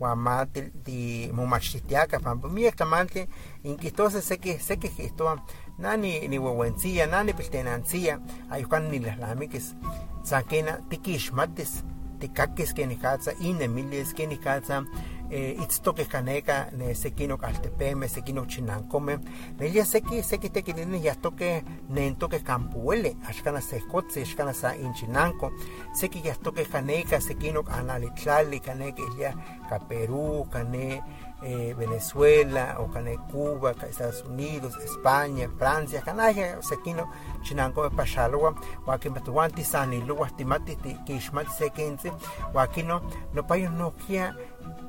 ua 0.00 0.14
ma 0.16 0.46
ti- 0.46 0.70
ti 0.84 1.30
momachtiaka 1.32 2.20
pampa 2.20 2.48
miek 2.48 2.76
tlamantli 2.76 3.26
inkihtosa 3.64 4.22
seki 4.22 4.58
seki 4.58 4.88
kihtoa 4.88 5.38
nani 5.78 6.28
niueuentsia 6.28 7.06
nani 7.06 7.32
piltenantsia 7.32 8.18
ayukan 8.50 8.88
nilahlamikis 8.90 9.74
san 10.22 10.44
kena 10.44 10.72
tikixmatis 10.88 11.84
tikakis 12.20 12.74
kenikatza 12.76 13.32
inemilis 13.40 14.12
kenikatza 14.14 14.84
eh, 15.30 15.56
itztokeh 15.62 16.08
kaneka 16.08 16.66
ne 16.76 16.94
sekinok 16.94 17.44
altepemeh 17.44 18.10
sekinok 18.10 18.48
chinankomeh 18.48 19.18
nelia 19.60 19.84
seki 19.84 20.22
seki 20.22 20.50
tekilineh 20.50 21.02
yahtokeh 21.04 21.62
nentokeh 21.88 22.42
kampueli 22.44 23.14
axkanah 23.28 23.62
sehkotzi 23.62 24.26
axkanah 24.26 24.54
sa 24.54 24.74
inchinanko 24.74 25.52
seki 25.94 26.26
yahtokeh 26.26 26.68
kaneka 26.68 27.20
sekinok 27.20 27.70
analitlali 27.70 28.60
kaneka 28.60 29.02
ilia 29.02 29.32
ka 29.70 29.78
Perú 29.78 30.50
kane 30.50 31.00
eh, 31.46 31.72
Venezuela 31.78 32.76
o 32.82 32.90
kane 32.90 33.16
Cuba 33.30 33.72
Estados 33.88 34.24
Unidos 34.26 34.74
España 34.82 35.48
Francia 35.58 36.02
kanaya 36.02 36.58
sekinok 36.60 37.08
chinankomeh 37.42 37.92
paxaloa 37.96 38.54
wakin 38.86 39.14
tuanti 39.24 39.64
saniluah 39.64 40.30
timati 40.36 40.76
kixmati 41.06 41.50
sekintzi 41.58 42.12
wakino 42.54 43.00
nopayo 43.34 43.70
nokia 43.70 44.34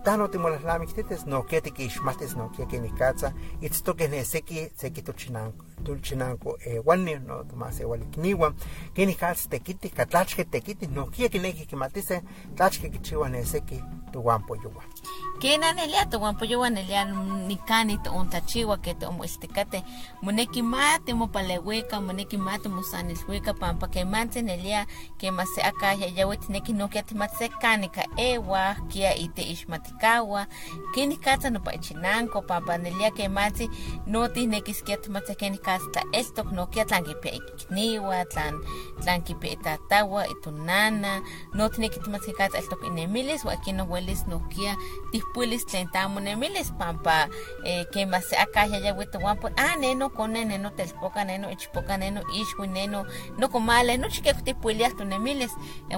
tano 0.04 0.28
timolahlamiktitis 0.28 1.26
nokia 1.26 1.62
tikixmatis 1.62 2.36
nokia 2.36 2.66
kenikatza 2.66 3.34
itztokeh 3.62 4.10
ne 4.10 4.26
seki 4.26 4.72
seki 4.76 5.02
tochinanko 5.02 5.66
tulchinanko 5.84 6.58
ewani 6.66 7.16
no 7.16 7.44
tomaseualikniua 7.44 8.54
kenikatz 8.94 9.48
tekiti 9.50 9.90
ka 9.90 10.06
tlachke 10.06 10.44
tekiti 10.44 10.88
nokia 10.88 11.30
kineki 11.30 11.66
kimatise 11.66 12.22
tlachke 12.56 12.90
kichiua 12.90 13.30
ne 13.30 13.46
seki 13.46 13.84
tuampoyoua 14.12 14.84
Kena 15.42 15.74
nelia 15.74 16.06
poyo 16.40 16.60
wan 16.60 16.74
nelia 16.74 17.06
nikani 17.48 17.98
to 18.04 18.12
on 18.12 18.30
tachiwa 18.30 18.78
que 18.78 18.94
to 18.94 19.12
mo 19.12 19.24
esticate 19.24 19.84
moneki 20.22 20.62
mate 20.62 21.14
mo 21.14 21.28
paleweka 21.28 22.00
moneki 22.00 22.38
mate 22.42 22.70
mo 22.70 22.82
sanilweka 22.84 23.54
pampa 23.54 23.88
que 23.88 24.04
manse 24.04 24.42
nelia 24.42 24.86
que 25.18 25.32
mase 25.32 25.62
aka 25.62 25.94
ya 25.94 26.08
yawet 26.08 26.50
neki 26.50 26.74
no 26.74 26.88
que 26.88 27.04
matse 27.16 27.50
kanika 27.62 28.04
ewa 28.18 28.76
kia 28.90 29.16
ite 29.16 29.44
ishmatikawa 29.44 30.48
kini 30.94 31.18
kata 31.18 31.50
no 31.50 31.60
pa 31.60 31.72
chinanko 31.78 32.42
pampa 32.42 32.78
nelia 32.78 33.12
que 33.12 33.28
manse 33.28 33.70
no 34.08 34.28
ti 34.28 34.48
neki 34.48 34.74
skia 34.74 34.98
matse 35.10 35.36
kini 35.36 35.58
kasta 35.58 36.02
esto 36.12 36.44
no 36.52 36.68
kia 36.68 36.86
tlangi 36.86 37.16
pe 37.22 37.30
ikniwa 37.30 38.26
tlan 38.26 38.60
tlanki 39.04 39.36
pe 39.36 39.56
tatawa 39.56 40.28
itunana 40.28 41.22
no 41.54 41.70
ti 41.70 41.82
neki 41.82 42.00
matse 42.10 42.34
kata 42.34 42.58
esto 42.58 42.78
inemilis 42.88 43.46
wa 43.46 43.56
kino 43.56 43.86
huelis 43.86 44.28
no 44.28 44.40
kia 44.40 44.76
tispuilis 45.12 45.66
tlen 45.66 45.88
tamonemilis 45.88 46.72
pampa 46.80 47.30
eh, 47.64 47.86
que 47.92 48.06
mas 48.06 48.34
acá 48.34 48.66
ya 48.66 48.80
ya 48.80 48.94
wito 48.94 49.20
guampo 49.20 49.50
ah 49.58 49.76
neno 49.76 50.10
kone 50.10 50.46
neno 50.46 50.70
telpoca 50.70 51.24
neno 51.24 51.52
ichpoca 51.52 51.98
neno 51.98 52.22
ishwi 52.34 52.68
neno 52.68 53.06
no 53.38 53.48
komale 53.50 53.98
no 53.98 54.10
chike 54.10 54.34
tispuilias 54.34 54.96
tunemilis 54.96 55.52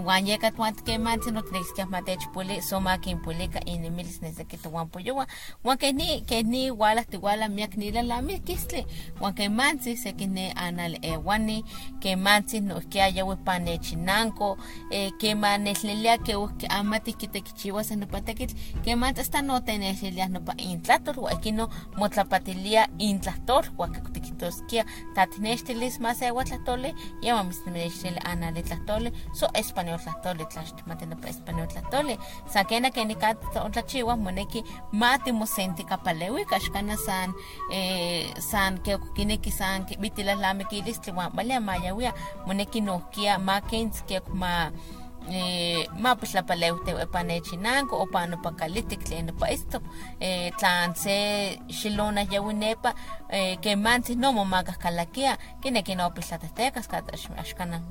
wan 0.05 0.27
yeka 0.27 0.51
tuant 0.51 0.83
que 0.83 0.97
manse 0.97 1.31
no 1.31 1.41
tnex 1.41 1.73
que 1.73 1.85
mate 1.85 2.13
ichpuili 2.13 2.61
soma 2.61 2.97
que 2.97 3.09
impuilica 3.09 3.59
inemilis 3.65 4.21
nese 4.21 4.45
que 4.45 4.57
tu 4.57 4.69
guampo 4.69 4.99
yowa 4.99 5.27
wan 5.63 5.77
que 5.77 5.93
ni 5.93 6.21
que 6.21 6.43
ni 6.43 6.71
wala 6.71 7.03
ti 7.03 7.17
wala 7.17 7.49
miak 7.49 7.77
ni 7.77 7.91
la 7.91 8.01
la 8.01 8.21
mi 8.21 8.39
kisle 8.39 8.85
wan 9.19 9.33
que 9.33 9.49
manse 9.49 9.97
se 9.97 10.13
que 10.13 10.27
ne 10.27 10.53
anal 10.55 10.97
e 11.01 11.17
wani 11.17 11.63
que 11.99 12.15
manse 12.15 12.61
no 12.61 12.79
que 12.89 13.01
haya 13.01 13.25
we 13.25 13.35
pane 13.35 13.77
chinanco 13.79 14.57
eh, 14.91 15.11
que 15.19 15.35
maneslelia 15.35 16.17
que 16.17 16.33
que 16.57 16.67
amati 16.69 17.13
que 17.13 17.27
te 17.27 17.41
kichiwas 17.41 17.91
en 17.91 18.07
patakit 18.07 18.55
que 18.83 18.95
manse 18.95 19.21
hasta 19.21 19.41
no 19.41 19.63
tener 19.63 19.95
lelia 20.01 20.27
no 20.29 20.41
pa 20.41 20.53
intlator 20.57 21.19
wa 21.19 21.31
aquí 21.31 21.51
no 21.51 21.69
motlapatilia 21.97 22.89
intlator 22.97 23.65
wa 23.77 23.87
que 23.91 24.01
tikitoskia 24.11 24.85
tatinestilis 25.15 25.99
más 26.23 26.29
agua 26.29 26.43
tlatole 26.43 26.95
ya 27.21 27.35
mamis 27.35 27.61
nemestel 27.65 28.17
anale 28.23 28.63
tlatole 28.63 29.11
so 29.33 29.47
español 29.53 29.99
tlatole 29.99 30.45
tlash 30.45 30.73
matena 30.85 31.15
pa 31.15 31.27
español 31.27 31.67
tlatole 31.67 32.17
sakena 32.47 32.91
que 32.91 33.05
ni 33.05 33.15
kat 33.15 33.37
tlachiwa 33.71 34.15
moneki 34.17 34.63
mati 34.91 35.31
mosenti 35.31 35.83
kapalewi 35.83 36.45
kashkana 36.45 36.97
san 36.97 37.33
eh, 37.71 38.33
san 38.39 38.77
que 38.79 38.97
kineki 39.15 39.51
san 39.51 39.85
que 39.85 39.97
bitila 39.97 40.35
lame 40.35 40.63
kilis 40.63 41.01
tliwa 41.01 41.29
bale 41.29 41.59
mayawia 41.59 42.13
moneki 42.47 42.81
no 42.81 42.99
kia 43.11 43.37
makens 43.37 44.03
que 44.07 44.21
ma 44.33 44.71
eh, 45.29 45.87
ma 45.97 46.15
pues 46.15 46.33
la 46.33 46.43
paleute 46.43 46.91
e 46.91 47.07
pane 47.07 47.41
chinango 47.41 47.97
o 47.97 48.07
pano 48.07 48.41
esto. 49.49 49.81
Eh, 50.19 50.51
tlan 50.57 50.95
se 50.95 51.59
shilona 51.67 52.23
yawinepa 52.23 52.95
eh, 53.29 53.57
que 53.61 53.75
mansi 53.75 54.15
no 54.15 54.33
mo 54.33 54.45
magas 54.45 54.77
kalakia 54.77 55.37
kine 55.61 55.83
que 55.83 55.95
no 55.95 56.11
la 56.13 56.37
ashkana 57.37 57.81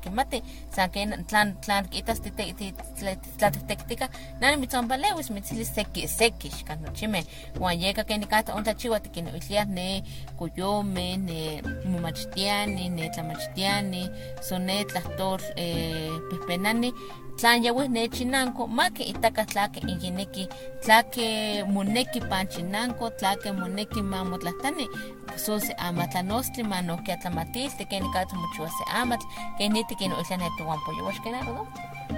kimati 0.00 0.42
san 0.70 0.90
que 0.90 1.06
tlan 1.26 1.60
tlan 1.60 1.88
tla 3.38 3.50
testektika 3.50 4.08
nan 4.40 4.60
mitzon 4.60 4.88
palewis 4.88 5.30
mitzilis 5.30 5.74
seki 5.74 6.08
seki 6.08 6.50
shkan 6.50 6.94
chime. 6.94 7.24
Yeka 7.78 8.04
que 8.04 8.18
ni 8.18 8.26
kata 8.26 8.54
onta 8.54 8.74
ilia 9.38 9.64
ne 9.64 10.02
kuyome 10.38 11.16
ne 11.16 11.62
mumachtiani 11.84 12.88
ne 12.90 13.10
tlamachtiani 13.10 14.10
sonet 14.42 14.88
tlahtor 14.88 15.40
eh, 15.56 16.10
pehpenani 16.58 16.92
tlan 17.36 17.62
yawis 17.62 17.88
ne 17.88 18.08
chinanko 18.08 18.66
maki 18.66 19.02
itaka 19.02 19.44
tlake 19.44 19.80
ingineki 19.80 20.48
tlake 20.84 21.64
moneki 21.64 22.20
pan 22.20 22.46
chinanko 22.46 23.10
tlake 23.10 23.52
moneki 23.52 24.02
mamotlahtani 24.02 24.88
so 25.36 25.58
se 25.60 25.72
amatlanostli 25.78 26.62
manohki 26.62 27.12
atlamatilti 27.12 27.84
keni 27.84 28.08
katl 28.12 28.36
mochiua 28.36 28.68
se 28.68 28.84
amatl 29.00 29.26
keniti 29.58 29.94
ken 29.94 30.12
oihlan 30.12 30.40
netohuampoyoua 30.40 31.12
kena 31.24 31.40
rodo 31.46 31.66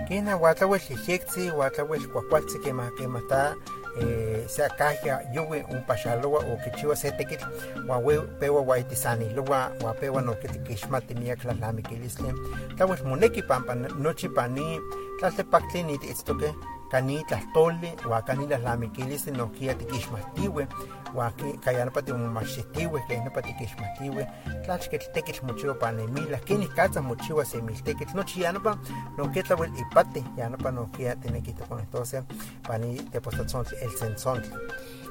kena 0.09 0.35
huatlauel 0.35 0.81
xixiktzi 0.81 1.49
huatlauel 1.49 2.09
kuakualtzi 2.13 2.59
kema 2.59 2.91
kema 2.99 3.21
ta 3.29 3.55
eh, 4.01 4.49
se 4.49 4.65
akahya 4.65 5.21
yuwi 5.35 5.65
unpaxaloa 5.71 6.39
o 6.39 6.57
kichiua 6.65 6.97
se 6.97 7.11
tekitl 7.11 7.45
uan 7.89 8.05
we 8.05 8.21
peua 8.41 8.61
uaitisaniloa 8.61 9.61
uan 9.83 9.97
peua 10.01 10.21
nohki 10.21 10.49
tikixmati 10.49 11.15
miak 11.15 11.41
tlalnamikilistli 11.41 12.35
tlauel 12.77 13.05
moneki 13.05 13.43
pampa 13.43 13.75
nochi 13.75 14.29
pani 14.29 14.81
tlaltepaktli 15.19 15.83
nitiitztokeh 15.83 16.55
kani 16.91 17.25
tlahtoli 17.29 17.91
uan 18.09 18.23
kani 18.23 18.47
tlalnamikilistli 18.47 19.33
nohkia 19.33 19.75
tikixmatiueh 19.75 20.67
huaqui 21.15 21.53
callanopati 21.65 22.13
onimachixtiueh 22.13 23.03
tlen 23.07 23.25
nopa 23.25 23.43
tiquixmatiueh 23.47 24.27
tlaxquetl 24.65 25.11
tekitl 25.15 25.47
mochiua 25.49 25.75
panemilah 25.83 26.41
kenih 26.49 26.71
catza 26.77 27.03
mochiua 27.03 27.45
semiltekitl 27.45 28.17
nochi 28.19 28.43
ya 28.45 28.53
nopa 28.53 28.79
nonke 29.19 29.43
tlauel 29.43 29.73
ipatih 29.83 30.25
ya 30.37 30.49
nopa 30.49 30.71
nonkia 30.71 31.17
tiniquihtoconihtosi 31.23 32.23
pani 32.69 32.91
tepostatzontl 33.13 33.75
eltzenzontl 33.85 34.51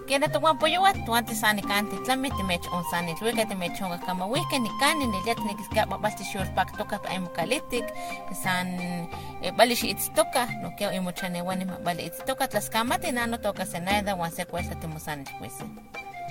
Kena 0.10 0.26
to 0.26 0.40
wan 0.42 0.58
pollo 0.58 0.82
wat 0.82 0.98
tu 1.06 1.14
antes 1.14 1.38
sani 1.38 1.62
kanti 1.62 1.94
tlami 2.02 2.34
te 2.34 2.42
mech 2.42 2.66
on 2.74 2.84
sani 2.90 3.14
luega 3.22 3.46
te 3.46 3.54
mech 3.54 3.78
on 3.82 3.94
kama 4.02 4.26
wike 4.26 4.58
ni 4.58 4.70
kani 4.82 5.06
ni 5.06 5.22
liat 5.22 5.38
ni 5.46 5.54
kiska 5.54 5.86
babasti 5.86 6.26
shur 6.26 6.50
pak 6.58 6.74
toka 6.78 6.98
pa 6.98 7.14
emukalitik 7.14 7.86
san 8.34 8.68
e 9.46 9.52
bali 9.54 9.76
shi 9.76 9.94
its 9.94 10.10
toka 10.18 10.50
no 10.64 10.74
keo 10.78 10.90
imuchane 10.90 11.46
wani 11.46 11.66
ma 11.70 11.78
bali 11.86 12.10
its 12.10 12.26
toka 12.26 12.48
tlaskamate 12.50 13.14
nano 13.14 13.38
toka 13.38 13.66
senada 13.70 14.16
wan 14.18 14.32
se 14.32 14.46
cuesta 14.50 14.74
te 14.82 14.88
musani 14.88 15.30
kwese. 15.38 15.64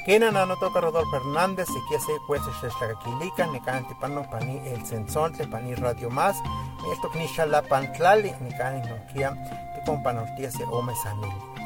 Kena 0.06 0.32
nano 0.32 0.56
toka 0.56 0.80
Rodolfo 0.80 1.16
Hernández, 1.16 1.68
y 1.70 1.80
que 1.88 1.96
hace 1.96 2.12
cuesta 2.26 2.50
xexlacaquilica, 2.60 3.46
ni 3.46 3.60
canti 3.60 3.94
pano 4.00 4.22
pani 4.30 4.58
el 4.72 4.84
sensontle, 4.86 5.46
pani 5.46 5.74
radio 5.74 6.10
más, 6.10 6.36
esto 6.92 7.10
que 7.12 7.18
ni 7.20 7.28
xalapantlali, 7.28 8.32
ni 8.40 8.50
cani 8.58 8.80
no 8.88 8.96
kia, 9.12 9.30
te 9.74 9.80
companortía 9.86 10.50
se 10.50 10.64
ome 10.64 10.94
sanil. 10.96 11.57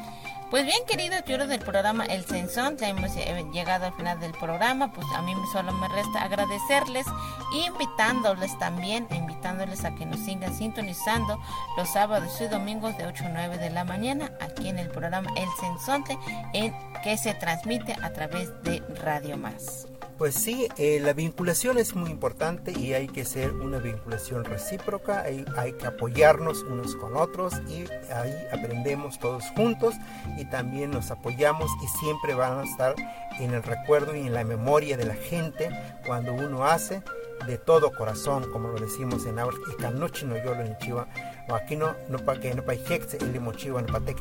Pues 0.53 0.67
bien, 0.67 0.85
queridos 0.87 1.25
lloros 1.25 1.49
del 1.49 1.61
programa 1.61 2.05
El 2.05 2.27
Sensón, 2.27 2.77
ya 2.77 2.91
hemos 2.91 3.17
eh, 3.17 3.47
llegado 3.55 3.87
al 3.87 3.95
final 3.95 4.21
del 4.21 4.33
programa, 4.33 4.93
pues 4.93 5.07
a 5.15 5.23
mí 5.23 5.33
solo 5.51 5.73
me 5.73 5.89
resta 5.89 6.25
agradecerles 6.25 7.07
y 7.55 7.65
invitándoles 7.65 8.59
también, 8.59 9.09
invitándoles 9.13 9.83
a 9.87 9.95
que 9.95 10.05
nos 10.05 10.21
sigan 10.21 10.55
sintonizando 10.55 11.41
los 11.79 11.89
sábados 11.89 12.39
y 12.43 12.49
domingos 12.49 12.99
de 12.99 13.07
8 13.07 13.25
a 13.25 13.29
9 13.31 13.57
de 13.57 13.71
la 13.71 13.85
mañana 13.85 14.31
aquí 14.43 14.69
en 14.69 14.79
el 14.79 14.91
programa 14.91 15.31
El 15.37 15.49
Sensonte, 15.59 16.19
en 16.53 16.75
que 17.03 17.17
se 17.17 17.33
transmite 17.33 17.97
a 18.03 18.13
través 18.13 18.51
de 18.63 18.83
Radio 19.03 19.39
Más. 19.39 19.87
Pues 20.23 20.37
sí, 20.37 20.69
eh, 20.79 21.01
la 21.01 21.15
vinculación 21.15 21.79
es 21.79 21.97
muy 21.97 22.09
importante 22.09 22.71
y 22.79 22.95
hay 22.95 23.09
que 23.09 23.25
ser 23.25 23.55
una 23.55 23.79
vinculación 23.79 24.45
recíproca, 24.45 25.23
hay, 25.23 25.73
que 25.73 25.85
apoyarnos 25.85 26.63
unos 26.63 26.95
con 26.95 27.17
otros 27.17 27.55
y 27.69 27.87
ahí 28.13 28.33
aprendemos 28.53 29.19
todos 29.19 29.43
juntos 29.57 29.97
y 30.39 30.45
también 30.45 30.93
nos 30.93 31.11
apoyamos 31.11 31.73
y 31.83 31.89
siempre 31.99 32.35
van 32.35 32.61
a 32.61 32.63
estar 32.63 32.95
en 33.41 33.53
el 33.53 33.65
recuerdo 33.65 34.15
y 34.15 34.21
en 34.21 34.35
la 34.35 34.45
memoria 34.45 34.97
de 34.97 35.07
la 35.07 35.17
gente 35.17 35.71
cuando 36.07 36.33
uno 36.33 36.67
hace 36.67 37.03
de 37.49 37.59
todo 37.59 37.91
corazón, 37.91 38.49
como 38.53 38.69
lo 38.69 38.79
decimos 38.79 39.27
en 39.27 39.41
Aur, 39.41 39.55
y 39.77 39.83
no 39.83 40.07
en 40.07 40.79
Chiva, 40.79 41.09
o 41.49 41.55
aquí 41.55 41.77
no, 41.77 41.95
no 42.09 42.19
para 42.19 42.41
que 42.41 42.55
no 42.55 42.63
para 42.63 42.79
el 42.79 43.41
mochiva, 43.41 43.81
no 43.83 43.87
para 43.87 44.15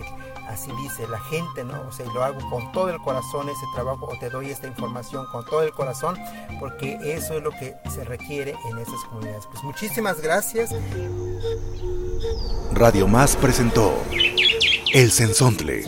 así 0.48 0.72
dice 0.82 1.08
la 1.08 1.20
gente, 1.20 1.64
¿no? 1.64 1.82
O 1.88 1.92
sea, 1.92 2.06
lo 2.08 2.24
hago 2.24 2.40
con 2.50 2.72
todo 2.72 2.90
el 2.90 2.98
corazón 3.00 3.50
ese 3.50 3.66
trabajo, 3.74 4.06
o 4.06 4.18
te 4.20 4.30
doy 4.30 4.50
esta 4.50 4.68
información 4.68 5.26
con 5.32 5.46
todo 5.46 5.64
el 5.64 5.72
corazón, 5.72 6.18
porque 6.60 6.98
eso 7.04 7.36
es 7.36 7.44
lo 7.44 7.52
que 7.52 7.76
se 7.94 8.04
requiere 8.04 8.56
en 8.70 8.78
esas 8.78 9.04
comunidades. 9.10 9.48
Pues 9.48 9.64
muchísimas 9.64 10.22
gracias. 10.22 10.72
Radio 12.74 13.08
Más 13.08 13.36
presentó 13.36 13.94
El 14.94 15.12
Sensontle, 15.12 15.86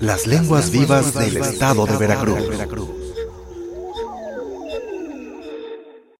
las 0.00 0.26
lenguas 0.26 0.70
vivas 0.70 1.14
del 1.14 1.36
estado 1.38 1.86
de 1.86 1.96
Veracruz. 1.96 3.05